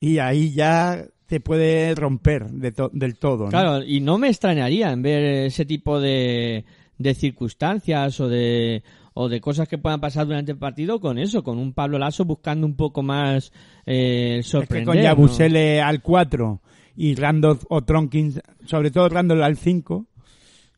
Y 0.00 0.16
ahí 0.18 0.54
ya 0.54 1.04
te 1.26 1.40
puede 1.40 1.94
romper 1.94 2.46
de 2.50 2.72
to- 2.72 2.90
del 2.94 3.18
todo. 3.18 3.44
¿no? 3.44 3.50
Claro, 3.50 3.82
y 3.84 4.00
no 4.00 4.16
me 4.16 4.28
extrañaría 4.28 4.92
en 4.92 5.02
ver 5.02 5.24
ese 5.46 5.66
tipo 5.66 6.00
de, 6.00 6.64
de 6.96 7.14
circunstancias 7.14 8.18
o 8.20 8.28
de, 8.28 8.82
o 9.12 9.28
de 9.28 9.40
cosas 9.42 9.68
que 9.68 9.76
puedan 9.76 10.00
pasar 10.00 10.24
durante 10.26 10.52
el 10.52 10.58
partido 10.58 11.00
con 11.00 11.18
eso, 11.18 11.42
con 11.42 11.58
un 11.58 11.74
Pablo 11.74 11.98
Lasso 11.98 12.24
buscando 12.24 12.66
un 12.66 12.76
poco 12.76 13.02
más 13.02 13.52
eh, 13.84 14.36
Es 14.40 14.46
que 14.46 14.50
sorprender. 14.52 14.86
con 14.86 14.96
¿no? 14.96 15.02
Yabusele 15.02 15.82
al 15.82 16.00
4 16.00 16.60
y 16.96 17.14
Randolph 17.14 17.64
o 17.68 17.82
Tronkins, 17.82 18.40
sobre 18.64 18.90
todo 18.90 19.08
Randolph 19.10 19.42
al 19.42 19.58
5. 19.58 20.06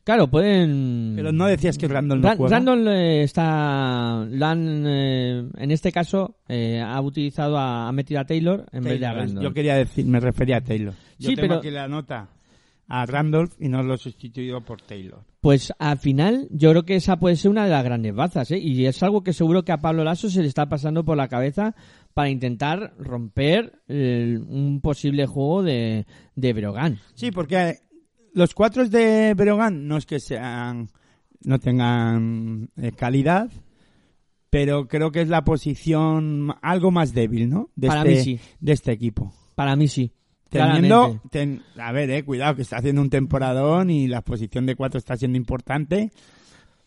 Claro, 0.09 0.27
pueden... 0.27 1.13
Pero 1.15 1.31
no 1.31 1.45
decías 1.45 1.77
que 1.77 1.87
Randolph 1.87 2.23
no 2.23 2.29
Ra- 2.29 2.35
juega. 2.35 2.55
Randall 2.55 2.87
eh, 2.87 3.21
está, 3.21 4.25
lo 4.27 4.43
han, 4.47 4.83
eh, 4.87 5.47
en 5.55 5.69
este 5.69 5.91
caso, 5.91 6.37
eh, 6.47 6.81
ha 6.83 6.99
utilizado 6.99 7.59
a, 7.59 7.87
ha 7.87 7.91
metido 7.91 8.19
a 8.19 8.25
Taylor 8.25 8.65
en 8.71 8.83
vez 8.85 8.99
de 8.99 9.05
a 9.05 9.13
Randall. 9.13 9.43
Yo 9.43 9.53
quería 9.53 9.75
decir, 9.75 10.07
me 10.07 10.19
refería 10.19 10.57
a 10.57 10.61
Taylor. 10.61 10.95
Yo 11.19 11.29
Sí, 11.29 11.35
tengo 11.35 11.47
pero- 11.49 11.59
aquí 11.59 11.69
la 11.69 11.87
nota 11.87 12.27
a 12.87 13.05
Randolph 13.05 13.53
y 13.59 13.69
no 13.69 13.83
lo 13.83 13.93
he 13.93 13.97
sustituido 13.99 14.61
por 14.61 14.81
Taylor. 14.81 15.19
Pues 15.41 15.71
al 15.77 15.99
final 15.99 16.47
yo 16.49 16.71
creo 16.71 16.85
que 16.85 16.95
esa 16.95 17.19
puede 17.19 17.35
ser 17.35 17.51
una 17.51 17.65
de 17.65 17.69
las 17.69 17.83
grandes 17.83 18.15
bazas, 18.15 18.49
¿eh? 18.49 18.57
Y 18.57 18.87
es 18.87 19.03
algo 19.03 19.21
que 19.23 19.31
seguro 19.31 19.63
que 19.63 19.73
a 19.73 19.77
Pablo 19.77 20.03
Lasso 20.03 20.27
se 20.31 20.41
le 20.41 20.47
está 20.47 20.67
pasando 20.69 21.05
por 21.05 21.17
la 21.17 21.27
cabeza 21.27 21.75
para 22.15 22.31
intentar 22.31 22.93
romper 22.97 23.73
eh, 23.87 24.39
un 24.43 24.81
posible 24.81 25.27
juego 25.27 25.61
de, 25.61 26.07
de 26.35 26.53
Brogan. 26.53 26.97
Sí, 27.13 27.29
porque 27.29 27.75
los 28.33 28.53
cuatro 28.53 28.87
de 28.87 29.33
Breogán 29.35 29.87
no 29.87 29.97
es 29.97 30.05
que 30.05 30.19
sean 30.19 30.89
no 31.43 31.59
tengan 31.59 32.69
eh, 32.77 32.91
calidad, 32.91 33.49
pero 34.49 34.87
creo 34.87 35.11
que 35.11 35.21
es 35.21 35.29
la 35.29 35.43
posición 35.43 36.53
algo 36.61 36.91
más 36.91 37.13
débil, 37.13 37.49
¿no? 37.49 37.69
De 37.75 37.87
Para 37.87 38.01
este, 38.01 38.11
mí 38.15 38.23
sí. 38.37 38.39
de 38.59 38.71
este 38.73 38.91
equipo. 38.91 39.33
Para 39.55 39.75
mí 39.75 39.87
sí. 39.87 40.11
Teniendo, 40.49 41.21
ten- 41.29 41.61
a 41.77 41.91
ver, 41.91 42.09
eh, 42.09 42.23
cuidado, 42.25 42.55
que 42.55 42.63
está 42.63 42.77
haciendo 42.77 43.01
un 43.01 43.11
temporadón 43.11 43.91
y 43.91 44.07
la 44.07 44.21
posición 44.21 44.65
de 44.65 44.75
cuatro 44.75 44.97
está 44.97 45.15
siendo 45.15 45.37
importante, 45.37 46.11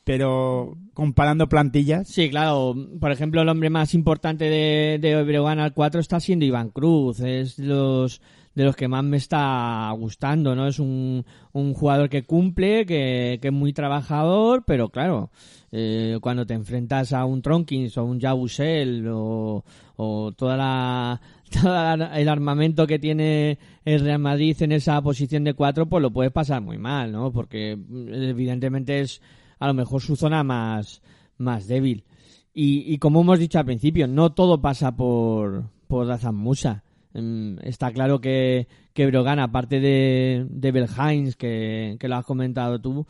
pero 0.05 0.77
comparando 0.95 1.49
plantillas, 1.49 2.09
Sí, 2.09 2.29
claro. 2.29 2.75
Por 3.01 3.13
ejemplo, 3.13 3.41
el 3.43 3.49
hombre 3.49 3.71
más 3.71 3.95
importante 3.95 4.47
de, 4.47 4.99
de 5.01 5.23
Breogán 5.23 5.61
al 5.61 5.73
4 5.75 6.01
está 6.01 6.19
siendo 6.19 6.45
Iván 6.45 6.71
Cruz. 6.71 7.21
Es 7.21 7.57
los, 7.61 8.21
de 8.55 8.65
los 8.65 8.77
que 8.77 8.89
más 8.89 9.05
me 9.05 9.17
está 9.17 9.91
gustando, 9.97 10.55
¿no? 10.55 10.67
Es 10.67 10.79
un, 10.79 11.25
un 11.53 11.75
jugador 11.75 12.09
que 12.09 12.25
cumple, 12.25 12.85
que, 12.87 13.39
que 13.41 13.49
es 13.49 13.55
muy 13.55 13.73
trabajador, 13.73 14.65
pero 14.67 14.91
claro, 14.91 15.31
eh, 15.71 16.19
cuando 16.21 16.45
te 16.45 16.55
enfrentas 16.55 17.13
a 17.13 17.25
un 17.25 17.41
Tronkins 17.41 17.97
o 17.97 18.05
un 18.05 18.21
Jabusel 18.21 19.09
o, 19.09 19.65
o 19.97 20.33
toda 20.33 20.57
la, 20.57 21.21
todo 21.51 21.95
el 22.15 22.29
armamento 22.29 22.87
que 22.87 22.99
tiene 22.99 23.59
el 23.85 24.01
Real 24.01 24.19
Madrid 24.19 24.57
en 24.61 24.73
esa 24.73 25.01
posición 25.01 25.45
de 25.45 25.55
4, 25.55 25.87
pues 25.87 26.03
lo 26.03 26.13
puedes 26.13 26.33
pasar 26.33 26.61
muy 26.61 26.79
mal, 26.79 27.13
¿no? 27.13 27.33
Porque 27.33 27.77
mm, 27.77 28.09
evidentemente 28.13 29.01
es 29.01 29.23
a 29.59 29.67
lo 29.67 29.75
mejor 29.75 30.03
su 30.03 30.17
zona 30.17 30.45
más, 30.45 31.03
más 31.39 31.67
débil. 31.67 32.05
Y, 32.53 32.93
y 32.93 32.99
como 32.99 33.23
hemos 33.23 33.39
dicho 33.39 33.59
al 33.59 33.65
principio, 33.65 34.07
no 34.07 34.33
todo 34.33 34.61
pasa 34.61 34.95
por, 34.95 35.65
por 35.87 36.07
Dazan 36.07 36.35
Musa. 36.35 36.85
Mm, 37.15 37.59
Está 37.63 37.93
claro 37.93 38.21
que, 38.21 38.69
que 38.93 39.07
Brogan, 39.07 39.39
aparte 39.39 39.81
de, 39.81 40.47
de 40.49 40.73
Belhains, 40.73 41.37
que, 41.37 41.97
que 41.99 42.09
lo 42.09 42.17
has 42.17 42.25
comentado 42.25 42.81
tú, 42.81 43.07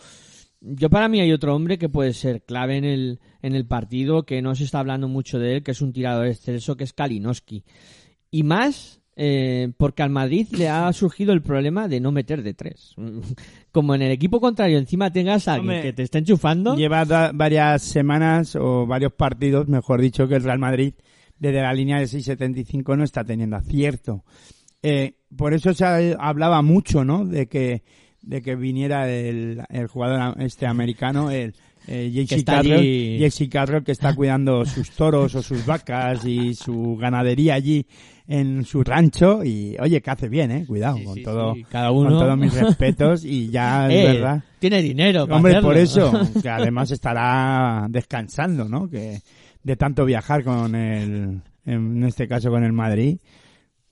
yo 0.60 0.90
para 0.90 1.08
mí 1.08 1.20
hay 1.20 1.32
otro 1.32 1.54
hombre 1.54 1.78
que 1.78 1.88
puede 1.88 2.12
ser 2.12 2.42
clave 2.42 2.76
en 2.76 2.84
el, 2.84 3.20
en 3.42 3.54
el 3.54 3.66
partido, 3.66 4.24
que 4.24 4.42
no 4.42 4.54
se 4.54 4.64
está 4.64 4.78
hablando 4.78 5.08
mucho 5.08 5.38
de 5.38 5.56
él, 5.56 5.62
que 5.62 5.72
es 5.72 5.82
un 5.82 5.92
tirador 5.92 6.26
excelso, 6.26 6.76
que 6.76 6.84
es 6.84 6.92
Kalinowski. 6.92 7.64
Y 8.30 8.44
más 8.44 9.00
eh, 9.14 9.72
porque 9.76 10.02
al 10.02 10.10
Madrid 10.10 10.46
le 10.56 10.68
ha 10.68 10.90
surgido 10.92 11.32
el 11.32 11.42
problema 11.42 11.86
de 11.88 12.00
no 12.00 12.12
meter 12.12 12.42
de 12.42 12.54
tres. 12.54 12.94
Como 13.72 13.94
en 13.94 14.02
el 14.02 14.10
equipo 14.12 14.40
contrario 14.40 14.78
encima 14.78 15.12
tengas 15.12 15.48
a 15.48 15.54
alguien 15.54 15.70
Hombre, 15.70 15.82
que 15.82 15.92
te 15.92 16.02
está 16.02 16.18
enchufando. 16.18 16.76
lleva 16.76 17.04
varias 17.32 17.82
semanas 17.82 18.56
o 18.56 18.86
varios 18.86 19.12
partidos, 19.12 19.68
mejor 19.68 20.00
dicho, 20.00 20.28
que 20.28 20.36
el 20.36 20.44
Real 20.44 20.58
Madrid 20.58 20.94
desde 21.42 21.60
la 21.60 21.74
línea 21.74 21.98
de 21.98 22.04
6.75 22.04 22.96
no 22.96 23.02
está 23.04 23.24
teniendo 23.24 23.56
acierto. 23.56 24.22
Eh, 24.82 25.14
por 25.36 25.54
eso 25.54 25.74
se 25.74 25.84
ha- 25.84 26.14
hablaba 26.18 26.62
mucho, 26.62 27.04
¿no? 27.04 27.24
De 27.26 27.46
que 27.48 27.82
de 28.22 28.40
que 28.40 28.54
viniera 28.54 29.10
el, 29.10 29.60
el 29.68 29.88
jugador 29.88 30.40
este 30.40 30.64
americano, 30.68 31.30
el 31.32 31.54
eh, 31.88 32.24
está 32.30 32.62
Carroll, 32.62 33.48
Carroll, 33.50 33.82
que 33.84 33.90
está 33.90 34.14
cuidando 34.14 34.64
sus 34.64 34.90
toros 34.92 35.34
o 35.34 35.42
sus 35.42 35.66
vacas 35.66 36.24
y 36.24 36.54
su 36.54 36.96
ganadería 36.96 37.54
allí 37.54 37.84
en 38.28 38.64
su 38.64 38.84
rancho 38.84 39.42
y 39.42 39.76
oye 39.80 40.00
que 40.00 40.10
hace 40.12 40.28
bien, 40.28 40.52
eh, 40.52 40.64
cuidado 40.64 40.98
Sí, 40.98 41.04
con 41.04 41.14
sí, 41.16 41.22
todo, 41.24 41.54
sí, 41.54 41.64
cada 41.64 41.90
uno. 41.90 42.10
con 42.10 42.18
todos 42.20 42.38
mis 42.38 42.54
respetos 42.54 43.24
y 43.24 43.50
ya 43.50 43.88
es 43.90 43.94
Eh, 44.08 44.12
verdad. 44.12 44.44
Tiene 44.60 44.80
dinero. 44.80 45.24
para 45.26 45.36
Hombre, 45.38 45.52
hacerlo. 45.54 45.68
por 45.68 45.76
eso, 45.76 46.12
que 46.42 46.48
además 46.48 46.92
estará 46.92 47.86
descansando, 47.90 48.68
¿no? 48.68 48.88
Que 48.88 49.18
de 49.62 49.76
tanto 49.76 50.04
viajar 50.04 50.44
con 50.44 50.74
el, 50.74 51.40
en 51.64 52.04
este 52.04 52.28
caso 52.28 52.50
con 52.50 52.64
el 52.64 52.72
Madrid, 52.72 53.18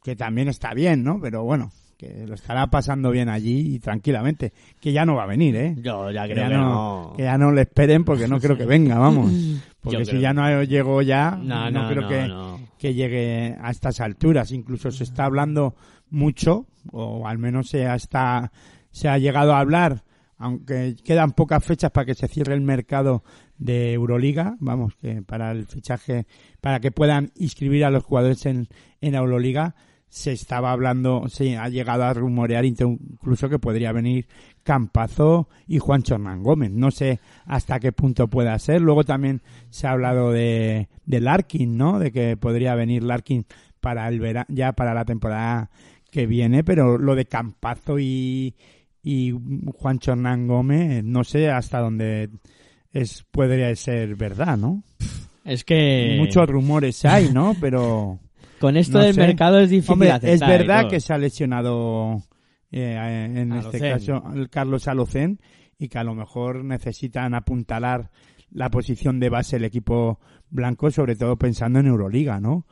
que 0.02 0.16
también 0.16 0.48
está 0.48 0.74
bien, 0.74 1.04
¿no? 1.04 1.20
Pero 1.20 1.44
bueno, 1.44 1.70
que 1.96 2.26
lo 2.26 2.34
estará 2.34 2.68
pasando 2.68 3.10
bien 3.10 3.28
allí 3.28 3.74
y 3.74 3.78
tranquilamente, 3.78 4.52
que 4.80 4.92
ya 4.92 5.04
no 5.04 5.16
va 5.16 5.24
a 5.24 5.26
venir, 5.26 5.54
¿eh? 5.56 5.74
Yo 5.78 6.10
ya 6.10 6.26
Que 6.26 6.32
creo 6.32 6.44
ya 6.44 6.50
que 6.50 6.56
no, 6.56 6.70
no. 7.10 7.12
que 7.16 7.22
ya 7.24 7.36
no 7.36 7.52
le 7.52 7.62
esperen 7.62 8.04
porque 8.04 8.26
no 8.26 8.40
creo 8.40 8.56
que 8.56 8.64
venga, 8.66 8.98
vamos. 8.98 9.30
Porque 9.82 10.04
si 10.04 10.20
ya 10.20 10.34
no 10.34 10.62
llegó 10.62 11.00
ya, 11.00 11.38
No, 11.42 11.70
no, 11.70 11.82
no, 11.84 11.88
creo 11.88 12.02
no, 12.02 12.08
que, 12.08 12.28
no. 12.28 12.60
que 12.78 12.92
llegue 12.92 13.56
a 13.62 13.70
estas 13.70 14.02
alturas. 14.02 14.52
Incluso 14.52 14.90
se 14.90 15.04
está 15.04 15.24
hablando 15.24 15.74
mucho, 16.10 16.66
o 16.92 17.26
al 17.26 17.38
menos 17.38 17.70
se 17.70 17.86
ha, 17.86 17.94
está, 17.94 18.52
se 18.90 19.08
ha 19.08 19.16
llegado 19.16 19.54
a 19.54 19.60
hablar, 19.60 20.04
aunque 20.36 20.96
quedan 21.02 21.32
pocas 21.32 21.64
fechas 21.64 21.90
para 21.92 22.04
que 22.04 22.14
se 22.14 22.28
cierre 22.28 22.52
el 22.52 22.60
mercado 22.60 23.24
de 23.60 23.92
Euroliga, 23.92 24.56
vamos, 24.58 24.96
que 24.96 25.22
para 25.22 25.52
el 25.52 25.66
fichaje, 25.66 26.26
para 26.60 26.80
que 26.80 26.90
puedan 26.90 27.30
inscribir 27.36 27.84
a 27.84 27.90
los 27.90 28.02
jugadores 28.02 28.46
en, 28.46 28.66
en 29.00 29.14
Euroliga, 29.14 29.76
se 30.08 30.32
estaba 30.32 30.72
hablando, 30.72 31.28
se 31.28 31.56
ha 31.56 31.68
llegado 31.68 32.02
a 32.02 32.12
rumorear 32.12 32.64
incluso 32.64 33.48
que 33.48 33.60
podría 33.60 33.92
venir 33.92 34.26
Campazo 34.64 35.48
y 35.68 35.78
Juan 35.78 36.02
Hernán 36.04 36.42
Gómez. 36.42 36.72
No 36.72 36.90
sé 36.90 37.20
hasta 37.44 37.78
qué 37.78 37.92
punto 37.92 38.26
pueda 38.26 38.58
ser. 38.58 38.80
Luego 38.80 39.04
también 39.04 39.40
se 39.68 39.86
ha 39.86 39.92
hablado 39.92 40.32
de, 40.32 40.88
Larkin, 41.06 41.76
¿no? 41.76 42.00
De 42.00 42.10
que 42.10 42.36
podría 42.36 42.74
venir 42.74 43.04
Larkin 43.04 43.46
para 43.80 44.08
el 44.08 44.18
vera- 44.18 44.46
ya 44.48 44.72
para 44.72 44.94
la 44.94 45.04
temporada 45.04 45.70
que 46.10 46.26
viene, 46.26 46.64
pero 46.64 46.98
lo 46.98 47.14
de 47.14 47.26
Campazo 47.26 48.00
y, 48.00 48.56
y 49.04 49.32
Juan 49.76 50.00
Hernán 50.04 50.48
Gómez, 50.48 51.04
no 51.04 51.22
sé 51.22 51.50
hasta 51.50 51.78
dónde 51.78 52.30
es 52.92 53.24
podría 53.30 53.74
ser 53.76 54.16
verdad, 54.16 54.56
¿no? 54.56 54.82
Es 55.44 55.64
que 55.64 56.16
Muchos 56.18 56.48
rumores 56.48 57.04
hay, 57.04 57.30
¿no? 57.32 57.56
Pero 57.60 58.18
con 58.58 58.76
esto 58.76 58.98
no 58.98 59.04
del 59.04 59.14
sé. 59.14 59.20
mercado 59.20 59.58
es 59.60 59.70
difícil 59.70 59.92
Hombre, 59.92 60.12
es 60.22 60.40
verdad 60.40 60.84
¿no? 60.84 60.88
que 60.88 61.00
se 61.00 61.12
ha 61.12 61.18
lesionado 61.18 62.22
eh, 62.70 63.28
en 63.34 63.52
este 63.52 63.80
caso 63.80 64.22
Carlos 64.50 64.86
Alocén 64.86 65.40
y 65.78 65.88
que 65.88 65.98
a 65.98 66.04
lo 66.04 66.14
mejor 66.14 66.62
necesitan 66.64 67.34
apuntalar 67.34 68.10
la 68.52 68.70
posición 68.70 69.18
de 69.18 69.30
base 69.30 69.56
del 69.56 69.64
equipo 69.64 70.20
blanco, 70.50 70.90
sobre 70.90 71.16
todo 71.16 71.36
pensando 71.36 71.78
en 71.78 71.86
Euroliga, 71.86 72.38
¿no? 72.38 72.66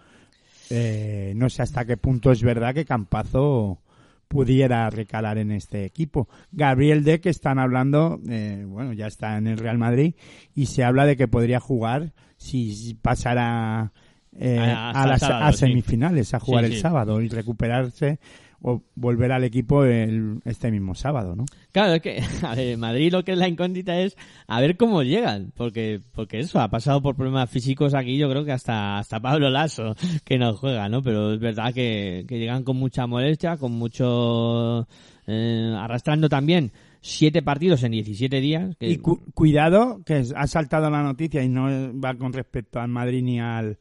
Eh, 0.71 1.33
no 1.37 1.49
sé 1.49 1.63
hasta 1.63 1.87
qué 1.87 1.97
punto 1.97 2.31
es 2.31 2.43
verdad 2.43 2.75
que 2.75 2.85
Campazo 2.85 3.81
pudiera 4.29 4.89
recalar 4.91 5.39
en 5.39 5.51
este 5.51 5.85
equipo. 5.85 6.29
Gabriel 6.53 7.03
De, 7.05 7.21
que 7.21 7.31
están 7.31 7.59
hablando, 7.59 8.21
eh, 8.29 8.65
bueno, 8.67 8.93
ya 8.93 9.07
está 9.07 9.37
en 9.39 9.47
el 9.47 9.59
Real 9.59 9.79
Madrid 9.79 10.15
y 10.55 10.67
se 10.67 10.85
habla 10.85 11.07
de 11.07 11.17
que 11.17 11.29
podría 11.29 11.61
jugar 11.61 12.13
si 12.37 12.97
pasara 13.01 13.93
eh, 14.39 14.59
A- 14.61 15.07
las 15.07 15.21
sábado, 15.21 15.45
a 15.47 15.53
sí. 15.53 15.59
semifinales, 15.59 16.35
a 16.35 16.39
jugar 16.41 16.67
Sí, 16.67 16.75
el 16.75 16.81
sábado 16.81 17.21
y 17.21 17.29
recuperarse 17.29 18.21
o 18.61 18.83
volver 18.97 19.31
al 19.33 19.45
equipo 19.45 19.85
el, 19.85 20.41
este 20.45 20.71
mismo 20.73 20.95
sábado, 20.95 21.37
¿no? 21.37 21.45
Claro, 21.73 21.95
es 21.95 22.03
que 22.03 22.21
a 22.47 22.55
ver, 22.55 22.77
Madrid 22.77 23.13
lo 23.13 23.23
que 23.25 23.33
es 23.33 23.39
la 23.39 23.47
incógnita 23.49 23.99
es 24.01 24.17
a 24.49 24.61
ver 24.61 24.77
cómo 24.77 25.03
llegan, 25.03 25.53
porque 25.57 26.01
porque 26.13 26.41
eso 26.41 26.61
ha 26.61 26.69
pasado 26.69 27.01
por 27.01 27.15
problemas 27.15 27.49
físicos 27.51 27.95
aquí, 27.95 28.19
yo 28.19 28.29
creo 28.29 28.45
que 28.45 28.53
hasta 28.53 28.99
hasta 28.99 29.21
Pablo 29.21 29.49
Lasso 29.51 29.95
que 30.25 30.39
no 30.39 30.55
juega, 30.55 30.89
¿no? 30.89 31.03
Pero 31.03 31.35
es 31.35 31.41
verdad 31.41 31.73
que, 31.73 32.25
que 32.29 32.39
llegan 32.39 32.65
con 32.65 32.77
mucha 32.77 33.07
molestia, 33.07 33.57
con 33.59 33.73
mucho 33.73 34.89
eh, 35.27 35.75
arrastrando 35.79 36.29
también 36.29 36.73
siete 37.01 37.43
partidos 37.43 37.83
en 37.85 37.93
17 37.93 38.41
días. 38.41 38.77
que- 38.77 38.91
Y 38.91 38.97
cu- 38.99 39.23
cuidado, 39.35 40.01
que 40.05 40.25
ha 40.35 40.47
saltado 40.49 40.91
la 40.91 41.03
noticia 41.03 41.43
y 41.45 41.49
no 41.49 41.69
va 42.01 42.15
con 42.15 42.33
respecto 42.33 42.81
al 42.81 42.89
Madrid 42.89 43.23
ni 43.23 43.39
al 43.41 43.79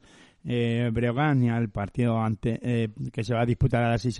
eh, 0.48 0.90
Breogán 0.94 1.44
y 1.44 1.50
al 1.50 1.70
partido 1.70 2.18
ante, 2.20 2.58
eh, 2.64 2.90
que 3.12 3.24
se 3.24 3.34
va 3.34 3.42
a 3.42 3.46
disputar 3.46 3.84
a 3.84 3.90
las 3.92 4.02
seis 4.02 4.20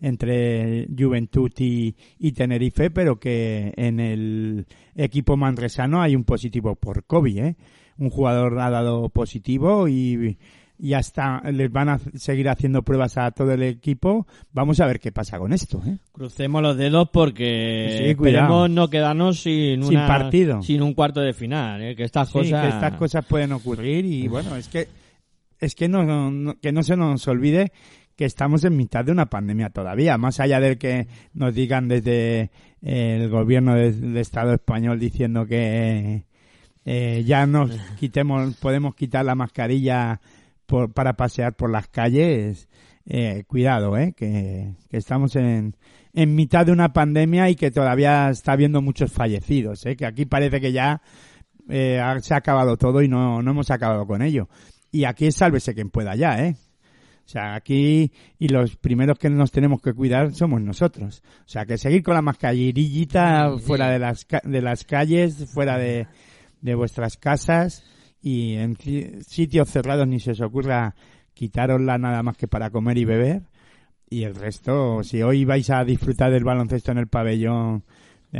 entre 0.00 0.86
Juventud 0.96 1.50
y, 1.58 1.94
y 2.18 2.32
Tenerife, 2.32 2.90
pero 2.90 3.18
que 3.18 3.72
en 3.76 4.00
el 4.00 4.66
equipo 4.94 5.36
manresano 5.36 6.00
hay 6.02 6.14
un 6.14 6.24
positivo 6.24 6.74
por 6.76 7.04
COVID, 7.04 7.38
¿eh? 7.38 7.56
Un 7.98 8.10
jugador 8.10 8.58
ha 8.60 8.68
dado 8.70 9.08
positivo 9.08 9.88
y, 9.88 10.36
y 10.78 10.92
hasta 10.92 11.40
les 11.50 11.72
van 11.72 11.88
a 11.88 11.98
seguir 12.14 12.46
haciendo 12.50 12.82
pruebas 12.82 13.16
a 13.16 13.30
todo 13.30 13.52
el 13.52 13.62
equipo. 13.62 14.26
Vamos 14.52 14.80
a 14.80 14.86
ver 14.86 15.00
qué 15.00 15.12
pasa 15.12 15.38
con 15.38 15.54
esto, 15.54 15.80
¿eh? 15.86 15.96
Crucemos 16.12 16.60
los 16.60 16.76
dedos 16.76 17.08
porque 17.10 17.96
Sí, 17.98 18.04
esperemos 18.10 18.68
no 18.68 18.90
quedarnos 18.90 19.40
sin, 19.40 19.82
Sin 19.82 19.96
una- 19.96 20.06
partido. 20.06 20.60
sin 20.62 20.82
un 20.82 20.92
cuarto 20.92 21.20
de 21.22 21.32
final, 21.32 21.80
¿eh? 21.82 21.96
que 21.96 22.04
estas 22.04 22.28
Sí, 22.28 22.34
cosas... 22.34 22.62
que 22.62 22.68
estas 22.68 22.92
cosas 22.98 23.24
pueden 23.24 23.52
ocurrir 23.52 24.04
y 24.04 24.28
bueno, 24.28 24.54
es 24.56 24.68
que 24.68 24.86
es 25.60 25.74
que 25.74 25.88
no, 25.88 26.30
no- 26.30 26.58
que 26.60 26.72
no 26.72 26.82
se 26.82 26.96
nos 26.96 27.26
olvide 27.28 27.72
que 28.16 28.24
estamos 28.24 28.64
en 28.64 28.76
mitad 28.76 29.04
de 29.04 29.12
una 29.12 29.26
pandemia 29.26 29.68
todavía, 29.70 30.16
más 30.16 30.40
allá 30.40 30.58
del 30.60 30.78
que 30.78 31.06
nos 31.34 31.54
digan 31.54 31.86
desde 31.88 32.50
eh, 32.82 33.18
el 33.20 33.28
gobierno 33.28 33.74
de- 33.74 33.92
del 33.92 34.16
Estado 34.16 34.54
español 34.54 34.98
diciendo 34.98 35.46
que 35.46 36.24
eh, 36.84 37.24
ya 37.26 37.46
nos 37.46 37.70
quitemos, 37.98 38.56
podemos 38.56 38.94
quitar 38.94 39.24
la 39.24 39.34
mascarilla 39.34 40.20
por- 40.66 40.92
para 40.92 41.14
pasear 41.14 41.54
por 41.54 41.70
las 41.70 41.88
calles. 41.88 42.68
Eh, 43.08 43.44
cuidado, 43.46 43.96
eh, 43.96 44.14
que, 44.16 44.72
que 44.90 44.96
estamos 44.96 45.36
en, 45.36 45.76
en 46.12 46.34
mitad 46.34 46.66
de 46.66 46.72
una 46.72 46.92
pandemia 46.92 47.48
y 47.50 47.54
que 47.54 47.70
todavía 47.70 48.30
está 48.30 48.50
habiendo 48.50 48.82
muchos 48.82 49.12
fallecidos, 49.12 49.86
eh, 49.86 49.94
que 49.94 50.06
aquí 50.06 50.26
parece 50.26 50.60
que 50.60 50.72
ya 50.72 51.02
eh, 51.68 52.02
se 52.22 52.34
ha 52.34 52.38
acabado 52.38 52.76
todo 52.76 53.02
y 53.02 53.08
no, 53.08 53.42
no 53.42 53.50
hemos 53.52 53.70
acabado 53.70 54.08
con 54.08 54.22
ello. 54.22 54.48
Y 54.90 55.04
aquí 55.04 55.26
es 55.26 55.36
sálvese 55.36 55.74
quien 55.74 55.90
pueda 55.90 56.14
ya, 56.14 56.44
¿eh? 56.44 56.56
O 57.26 57.28
sea, 57.28 57.56
aquí 57.56 58.12
y 58.38 58.48
los 58.48 58.76
primeros 58.76 59.18
que 59.18 59.28
nos 59.28 59.50
tenemos 59.50 59.82
que 59.82 59.92
cuidar 59.92 60.32
somos 60.32 60.60
nosotros. 60.60 61.22
O 61.40 61.48
sea, 61.48 61.66
que 61.66 61.76
seguir 61.76 62.04
con 62.04 62.14
la 62.14 62.22
mascarillita 62.22 63.58
fuera 63.58 63.90
de 63.90 63.98
las, 63.98 64.26
de 64.44 64.62
las 64.62 64.84
calles, 64.84 65.50
fuera 65.52 65.76
de, 65.76 66.06
de 66.60 66.74
vuestras 66.76 67.16
casas 67.16 67.84
y 68.22 68.54
en 68.54 68.76
sitios 69.26 69.68
cerrados 69.70 70.06
ni 70.06 70.20
se 70.20 70.32
os 70.32 70.40
ocurra 70.40 70.94
quitarosla 71.34 71.98
nada 71.98 72.22
más 72.22 72.36
que 72.36 72.48
para 72.48 72.70
comer 72.70 72.98
y 72.98 73.04
beber. 73.04 73.42
Y 74.08 74.22
el 74.22 74.36
resto, 74.36 75.02
si 75.02 75.20
hoy 75.22 75.44
vais 75.44 75.68
a 75.70 75.84
disfrutar 75.84 76.30
del 76.30 76.44
baloncesto 76.44 76.92
en 76.92 76.98
el 76.98 77.08
pabellón 77.08 77.84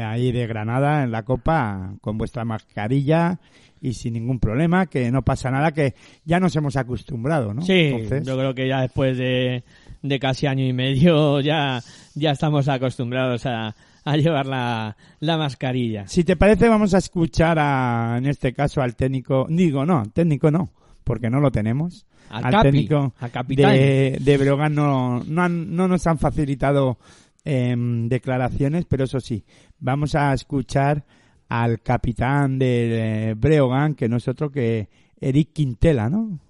ahí 0.03 0.33
de 0.33 0.47
Granada, 0.47 1.03
en 1.03 1.11
la 1.13 1.23
Copa, 1.25 1.95
con 2.01 2.19
vuestra 2.19 2.45
mascarilla 2.45 3.39
y 3.81 3.93
sin 3.95 4.15
ningún 4.15 4.39
problema, 4.41 4.87
que 4.87 5.11
no 5.11 5.23
pasa 5.23 5.51
nada, 5.51 5.73
que 5.73 5.95
ya 6.25 6.41
nos 6.41 6.55
hemos 6.57 6.77
acostumbrado, 6.77 7.53
¿no? 7.55 7.63
Sí, 7.63 7.73
Entonces, 7.93 8.27
yo 8.27 8.37
creo 8.37 8.55
que 8.55 8.69
ya 8.69 8.81
después 8.81 9.17
de, 9.19 9.65
de 10.03 10.19
casi 10.19 10.47
año 10.47 10.65
y 10.65 10.73
medio 10.73 11.41
ya, 11.41 11.81
ya 12.15 12.31
estamos 12.31 12.69
acostumbrados 12.69 13.45
a, 13.47 13.75
a 14.05 14.17
llevar 14.17 14.47
la, 14.47 14.97
la 15.21 15.37
mascarilla. 15.37 16.07
si 16.09 16.25
te 16.25 16.37
parece, 16.37 16.69
vamos 16.69 16.95
a 16.95 16.99
escuchar 16.99 17.59
a, 17.59 18.17
en 18.19 18.27
este 18.27 18.53
caso 18.55 18.81
al 18.83 18.97
técnico, 18.97 19.47
digo, 19.49 19.85
no, 19.85 20.05
técnico 20.13 20.51
no, 20.51 20.71
porque 21.05 21.29
no 21.31 21.41
lo 21.41 21.51
tenemos. 21.51 22.07
Al 22.29 22.43
capi, 22.51 22.63
técnico 22.71 23.15
al 23.21 23.31
capitán. 23.31 23.73
de, 23.75 24.19
de 24.21 24.37
Breogán 24.39 24.75
no, 24.75 25.23
no, 25.23 25.43
han- 25.43 25.77
no 25.77 25.87
nos 25.87 26.05
han 26.09 26.19
facilitado 26.19 26.99
em, 27.47 28.09
declaraciones, 28.09 28.85
pero 28.85 29.05
eso 29.05 29.21
sí, 29.21 29.45
vamos 29.79 30.15
a 30.15 30.35
escuchar 30.35 31.05
al 31.49 31.81
capitán 31.81 32.59
de 32.59 33.31
eh, 33.31 33.35
Breogán, 33.35 33.95
que 33.95 34.09
no 34.09 34.17
es 34.17 34.27
otro 34.29 34.51
que 34.51 34.89
Eric 35.21 35.53
Quintela, 35.53 36.11
¿no? 36.11 36.41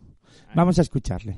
Vamos 0.54 0.78
a 0.78 0.82
escucharle. 0.82 1.36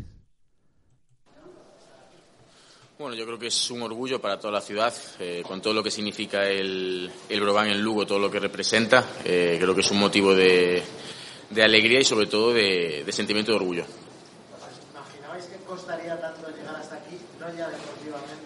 Bueno, 2.99 3.15
yo 3.15 3.25
creo 3.27 3.39
que 3.39 3.47
es 3.47 3.71
un 3.71 3.83
orgullo 3.83 4.21
para 4.21 4.39
toda 4.41 4.53
la 4.55 4.61
ciudad, 4.61 4.93
eh, 5.21 5.43
con 5.47 5.61
todo 5.63 5.73
lo 5.73 5.83
que 5.85 5.91
significa 5.91 6.49
el, 6.49 7.09
el 7.29 7.41
Brogan 7.41 7.69
en 7.69 7.81
Lugo, 7.81 8.05
todo 8.07 8.19
lo 8.19 8.29
que 8.31 8.41
representa. 8.41 9.05
eh, 9.25 9.57
creo 9.61 9.75
que 9.75 9.83
es 9.83 9.91
un 9.93 9.99
motivo 10.01 10.35
de, 10.35 10.83
de 11.51 11.63
alegría 11.63 12.01
y 12.01 12.05
sobre 12.05 12.27
todo 12.27 12.53
de, 12.53 13.05
de 13.07 13.13
sentimiento 13.13 13.53
de 13.53 13.57
orgullo. 13.59 13.85
¿Imaginabais 14.93 15.47
que 15.47 15.57
costaría 15.65 16.21
tanto 16.21 16.49
llegar 16.51 16.75
hasta 16.75 16.97
aquí? 16.97 17.17
No 17.39 17.47
ya 17.57 17.69
deportivamente, 17.71 18.38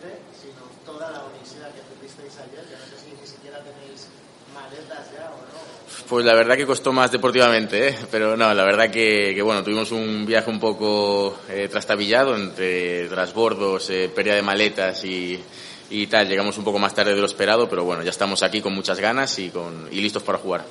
que 1.55 1.82
tuvisteis 1.94 2.38
ayer, 2.38 2.64
no 2.64 2.86
sé 2.86 3.05
si 3.05 3.20
ni 3.20 3.26
siquiera 3.26 3.59
tenéis 3.59 4.09
maletas 4.55 5.11
ya 5.12 5.30
o 5.30 5.36
no. 5.36 6.09
Pues 6.09 6.24
la 6.24 6.34
verdad 6.34 6.57
que 6.57 6.66
costó 6.66 6.92
más 6.92 7.11
deportivamente, 7.11 7.88
¿eh? 7.88 7.98
pero 8.11 8.36
no, 8.36 8.53
la 8.53 8.64
verdad 8.64 8.90
que, 8.90 9.40
bueno, 9.42 9.62
tuvimos 9.62 9.92
un 9.92 10.26
viaje 10.26 10.50
un 10.50 10.61
poco 10.61 11.38
eh, 11.48 11.68
trastabillado 11.70 12.36
entre 12.36 13.09
transbordos, 13.09 13.88
eh, 13.90 14.11
pérdida 14.14 14.34
de 14.34 14.42
maletas 14.42 15.05
y, 15.05 15.42
y 15.90 16.07
tal. 16.09 16.28
Llegamos 16.28 16.59
un 16.59 16.64
poco 16.64 16.78
más 16.78 16.94
tarde 16.94 17.14
de 17.14 17.20
lo 17.20 17.26
esperado, 17.26 17.68
pero 17.68 17.84
bueno, 17.84 18.03
ya 18.03 18.11
estamos 18.11 18.42
aquí 18.42 18.61
con 18.61 18.74
muchas 18.74 18.98
ganas 19.00 19.38
y, 19.38 19.50
con, 19.50 19.88
y 19.90 20.00
listos 20.00 20.22
para 20.22 20.38
jugar. 20.38 20.64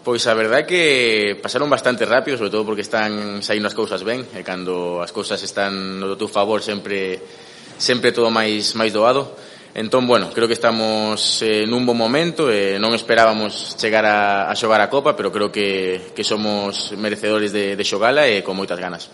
Pois 0.00 0.24
a 0.24 0.32
verdade 0.32 0.64
é 0.64 0.68
que 0.68 0.82
pasaron 1.44 1.68
bastante 1.68 2.08
rápido, 2.08 2.40
sobre 2.40 2.48
todo 2.48 2.64
porque 2.64 2.80
están 2.80 3.44
saindo 3.44 3.68
as 3.68 3.76
cousas 3.76 4.00
ben, 4.00 4.24
e 4.32 4.40
eh, 4.40 4.44
cando 4.44 5.04
as 5.04 5.12
cousas 5.12 5.36
están 5.44 6.00
no 6.00 6.16
teu 6.16 6.24
favor 6.24 6.64
sempre 6.64 7.20
sempre 7.76 8.08
todo 8.08 8.32
máis 8.32 8.72
máis 8.80 8.96
doado. 8.96 9.36
Entón, 9.76 10.08
bueno, 10.08 10.32
creo 10.32 10.48
que 10.48 10.56
estamos 10.56 11.44
eh, 11.44 11.68
nun 11.68 11.84
bon 11.84 12.00
momento, 12.00 12.48
eh, 12.48 12.80
non 12.80 12.96
esperábamos 12.96 13.76
chegar 13.76 14.02
a, 14.08 14.48
a 14.48 14.54
xogar 14.56 14.80
a 14.80 14.88
Copa, 14.88 15.12
pero 15.12 15.28
creo 15.28 15.52
que, 15.52 16.10
que 16.16 16.24
somos 16.24 16.96
merecedores 16.96 17.52
de, 17.52 17.76
de 17.76 17.84
xogala 17.84 18.24
e 18.24 18.40
eh, 18.40 18.42
con 18.42 18.56
moitas 18.56 18.80
ganas. 18.80 19.12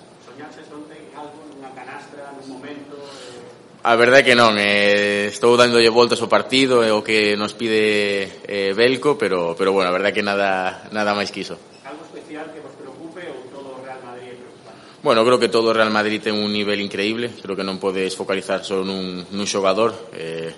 A 3.86 3.94
verdade 3.94 4.26
é 4.26 4.26
que 4.26 4.34
non, 4.34 4.58
eh, 4.58 5.30
estou 5.30 5.54
dándolle 5.54 5.94
voltas 5.94 6.18
ao 6.18 6.26
partido 6.26 6.82
e 6.82 6.90
eh, 6.90 6.98
o 6.98 7.06
que 7.06 7.38
nos 7.38 7.54
pide 7.54 8.42
eh, 8.42 8.74
Belco, 8.74 9.14
pero, 9.14 9.54
pero 9.54 9.70
bueno, 9.70 9.86
a 9.86 9.94
verdade 9.94 10.10
é 10.10 10.16
que 10.18 10.26
nada, 10.26 10.90
nada 10.90 11.14
máis 11.14 11.30
que 11.30 11.46
iso. 11.46 11.54
Algo 11.86 12.02
especial 12.02 12.50
que 12.50 12.58
vos 12.58 12.74
preocupe 12.74 13.22
ou 13.30 13.46
todo 13.46 13.78
o 13.78 13.86
Real 13.86 14.02
Madrid 14.02 14.34
é 14.34 14.42
preocupante? 14.42 14.82
Bueno, 15.06 15.22
creo 15.22 15.38
que 15.38 15.46
todo 15.46 15.70
o 15.70 15.76
Real 15.78 15.94
Madrid 15.94 16.18
ten 16.18 16.34
un 16.34 16.50
nivel 16.50 16.82
increíble, 16.82 17.30
creo 17.38 17.54
que 17.54 17.62
non 17.62 17.78
podes 17.78 18.10
focalizar 18.18 18.66
só 18.66 18.82
nun, 18.82 19.22
nun 19.22 19.46
xogador, 19.46 19.94
eh, 20.18 20.50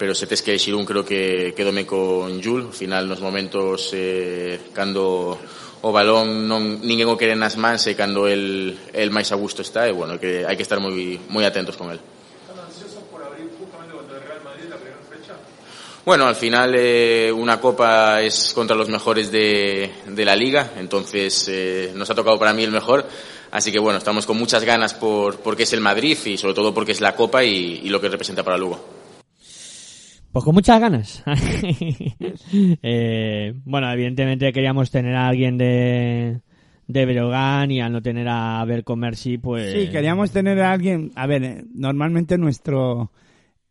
pero 0.00 0.16
se 0.16 0.24
tes 0.24 0.40
que 0.40 0.56
exir 0.56 0.72
un 0.72 0.88
creo 0.88 1.04
que 1.04 1.52
quedome 1.52 1.84
con 1.84 2.40
Jul, 2.40 2.64
ao 2.64 2.72
final 2.72 3.04
nos 3.04 3.20
momentos 3.20 3.92
eh, 3.92 4.72
cando 4.72 5.36
o 5.84 5.92
balón 5.92 6.48
non 6.48 6.80
ninguén 6.80 7.12
o 7.12 7.20
quere 7.20 7.36
nas 7.36 7.60
mans 7.60 7.84
e 7.84 7.92
cando 7.92 8.24
el, 8.24 8.72
el 8.96 9.12
máis 9.12 9.28
a 9.28 9.36
gusto 9.36 9.60
está 9.60 9.84
e 9.84 9.92
bueno, 9.92 10.16
que 10.16 10.48
hai 10.48 10.56
que 10.56 10.64
estar 10.64 10.80
moi 10.80 11.20
moi 11.28 11.44
atentos 11.44 11.76
con 11.76 11.92
el. 11.92 12.00
Bueno, 16.10 16.26
al 16.26 16.34
final 16.34 16.74
eh, 16.76 17.30
una 17.30 17.60
copa 17.60 18.20
es 18.20 18.52
contra 18.52 18.74
los 18.74 18.88
mejores 18.88 19.30
de, 19.30 19.88
de 20.08 20.24
la 20.24 20.34
liga, 20.34 20.72
entonces 20.76 21.48
eh, 21.48 21.92
nos 21.94 22.10
ha 22.10 22.16
tocado 22.16 22.36
para 22.36 22.52
mí 22.52 22.64
el 22.64 22.72
mejor, 22.72 23.06
así 23.52 23.70
que 23.70 23.78
bueno, 23.78 23.98
estamos 23.98 24.26
con 24.26 24.36
muchas 24.36 24.64
ganas 24.64 24.92
por 24.92 25.38
porque 25.38 25.62
es 25.62 25.72
el 25.72 25.80
Madrid 25.80 26.18
y 26.24 26.36
sobre 26.36 26.54
todo 26.54 26.74
porque 26.74 26.90
es 26.90 27.00
la 27.00 27.14
copa 27.14 27.44
y, 27.44 27.82
y 27.84 27.88
lo 27.90 28.00
que 28.00 28.08
representa 28.08 28.42
para 28.42 28.58
Lugo. 28.58 28.84
Pues 30.32 30.44
con 30.44 30.52
muchas 30.52 30.80
ganas. 30.80 31.22
Eh, 32.82 33.54
bueno, 33.64 33.88
evidentemente 33.92 34.52
queríamos 34.52 34.90
tener 34.90 35.14
a 35.14 35.28
alguien 35.28 35.58
de, 35.58 36.40
de 36.88 37.06
Breogán 37.06 37.70
y 37.70 37.80
al 37.80 37.92
no 37.92 38.02
tener 38.02 38.26
a 38.28 38.64
Berco 38.64 38.96
Mercy, 38.96 39.38
pues... 39.38 39.72
Sí, 39.72 39.88
queríamos 39.92 40.32
tener 40.32 40.60
a 40.60 40.72
alguien. 40.72 41.12
A 41.14 41.28
ver, 41.28 41.44
eh, 41.44 41.64
normalmente 41.72 42.36
nuestro. 42.36 43.12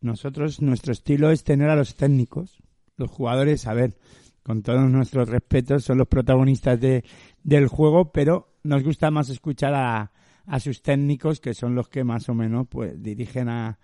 Nosotros, 0.02 0.62
nuestro 0.62 0.94
estilo 0.94 1.32
es 1.32 1.44
tener 1.44 1.70
a 1.70 1.76
los 1.76 1.96
técnicos, 1.96 2.62
los 2.98 3.10
jugadores, 3.10 3.68
a 3.68 3.74
ver, 3.74 3.98
con 4.44 4.62
todos 4.64 4.90
nuestros 4.90 5.30
respetos, 5.30 5.84
son 5.84 5.98
los 5.98 6.08
protagonistas 6.08 6.80
de, 6.80 7.04
del 7.44 7.68
juego, 7.68 8.12
pero 8.12 8.54
nos 8.64 8.84
gusta 8.84 9.12
más 9.12 9.30
escuchar 9.30 9.74
a, 9.74 10.12
a 10.46 10.60
sus 10.60 10.82
técnicos, 10.82 11.40
que 11.40 11.54
son 11.54 11.76
los 11.76 11.90
que 11.90 12.04
más 12.04 12.30
o 12.30 12.34
menos 12.34 12.68
pues 12.68 13.02
dirigen 13.02 13.50
a, 13.50 13.78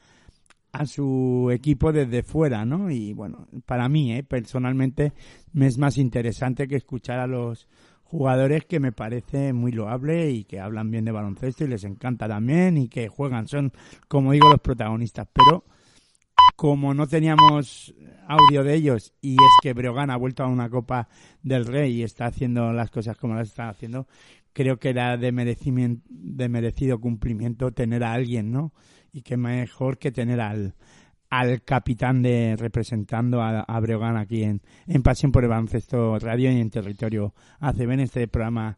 a 0.71 0.85
su 0.85 1.49
equipo 1.53 1.91
desde 1.93 2.23
fuera, 2.23 2.65
¿no? 2.65 2.89
Y 2.89 3.13
bueno, 3.13 3.47
para 3.65 3.87
mí, 3.87 4.13
¿eh? 4.13 4.23
personalmente, 4.23 5.13
me 5.53 5.67
es 5.67 5.77
más 5.77 5.97
interesante 5.97 6.67
que 6.67 6.75
escuchar 6.75 7.19
a 7.19 7.27
los 7.27 7.67
jugadores 8.03 8.65
que 8.65 8.79
me 8.79 8.91
parece 8.91 9.53
muy 9.53 9.71
loable 9.71 10.31
y 10.31 10.43
que 10.43 10.59
hablan 10.59 10.91
bien 10.91 11.05
de 11.05 11.11
baloncesto 11.11 11.63
y 11.63 11.67
les 11.67 11.83
encanta 11.83 12.27
también 12.27 12.77
y 12.77 12.87
que 12.87 13.07
juegan, 13.07 13.47
son, 13.47 13.71
como 14.07 14.31
digo, 14.31 14.49
los 14.49 14.61
protagonistas. 14.61 15.27
Pero 15.31 15.63
como 16.55 16.93
no 16.93 17.07
teníamos 17.07 17.93
audio 18.27 18.63
de 18.63 18.75
ellos 18.75 19.13
y 19.21 19.33
es 19.33 19.51
que 19.61 19.73
Breogán 19.73 20.09
ha 20.09 20.17
vuelto 20.17 20.43
a 20.43 20.47
una 20.47 20.69
Copa 20.69 21.07
del 21.43 21.65
Rey 21.65 21.93
y 21.93 22.03
está 22.03 22.25
haciendo 22.25 22.73
las 22.73 22.89
cosas 22.89 23.17
como 23.17 23.35
las 23.35 23.49
está 23.49 23.69
haciendo, 23.69 24.07
creo 24.53 24.77
que 24.77 24.89
era 24.89 25.17
de, 25.17 25.31
merecido 25.31 26.99
cumplimiento 26.99 27.71
tener 27.71 28.03
a 28.03 28.13
alguien, 28.13 28.51
¿no? 28.51 28.73
Y 29.11 29.21
que 29.21 29.37
mejor 29.37 29.97
que 29.97 30.11
tener 30.11 30.41
al, 30.41 30.75
al 31.29 31.61
capitán 31.63 32.21
de 32.21 32.55
representando 32.57 33.41
a, 33.41 33.61
a 33.61 33.79
Breogán 33.79 34.17
aquí 34.17 34.43
en, 34.43 34.61
en 34.87 35.03
Pasión 35.03 35.31
por 35.31 35.43
el 35.43 35.49
Baloncesto 35.49 36.17
Radio 36.19 36.51
y 36.51 36.59
en 36.59 36.69
Territorio 36.69 37.33
ACB 37.59 37.91
en 37.91 37.99
este 37.99 38.27
programa 38.27 38.77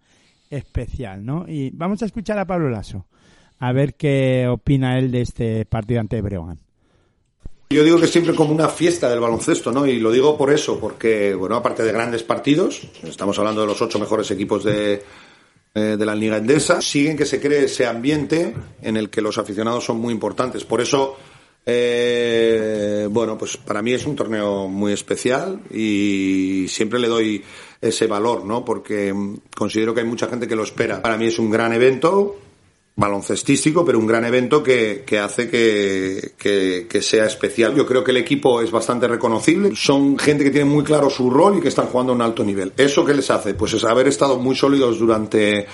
especial, 0.50 1.26
¿no? 1.26 1.46
Y 1.48 1.72
vamos 1.72 2.02
a 2.02 2.06
escuchar 2.06 2.40
a 2.40 2.46
Pablo 2.46 2.70
Lasso, 2.70 3.06
a 3.60 3.72
ver 3.72 3.96
qué 3.96 4.48
opina 4.48 4.98
él 4.98 5.12
de 5.12 5.22
este 5.22 5.66
partido 5.66 6.00
ante 6.00 6.22
Breogán. 6.22 6.67
Yo 7.70 7.84
digo 7.84 8.00
que 8.00 8.08
siempre 8.08 8.34
como 8.34 8.54
una 8.54 8.70
fiesta 8.70 9.10
del 9.10 9.20
baloncesto, 9.20 9.74
¿no? 9.74 9.86
Y 9.86 10.00
lo 10.00 10.12
digo 10.12 10.38
por 10.38 10.54
eso, 10.54 10.80
porque, 10.80 11.34
bueno, 11.34 11.58
aparte 11.58 11.84
de 11.84 11.92
grandes 11.92 12.24
partidos, 12.24 12.82
estamos 13.04 13.38
hablando 13.40 13.62
de 13.62 13.68
los 13.68 13.82
ocho 13.82 14.00
mejores 14.00 14.32
equipos 14.32 14.64
de, 14.64 15.04
eh, 15.76 15.96
de 16.00 16.06
la 16.06 16.16
Liga 16.16 16.38
Endesa, 16.38 16.82
siguen 16.82 17.18
que 17.18 17.26
se 17.26 17.42
cree 17.42 17.66
ese 17.66 17.86
ambiente 17.86 18.56
en 18.82 18.96
el 18.96 19.10
que 19.10 19.22
los 19.22 19.38
aficionados 19.38 19.84
son 19.84 19.98
muy 19.98 20.14
importantes. 20.14 20.64
Por 20.64 20.80
eso, 20.80 21.18
eh, 21.66 23.06
bueno, 23.12 23.38
pues 23.38 23.58
para 23.58 23.82
mí 23.82 23.92
es 23.92 24.06
un 24.06 24.16
torneo 24.16 24.70
muy 24.70 24.94
especial 24.94 25.60
y 25.70 26.68
siempre 26.70 27.00
le 27.00 27.10
doy 27.10 27.44
ese 27.82 28.08
valor, 28.08 28.46
¿no? 28.46 28.64
Porque 28.64 29.14
mm, 29.14 29.40
considero 29.56 29.94
que 29.94 30.00
hay 30.00 30.08
mucha 30.08 30.28
gente 30.28 30.48
que 30.48 30.56
lo 30.56 30.64
espera. 30.64 31.02
Para 31.02 31.18
mí 31.18 31.26
es 31.26 31.38
un 31.38 31.52
gran 31.52 31.74
evento, 31.74 32.38
baloncestístico, 32.98 33.86
pero 33.86 34.00
un 34.00 34.08
gran 34.08 34.26
evento 34.26 34.64
que, 34.64 35.04
que 35.06 35.20
hace 35.20 35.48
que, 35.50 36.32
que, 36.36 36.88
que 36.90 37.02
sea 37.04 37.28
especial. 37.28 37.76
Yo 37.76 37.86
creo 37.86 38.04
que 38.04 38.10
el 38.10 38.18
equipo 38.18 38.60
es 38.60 38.72
bastante 38.72 39.08
reconocible. 39.08 39.76
Son 39.76 40.18
gente 40.18 40.44
que 40.44 40.50
tiene 40.50 40.66
muy 40.66 40.84
claro 40.84 41.08
su 41.10 41.30
rol 41.30 41.58
y 41.58 41.62
que 41.62 41.68
están 41.68 41.86
jugando 41.86 42.12
a 42.12 42.16
un 42.16 42.24
alto 42.24 42.44
nivel. 42.44 42.74
¿Eso 42.76 43.06
qué 43.06 43.14
les 43.14 43.30
hace? 43.30 43.54
Pues 43.54 43.74
es 43.74 43.84
haber 43.84 44.08
estado 44.08 44.40
muy 44.40 44.56
sólidos 44.56 44.98
durante 44.98 45.68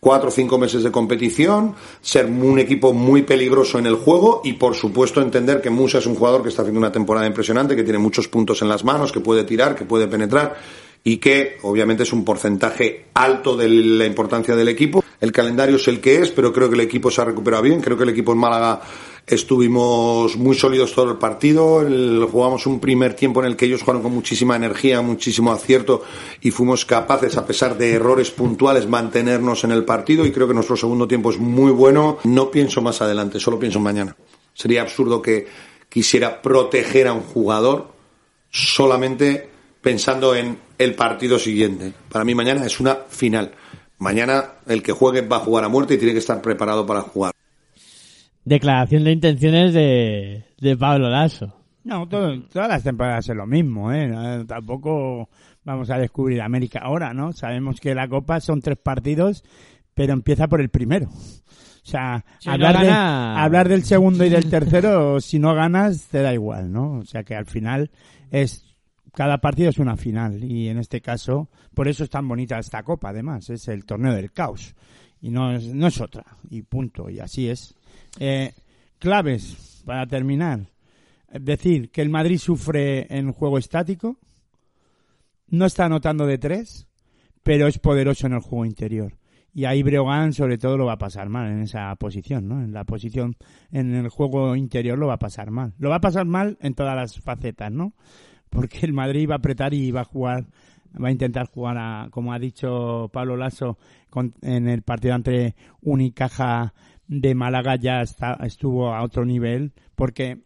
cuatro 0.00 0.30
o 0.30 0.32
cinco 0.32 0.58
meses 0.58 0.82
de 0.82 0.90
competición, 0.90 1.74
ser 2.00 2.24
un 2.24 2.58
equipo 2.58 2.94
muy 2.94 3.22
peligroso 3.22 3.78
en 3.78 3.86
el 3.86 3.96
juego 3.96 4.40
y 4.42 4.54
por 4.54 4.74
supuesto 4.74 5.20
entender 5.20 5.60
que 5.60 5.70
Musa 5.70 5.98
es 5.98 6.06
un 6.06 6.16
jugador 6.16 6.42
que 6.42 6.48
está 6.48 6.62
haciendo 6.62 6.80
una 6.80 6.90
temporada 6.90 7.26
impresionante, 7.26 7.76
que 7.76 7.84
tiene 7.84 7.98
muchos 7.98 8.28
puntos 8.28 8.62
en 8.62 8.68
las 8.68 8.82
manos, 8.82 9.12
que 9.12 9.20
puede 9.20 9.44
tirar, 9.44 9.76
que 9.76 9.84
puede 9.84 10.08
penetrar 10.08 10.56
y 11.04 11.16
que 11.16 11.58
obviamente 11.62 12.04
es 12.04 12.12
un 12.12 12.24
porcentaje 12.24 13.06
alto 13.14 13.56
de 13.56 13.68
la 13.68 14.06
importancia 14.06 14.54
del 14.54 14.68
equipo. 14.68 15.04
El 15.20 15.32
calendario 15.32 15.76
es 15.76 15.86
el 15.88 16.00
que 16.00 16.16
es, 16.16 16.30
pero 16.30 16.52
creo 16.52 16.68
que 16.68 16.74
el 16.74 16.80
equipo 16.80 17.10
se 17.10 17.20
ha 17.20 17.24
recuperado 17.24 17.62
bien. 17.62 17.80
Creo 17.80 17.96
que 17.96 18.04
el 18.04 18.10
equipo 18.10 18.32
en 18.32 18.38
Málaga 18.38 18.80
estuvimos 19.26 20.36
muy 20.36 20.54
sólidos 20.54 20.92
todo 20.94 21.10
el 21.10 21.16
partido. 21.16 21.84
Jugamos 22.28 22.66
un 22.66 22.80
primer 22.80 23.14
tiempo 23.14 23.40
en 23.40 23.46
el 23.46 23.56
que 23.56 23.66
ellos 23.66 23.82
jugaron 23.82 24.02
con 24.02 24.12
muchísima 24.12 24.56
energía, 24.56 25.00
muchísimo 25.00 25.52
acierto 25.52 26.02
y 26.40 26.50
fuimos 26.50 26.84
capaces, 26.84 27.36
a 27.36 27.46
pesar 27.46 27.76
de 27.76 27.92
errores 27.92 28.30
puntuales, 28.30 28.88
mantenernos 28.88 29.64
en 29.64 29.72
el 29.72 29.84
partido. 29.84 30.26
Y 30.26 30.32
creo 30.32 30.48
que 30.48 30.54
nuestro 30.54 30.76
segundo 30.76 31.06
tiempo 31.08 31.30
es 31.30 31.38
muy 31.38 31.72
bueno. 31.72 32.18
No 32.24 32.50
pienso 32.50 32.80
más 32.80 33.00
adelante, 33.02 33.40
solo 33.40 33.58
pienso 33.58 33.78
en 33.78 33.84
mañana. 33.84 34.16
Sería 34.54 34.82
absurdo 34.82 35.22
que 35.22 35.46
quisiera 35.88 36.42
proteger 36.42 37.08
a 37.08 37.12
un 37.12 37.22
jugador 37.22 37.92
solamente 38.50 39.51
pensando 39.82 40.34
en 40.34 40.58
el 40.78 40.94
partido 40.94 41.38
siguiente. 41.38 41.92
Para 42.08 42.24
mí 42.24 42.34
mañana 42.34 42.64
es 42.64 42.80
una 42.80 42.94
final. 43.08 43.50
Mañana 43.98 44.44
el 44.66 44.82
que 44.82 44.92
juegue 44.92 45.20
va 45.20 45.36
a 45.36 45.40
jugar 45.40 45.64
a 45.64 45.68
muerte 45.68 45.94
y 45.94 45.98
tiene 45.98 46.12
que 46.12 46.18
estar 46.20 46.40
preparado 46.40 46.86
para 46.86 47.02
jugar. 47.02 47.32
Declaración 48.44 49.04
de 49.04 49.12
intenciones 49.12 49.72
de, 49.72 50.44
de 50.60 50.76
Pablo 50.76 51.08
Lasso. 51.08 51.54
No, 51.84 52.08
todo- 52.08 52.40
todas 52.52 52.68
las 52.68 52.82
temporadas 52.82 53.28
es 53.28 53.36
lo 53.36 53.46
mismo, 53.46 53.92
¿eh? 53.92 54.08
No, 54.08 54.44
Tampoco 54.46 55.28
vamos 55.64 55.90
a 55.90 55.98
descubrir 55.98 56.40
América 56.42 56.80
ahora, 56.82 57.12
¿no? 57.14 57.32
Sabemos 57.32 57.80
que 57.80 57.94
la 57.94 58.08
Copa 58.08 58.40
son 58.40 58.60
tres 58.60 58.78
partidos, 58.78 59.44
pero 59.94 60.12
empieza 60.12 60.48
por 60.48 60.60
el 60.60 60.70
primero. 60.70 61.08
O 61.08 61.84
sea, 61.84 62.24
Si 62.40 62.48
no 62.48 62.54
hablar, 62.54 62.80
de- 62.80 62.90
hablar 62.90 63.68
del 63.68 63.84
segundo 63.84 64.24
y 64.24 64.28
del 64.30 64.48
tercero, 64.50 65.20
si 65.20 65.38
no 65.38 65.54
ganas, 65.54 66.06
te 66.08 66.22
da 66.22 66.32
igual, 66.32 66.72
¿no? 66.72 66.98
O 66.98 67.04
sea 67.04 67.22
que 67.24 67.34
al 67.36 67.46
final 67.46 67.90
es 68.30 68.64
cada 69.12 69.38
partido 69.38 69.70
es 69.70 69.78
una 69.78 69.96
final 69.96 70.42
y 70.42 70.68
en 70.68 70.78
este 70.78 71.00
caso, 71.00 71.48
por 71.74 71.88
eso 71.88 72.04
es 72.04 72.10
tan 72.10 72.26
bonita 72.26 72.58
esta 72.58 72.82
Copa, 72.82 73.10
además, 73.10 73.50
es 73.50 73.68
el 73.68 73.84
torneo 73.84 74.14
del 74.14 74.32
caos 74.32 74.74
y 75.20 75.30
no 75.30 75.52
es, 75.52 75.66
no 75.66 75.86
es 75.86 76.00
otra 76.00 76.24
y 76.50 76.62
punto 76.62 77.08
y 77.08 77.20
así 77.20 77.48
es. 77.48 77.74
Eh, 78.18 78.52
claves 78.98 79.82
para 79.84 80.06
terminar. 80.06 80.68
Decir, 81.32 81.90
que 81.90 82.02
el 82.02 82.10
Madrid 82.10 82.36
sufre 82.36 83.06
en 83.16 83.32
juego 83.32 83.56
estático, 83.56 84.18
no 85.48 85.64
está 85.64 85.86
anotando 85.86 86.26
de 86.26 86.36
tres, 86.36 86.86
pero 87.42 87.66
es 87.66 87.78
poderoso 87.78 88.26
en 88.26 88.34
el 88.34 88.40
juego 88.40 88.66
interior. 88.66 89.14
Y 89.54 89.64
ahí 89.64 89.82
Breogán 89.82 90.32
sobre 90.32 90.58
todo 90.58 90.78
lo 90.78 90.86
va 90.86 90.94
a 90.94 90.98
pasar 90.98 91.28
mal 91.28 91.50
en 91.50 91.62
esa 91.62 91.94
posición, 91.96 92.48
¿no? 92.48 92.62
En 92.62 92.72
la 92.72 92.84
posición, 92.84 93.36
en 93.70 93.94
el 93.94 94.08
juego 94.08 94.56
interior 94.56 94.98
lo 94.98 95.08
va 95.08 95.14
a 95.14 95.18
pasar 95.18 95.50
mal. 95.50 95.74
Lo 95.78 95.90
va 95.90 95.96
a 95.96 96.00
pasar 96.00 96.26
mal 96.26 96.58
en 96.60 96.74
todas 96.74 96.96
las 96.96 97.18
facetas, 97.18 97.70
¿no? 97.70 97.94
Porque 98.52 98.80
el 98.82 98.92
Madrid 98.92 99.28
va 99.28 99.34
a 99.34 99.38
apretar 99.38 99.72
y 99.72 99.90
va 99.90 100.02
a 100.02 100.04
jugar, 100.04 100.46
va 101.02 101.08
a 101.08 101.10
intentar 101.10 101.46
jugar 101.46 101.78
a, 101.78 102.08
como 102.10 102.34
ha 102.34 102.38
dicho 102.38 103.10
Pablo 103.12 103.36
Lasso, 103.36 103.78
en 104.42 104.68
el 104.68 104.82
partido 104.82 105.14
entre 105.14 105.56
Unicaja 105.80 106.74
de 107.08 107.34
Málaga 107.34 107.76
ya 107.76 108.02
está, 108.02 108.34
estuvo 108.44 108.92
a 108.94 109.02
otro 109.02 109.24
nivel, 109.24 109.72
porque 109.96 110.42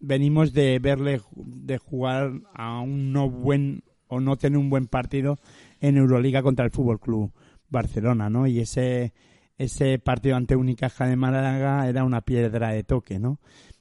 venimos 0.00 0.54
de 0.54 0.78
verle 0.78 1.20
de 1.36 1.76
jugar 1.76 2.32
a 2.54 2.80
un 2.80 3.12
no 3.12 3.28
buen 3.28 3.84
o 4.08 4.20
no 4.20 4.36
tener 4.36 4.58
un 4.58 4.70
buen 4.70 4.86
partido 4.86 5.38
en 5.80 5.98
Euroliga 5.98 6.42
contra 6.42 6.64
el 6.64 6.70
Fútbol 6.70 6.98
Club 6.98 7.32
Barcelona, 7.68 8.30
¿no? 8.30 8.46
Y 8.46 8.60
ese 8.60 9.12
ese 9.58 9.98
partido 9.98 10.36
ante 10.36 10.56
Unicaja 10.56 11.06
de 11.06 11.16
Málaga 11.16 11.86
era 11.86 12.04
una 12.04 12.22
piedra 12.22 12.70
de 12.70 12.82
toque, 12.82 13.18
¿no? 13.18 13.38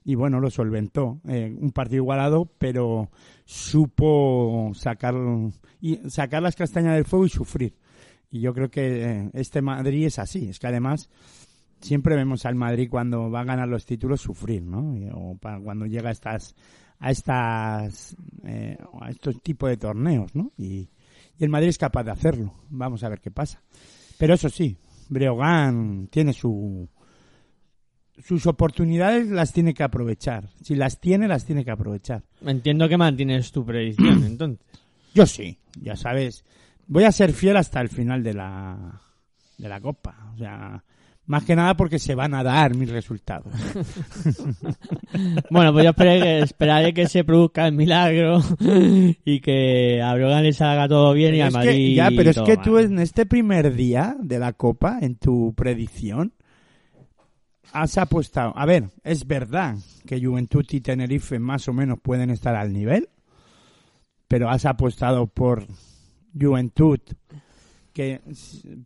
Y 0.09 0.15
bueno, 0.15 0.39
lo 0.39 0.49
solventó. 0.49 1.21
Eh, 1.27 1.55
un 1.55 1.71
partido 1.71 1.97
igualado, 1.97 2.49
pero 2.57 3.11
supo 3.45 4.71
sacar 4.73 5.13
sacar 6.07 6.41
las 6.41 6.55
castañas 6.55 6.95
del 6.95 7.05
fuego 7.05 7.27
y 7.27 7.29
sufrir. 7.29 7.75
Y 8.31 8.39
yo 8.41 8.51
creo 8.55 8.71
que 8.71 9.03
eh, 9.03 9.29
este 9.33 9.61
Madrid 9.61 10.07
es 10.07 10.17
así. 10.17 10.49
Es 10.49 10.57
que 10.57 10.65
además 10.65 11.11
siempre 11.79 12.15
vemos 12.15 12.47
al 12.47 12.55
Madrid 12.55 12.89
cuando 12.89 13.29
va 13.29 13.41
a 13.41 13.43
ganar 13.43 13.67
los 13.67 13.85
títulos 13.85 14.19
sufrir, 14.19 14.63
¿no? 14.63 14.95
O 15.13 15.37
para 15.37 15.59
cuando 15.59 15.85
llega 15.85 16.09
a 16.09 16.13
estas 16.13 16.55
a 16.97 17.11
estas 17.11 18.15
eh, 18.45 18.79
a 18.99 19.11
estos 19.11 19.39
tipos 19.43 19.69
de 19.69 19.77
torneos, 19.77 20.33
¿no? 20.33 20.53
Y, 20.57 20.89
y 21.37 21.43
el 21.43 21.49
Madrid 21.49 21.69
es 21.69 21.77
capaz 21.77 22.03
de 22.03 22.11
hacerlo. 22.13 22.51
Vamos 22.71 23.03
a 23.03 23.09
ver 23.09 23.21
qué 23.21 23.29
pasa. 23.29 23.61
Pero 24.17 24.33
eso 24.33 24.49
sí, 24.49 24.75
Breogán 25.07 26.07
tiene 26.07 26.33
su 26.33 26.89
sus 28.25 28.45
oportunidades 28.47 29.27
las 29.29 29.53
tiene 29.53 29.73
que 29.73 29.83
aprovechar. 29.83 30.49
Si 30.61 30.75
las 30.75 30.99
tiene, 30.99 31.27
las 31.27 31.45
tiene 31.45 31.63
que 31.65 31.71
aprovechar. 31.71 32.23
Entiendo 32.45 32.87
que 32.89 32.97
mantienes 32.97 33.51
tu 33.51 33.65
predicción, 33.65 34.23
entonces. 34.25 34.65
Yo 35.13 35.25
sí, 35.25 35.57
ya 35.81 35.95
sabes. 35.95 36.43
Voy 36.87 37.03
a 37.03 37.11
ser 37.11 37.33
fiel 37.33 37.57
hasta 37.57 37.81
el 37.81 37.89
final 37.89 38.23
de 38.23 38.33
la 38.33 39.01
de 39.57 39.67
la 39.67 39.81
copa, 39.81 40.31
o 40.33 40.37
sea, 40.37 40.83
más 41.25 41.43
que 41.43 41.55
nada 41.55 41.75
porque 41.75 41.99
se 41.99 42.15
van 42.15 42.33
a 42.33 42.43
dar 42.43 42.75
mis 42.75 42.89
resultados. 42.89 43.51
Bueno, 45.49 45.73
pues 45.73 45.83
yo 45.83 45.89
esperaré, 45.91 46.39
esperaré 46.39 46.93
que 46.93 47.07
se 47.07 47.23
produzca 47.23 47.65
el 47.67 47.73
milagro 47.73 48.39
y 49.25 49.39
que 49.41 50.01
a 50.01 50.13
Brogan 50.13 50.43
le 50.43 50.53
salga 50.53 50.87
todo 50.87 51.13
bien 51.13 51.35
y 51.35 51.39
que- 51.39 51.49
Madrid 51.51 51.95
ya, 51.95 52.09
pero 52.15 52.29
es 52.29 52.39
que 52.39 52.55
mal. 52.55 52.63
tú 52.65 52.77
en 52.77 52.99
este 52.99 53.25
primer 53.25 53.73
día 53.75 54.15
de 54.21 54.39
la 54.39 54.53
Copa, 54.53 54.99
en 55.01 55.15
tu 55.15 55.53
predicción, 55.55 56.33
has 57.73 57.97
apostado. 57.97 58.53
A 58.55 58.65
ver, 58.65 58.89
es 59.03 59.25
verdad 59.27 59.75
que 60.05 60.23
Juventud 60.23 60.65
y 60.71 60.81
Tenerife 60.81 61.39
más 61.39 61.67
o 61.67 61.73
menos 61.73 61.99
pueden 61.99 62.29
estar 62.29 62.55
al 62.55 62.73
nivel, 62.73 63.09
pero 64.27 64.49
has 64.49 64.65
apostado 64.65 65.27
por 65.27 65.65
Juventud, 66.39 66.99
que 67.93 68.21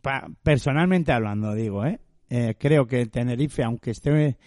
pa- 0.02 0.28
personalmente 0.42 1.12
hablando, 1.12 1.54
digo, 1.54 1.84
¿eh? 1.84 2.00
Eh, 2.30 2.54
creo 2.58 2.86
que 2.86 3.06
Tenerife, 3.06 3.62
aunque 3.62 3.90
esté 3.92 4.38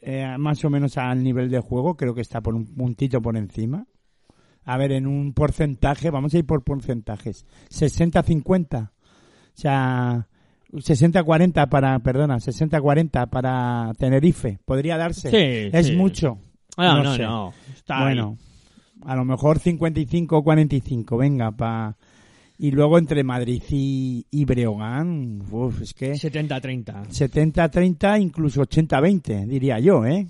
eh, 0.00 0.36
más 0.38 0.64
o 0.64 0.70
menos 0.70 0.96
al 0.98 1.22
nivel 1.22 1.50
de 1.50 1.60
juego, 1.60 1.96
creo 1.96 2.14
que 2.14 2.22
está 2.22 2.40
por 2.40 2.54
un 2.54 2.66
puntito 2.66 3.20
por 3.22 3.36
encima. 3.36 3.86
A 4.64 4.76
ver, 4.76 4.92
en 4.92 5.06
un 5.06 5.32
porcentaje, 5.32 6.10
vamos 6.10 6.34
a 6.34 6.38
ir 6.38 6.46
por 6.46 6.62
porcentajes. 6.64 7.46
60-50. 7.70 8.90
O 8.90 8.90
sea, 9.54 10.28
60-40 10.72 11.68
para, 11.68 11.98
perdona, 11.98 12.36
60-40 12.36 13.28
para 13.28 13.92
Tenerife. 13.98 14.58
Podría 14.64 14.96
darse. 14.96 15.30
Sí, 15.30 15.70
es 15.76 15.86
sí. 15.88 15.96
mucho. 15.96 16.38
No, 16.76 17.02
no, 17.02 17.14
sé. 17.14 17.22
no. 17.22 17.52
Está 17.74 18.04
bueno, 18.04 18.38
a 19.04 19.16
lo 19.16 19.24
mejor 19.24 19.58
55-45, 19.58 21.18
venga, 21.18 21.50
pa... 21.52 21.96
Y 22.58 22.70
luego 22.70 22.96
entre 22.96 23.24
Madrid 23.24 23.62
y, 23.70 24.24
y 24.30 24.44
Breogán, 24.44 25.42
uf, 25.50 25.82
es 25.82 25.94
que... 25.94 26.12
70-30. 26.12 27.08
70-30, 27.08 28.20
incluso 28.20 28.62
80-20, 28.62 29.46
diría 29.46 29.80
yo, 29.80 30.06
¿eh? 30.06 30.26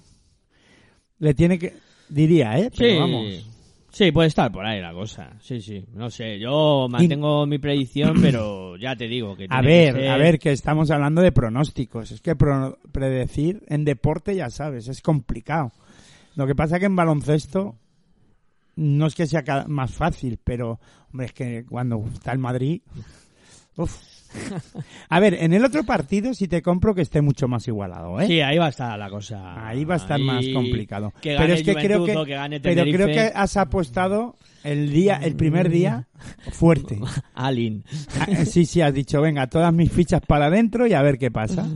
Le 1.19 1.35
tiene 1.35 1.59
que... 1.59 1.75
Diría, 2.09 2.59
¿eh? 2.59 2.71
Pero 2.77 2.91
Sí, 2.91 2.99
vamos. 2.99 3.52
Sí, 3.93 4.11
puede 4.11 4.29
estar 4.29 4.51
por 4.51 4.67
ahí 4.67 4.81
la 4.81 4.93
cosa. 4.93 5.31
Sí, 5.41 5.61
sí, 5.61 5.85
no 5.95 6.11
sé. 6.11 6.39
Yo 6.39 6.89
mantengo 6.91 7.47
mi 7.47 7.59
predicción, 7.59 8.17
pero 8.21 8.77
ya 8.77 8.97
te 8.97 9.07
digo 9.07 9.37
que 9.37 9.47
A 9.49 9.61
ver, 9.63 9.95
que 9.95 10.01
ser- 10.01 10.09
a 10.11 10.17
ver, 10.17 10.39
que 10.39 10.51
estamos 10.53 10.91
hablando 10.91 11.21
de 11.23 11.31
pronósticos. 11.33 12.11
Es 12.11 12.21
que 12.21 12.35
pro- 12.35 12.79
predecir 12.91 13.63
en 13.69 13.85
deporte, 13.85 14.35
ya 14.35 14.51
sabes, 14.51 14.89
es 14.89 15.01
complicado. 15.01 15.71
Lo 16.35 16.47
que 16.47 16.55
pasa 16.55 16.79
que 16.81 16.87
en 16.87 16.97
baloncesto 16.97 17.77
no 18.77 19.07
es 19.07 19.15
que 19.15 19.27
sea 19.27 19.45
más 19.69 19.93
fácil, 19.93 20.39
pero 20.43 20.81
hombre, 21.13 21.27
es 21.27 21.33
que 21.35 21.65
cuando 21.69 22.03
está 22.13 22.33
el 22.33 22.39
Madrid, 22.39 22.81
uf. 23.77 23.99
A 25.09 25.21
ver, 25.21 25.35
en 25.35 25.53
el 25.53 25.65
otro 25.65 25.85
partido 25.85 26.33
sí 26.35 26.49
te 26.49 26.63
compro 26.63 26.95
que 26.95 27.03
esté 27.03 27.21
mucho 27.21 27.49
más 27.49 27.69
igualado, 27.69 28.21
¿eh? 28.21 28.27
Sí, 28.27 28.41
ahí 28.41 28.59
va 28.59 28.67
a 28.67 28.71
estar 28.71 28.99
la 28.99 29.11
cosa. 29.11 29.67
Ahí 29.67 29.85
va 29.85 29.95
a 29.95 29.99
estar 29.99 30.19
Ahí 30.19 30.25
más 30.25 30.45
complicado. 30.55 31.13
Que 31.21 31.31
pero 31.37 31.41
gane 31.41 31.55
es 31.55 31.63
que 31.63 31.75
creo 31.75 32.05
que, 32.05 32.17
o 32.17 32.25
que 32.25 32.35
gane 32.35 32.61
pero 32.61 32.83
creo 32.85 33.07
que 33.09 33.31
has 33.35 33.57
apostado 33.57 34.37
el 34.65 34.91
día, 34.91 35.17
el 35.23 35.37
primer 35.37 35.69
día 35.69 36.09
fuerte. 36.51 36.99
Alin. 37.35 37.85
Ah, 38.21 38.45
Sí, 38.45 38.65
sí, 38.65 38.81
has 38.81 38.95
dicho, 38.95 39.21
venga, 39.21 39.47
todas 39.49 39.73
mis 39.73 39.93
fichas 39.93 40.23
para 40.27 40.47
adentro 40.47 40.87
y 40.87 40.95
a 40.95 41.03
ver 41.03 41.19
qué 41.19 41.31
pasa. 41.31 41.67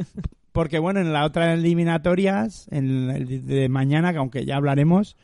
Porque 0.52 0.80
bueno, 0.80 1.00
en 1.00 1.12
la 1.12 1.24
otra 1.24 1.52
eliminatorias, 1.52 2.66
en 2.72 3.08
el 3.10 3.46
de 3.46 3.68
mañana, 3.68 4.12
que 4.12 4.18
aunque 4.18 4.44
ya 4.44 4.56
hablaremos, 4.56 5.16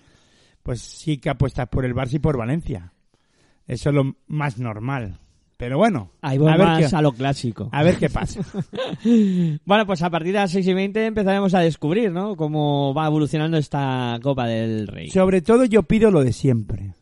pues 0.63 0.81
sí 0.83 1.19
que 1.19 1.31
apuestas 1.31 1.69
por 1.69 1.85
el 1.85 1.95
Barça 1.95 2.15
y 2.15 2.19
por 2.21 2.37
Valencia. 2.37 2.93
Eso 3.67 3.89
es 3.89 3.95
lo 3.95 4.17
más 4.29 4.59
normal. 4.59 5.19
Pero 5.59 5.79
bueno, 5.79 6.11
Ahí 6.21 6.37
voy 6.37 6.53
a 6.53 6.57
ver, 6.57 6.67
más 6.67 6.91
qué, 6.91 6.97
a 6.97 7.01
lo 7.01 7.13
clásico. 7.13 7.71
a 7.73 7.83
ver 7.83 7.97
qué 7.97 8.11
pasa. 8.11 8.41
Bueno, 9.65 9.87
pues 9.87 10.03
a 10.03 10.11
partir 10.11 10.33
de 10.33 10.39
las 10.41 10.51
6 10.51 10.67
y 10.67 10.75
20 10.75 11.07
empezaremos 11.07 11.55
a 11.55 11.61
descubrir, 11.61 12.13
¿no? 12.13 12.37
Cómo 12.37 12.93
va 12.95 13.07
evolucionando 13.07 13.57
esta 13.57 14.19
Copa 14.23 14.47
del 14.47 14.87
Rey. 14.87 15.09
Sobre 15.11 15.41
todo 15.43 15.65
yo 15.65 15.83
pido 15.85 16.11
lo 16.11 16.23
de 16.23 16.33
siempre 16.33 16.93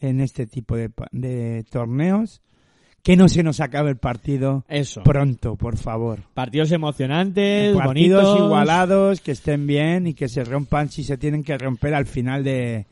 en 0.00 0.20
este 0.20 0.46
tipo 0.46 0.76
de, 0.76 0.90
de 1.12 1.64
torneos. 1.70 2.40
Que 3.02 3.16
no 3.16 3.28
se 3.28 3.42
nos 3.42 3.60
acabe 3.60 3.90
el 3.90 3.98
partido 3.98 4.64
Eso. 4.66 5.02
pronto, 5.02 5.56
por 5.56 5.76
favor. 5.76 6.20
Partidos 6.32 6.72
emocionantes, 6.72 7.76
partidos 7.76 8.22
bonitos. 8.24 8.46
igualados, 8.46 9.20
que 9.20 9.32
estén 9.32 9.66
bien 9.66 10.06
y 10.06 10.14
que 10.14 10.26
se 10.26 10.42
rompan 10.42 10.88
si 10.88 11.04
se 11.04 11.18
tienen 11.18 11.44
que 11.44 11.58
romper 11.58 11.92
al 11.94 12.06
final 12.06 12.42
de, 12.42 12.86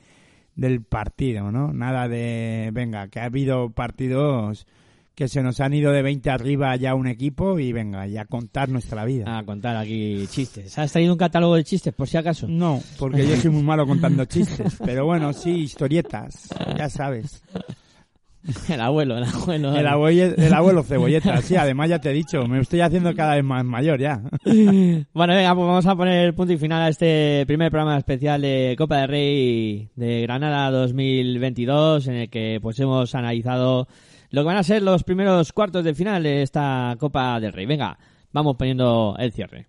del 0.54 0.82
partido, 0.82 1.50
¿no? 1.50 1.72
Nada 1.72 2.08
de, 2.08 2.68
venga, 2.74 3.08
que 3.08 3.20
ha 3.20 3.24
habido 3.24 3.70
partidos 3.70 4.66
que 5.14 5.28
se 5.28 5.42
nos 5.42 5.60
han 5.60 5.74
ido 5.74 5.92
de 5.92 6.02
20 6.02 6.30
arriba 6.30 6.74
ya 6.76 6.94
un 6.94 7.06
equipo 7.06 7.58
y 7.58 7.72
venga, 7.72 8.06
ya 8.06 8.24
contar 8.24 8.68
nuestra 8.68 9.04
vida. 9.04 9.38
A 9.38 9.44
contar 9.44 9.76
aquí 9.76 10.26
chistes. 10.28 10.78
¿Has 10.78 10.92
traído 10.92 11.12
un 11.12 11.18
catálogo 11.18 11.54
de 11.56 11.64
chistes, 11.64 11.92
por 11.92 12.08
si 12.08 12.16
acaso? 12.16 12.46
No, 12.48 12.80
porque 12.98 13.26
yo 13.26 13.36
soy 13.36 13.50
muy 13.50 13.62
malo 13.62 13.86
contando 13.86 14.24
chistes, 14.26 14.78
pero 14.84 15.04
bueno, 15.04 15.32
sí, 15.32 15.50
historietas, 15.50 16.48
ya 16.76 16.88
sabes. 16.88 17.42
El 18.68 18.80
abuelo, 18.80 19.18
el 19.18 19.24
abuelo. 19.24 19.76
El 19.76 19.86
abuelo, 19.86 20.34
el 20.36 20.52
abuelo 20.52 20.82
cebolleta, 20.88 21.40
sí, 21.42 21.54
además 21.54 21.90
ya 21.90 22.00
te 22.00 22.10
he 22.10 22.12
dicho, 22.12 22.44
me 22.48 22.58
estoy 22.58 22.80
haciendo 22.80 23.14
cada 23.14 23.36
vez 23.36 23.44
más 23.44 23.64
mayor 23.64 24.00
ya. 24.00 24.20
Bueno, 25.12 25.34
venga, 25.34 25.54
pues 25.54 25.66
vamos 25.66 25.86
a 25.86 25.94
poner 25.94 26.34
punto 26.34 26.52
y 26.52 26.58
final 26.58 26.82
a 26.82 26.88
este 26.88 27.44
primer 27.46 27.70
programa 27.70 27.96
especial 27.98 28.40
de 28.42 28.74
Copa 28.76 28.98
del 28.98 29.08
Rey 29.08 29.88
de 29.94 30.22
Granada 30.22 30.70
2022, 30.70 32.08
en 32.08 32.14
el 32.14 32.30
que 32.30 32.58
pues 32.60 32.80
hemos 32.80 33.14
analizado 33.14 33.86
lo 34.32 34.40
que 34.42 34.46
van 34.46 34.56
a 34.56 34.62
ser 34.62 34.82
los 34.82 35.04
primeros 35.04 35.52
cuartos 35.52 35.84
de 35.84 35.94
final 35.94 36.22
de 36.22 36.42
esta 36.42 36.96
Copa 36.98 37.38
del 37.38 37.52
Rey. 37.52 37.66
Venga, 37.66 37.98
vamos 38.32 38.56
poniendo 38.56 39.14
el 39.18 39.30
cierre. 39.30 39.68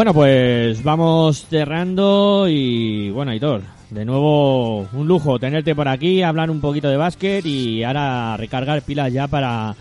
Bueno, 0.00 0.14
pues 0.14 0.82
vamos 0.82 1.44
cerrando 1.50 2.46
y 2.48 3.10
bueno, 3.10 3.32
Aitor, 3.32 3.60
de 3.90 4.06
nuevo 4.06 4.88
un 4.94 5.06
lujo 5.06 5.38
tenerte 5.38 5.74
por 5.74 5.88
aquí, 5.88 6.22
hablar 6.22 6.50
un 6.50 6.62
poquito 6.62 6.88
de 6.88 6.96
básquet 6.96 7.44
y 7.44 7.84
ahora 7.84 8.34
recargar 8.38 8.80
pilas 8.80 9.12
ya 9.12 9.28
para, 9.28 9.74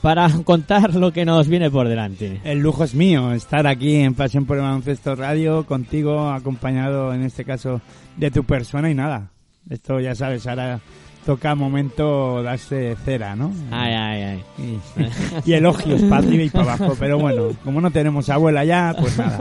para 0.00 0.30
contar 0.44 0.94
lo 0.94 1.12
que 1.12 1.26
nos 1.26 1.46
viene 1.48 1.70
por 1.70 1.88
delante. 1.88 2.40
El 2.42 2.60
lujo 2.60 2.84
es 2.84 2.94
mío, 2.94 3.34
estar 3.34 3.66
aquí 3.66 3.96
en 3.96 4.14
Pasión 4.14 4.46
por 4.46 4.56
el 4.56 4.62
Baloncesto 4.62 5.14
Radio, 5.14 5.66
contigo, 5.66 6.30
acompañado 6.30 7.12
en 7.12 7.24
este 7.24 7.44
caso 7.44 7.82
de 8.16 8.30
tu 8.30 8.44
persona 8.44 8.90
y 8.90 8.94
nada. 8.94 9.28
Esto 9.68 10.00
ya 10.00 10.14
sabes, 10.14 10.46
ahora 10.46 10.80
toca 11.26 11.56
momento 11.56 12.40
darse 12.44 12.96
cera, 13.04 13.34
¿no? 13.34 13.52
Ay, 13.72 13.92
ay, 13.92 14.22
ay. 14.22 14.44
Y, 15.44 15.50
y 15.50 15.54
elogios 15.54 16.00
para 16.02 16.18
arriba 16.18 16.44
y 16.44 16.50
para 16.50 16.74
abajo, 16.74 16.94
pero 16.98 17.18
bueno, 17.18 17.48
como 17.64 17.80
no 17.80 17.90
tenemos 17.90 18.30
abuela 18.30 18.64
ya, 18.64 18.94
pues 18.98 19.18
nada, 19.18 19.40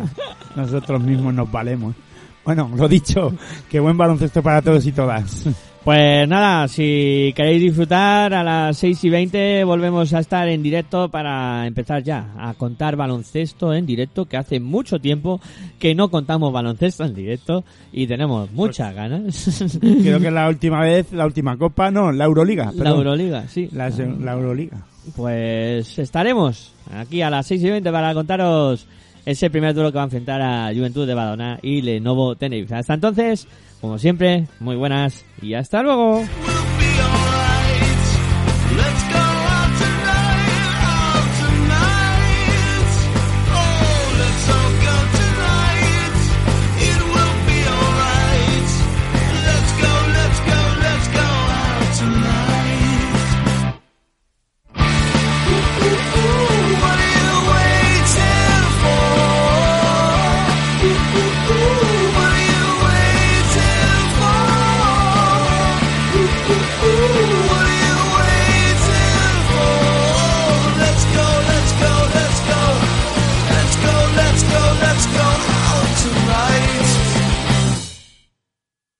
nosotros 0.55 1.01
mismos 1.03 1.33
nos 1.35 1.49
valemos. 1.49 1.95
Bueno, 2.43 2.71
lo 2.75 2.87
dicho, 2.87 3.31
que 3.69 3.79
buen 3.79 3.97
baloncesto 3.97 4.41
para 4.41 4.63
todos 4.63 4.85
y 4.87 4.91
todas. 4.91 5.45
Pues 5.85 6.27
nada, 6.27 6.67
si 6.67 7.31
queréis 7.35 7.61
disfrutar, 7.61 8.33
a 8.33 8.43
las 8.43 8.75
6 8.75 9.03
y 9.03 9.09
20 9.11 9.63
volvemos 9.65 10.11
a 10.15 10.19
estar 10.19 10.47
en 10.47 10.63
directo 10.63 11.09
para 11.09 11.67
empezar 11.67 12.01
ya 12.01 12.33
a 12.39 12.55
contar 12.55 12.95
baloncesto 12.95 13.71
en 13.71 13.85
directo, 13.85 14.25
que 14.25 14.35
hace 14.35 14.59
mucho 14.59 14.97
tiempo 14.97 15.39
que 15.77 15.93
no 15.93 16.09
contamos 16.09 16.51
baloncesto 16.51 17.05
en 17.05 17.13
directo 17.13 17.63
y 17.93 18.07
tenemos 18.07 18.51
muchas 18.51 18.95
ganas. 18.95 19.79
Creo 19.79 20.19
que 20.19 20.25
es 20.25 20.33
la 20.33 20.49
última 20.49 20.81
vez, 20.81 21.13
la 21.13 21.27
última 21.27 21.55
copa, 21.55 21.91
no, 21.91 22.11
la 22.11 22.25
Euroliga. 22.25 22.71
La. 22.73 22.89
Euroliga, 22.89 23.47
sí. 23.47 23.69
La, 23.71 23.89
la 23.89 24.33
Euroliga. 24.33 24.87
Pues 25.15 25.99
estaremos 25.99 26.73
aquí 26.95 27.21
a 27.21 27.29
las 27.29 27.45
6 27.45 27.61
y 27.63 27.69
20 27.69 27.91
para 27.91 28.11
contaros 28.15 28.87
ese 29.25 29.49
primer 29.49 29.73
duelo 29.73 29.91
que 29.91 29.97
va 29.97 30.03
a 30.03 30.05
enfrentar 30.05 30.41
a 30.41 30.71
Juventud 30.73 31.05
de 31.05 31.13
Badona 31.13 31.59
y 31.61 31.81
Lenovo 31.81 32.35
Tenerife. 32.35 32.75
Hasta 32.75 32.93
entonces, 32.93 33.47
como 33.85 33.99
siempre, 33.99 34.47
muy 34.59 34.75
buenas 34.75 35.23
y 35.43 35.53
hasta 35.53 35.83
luego. 35.83 36.23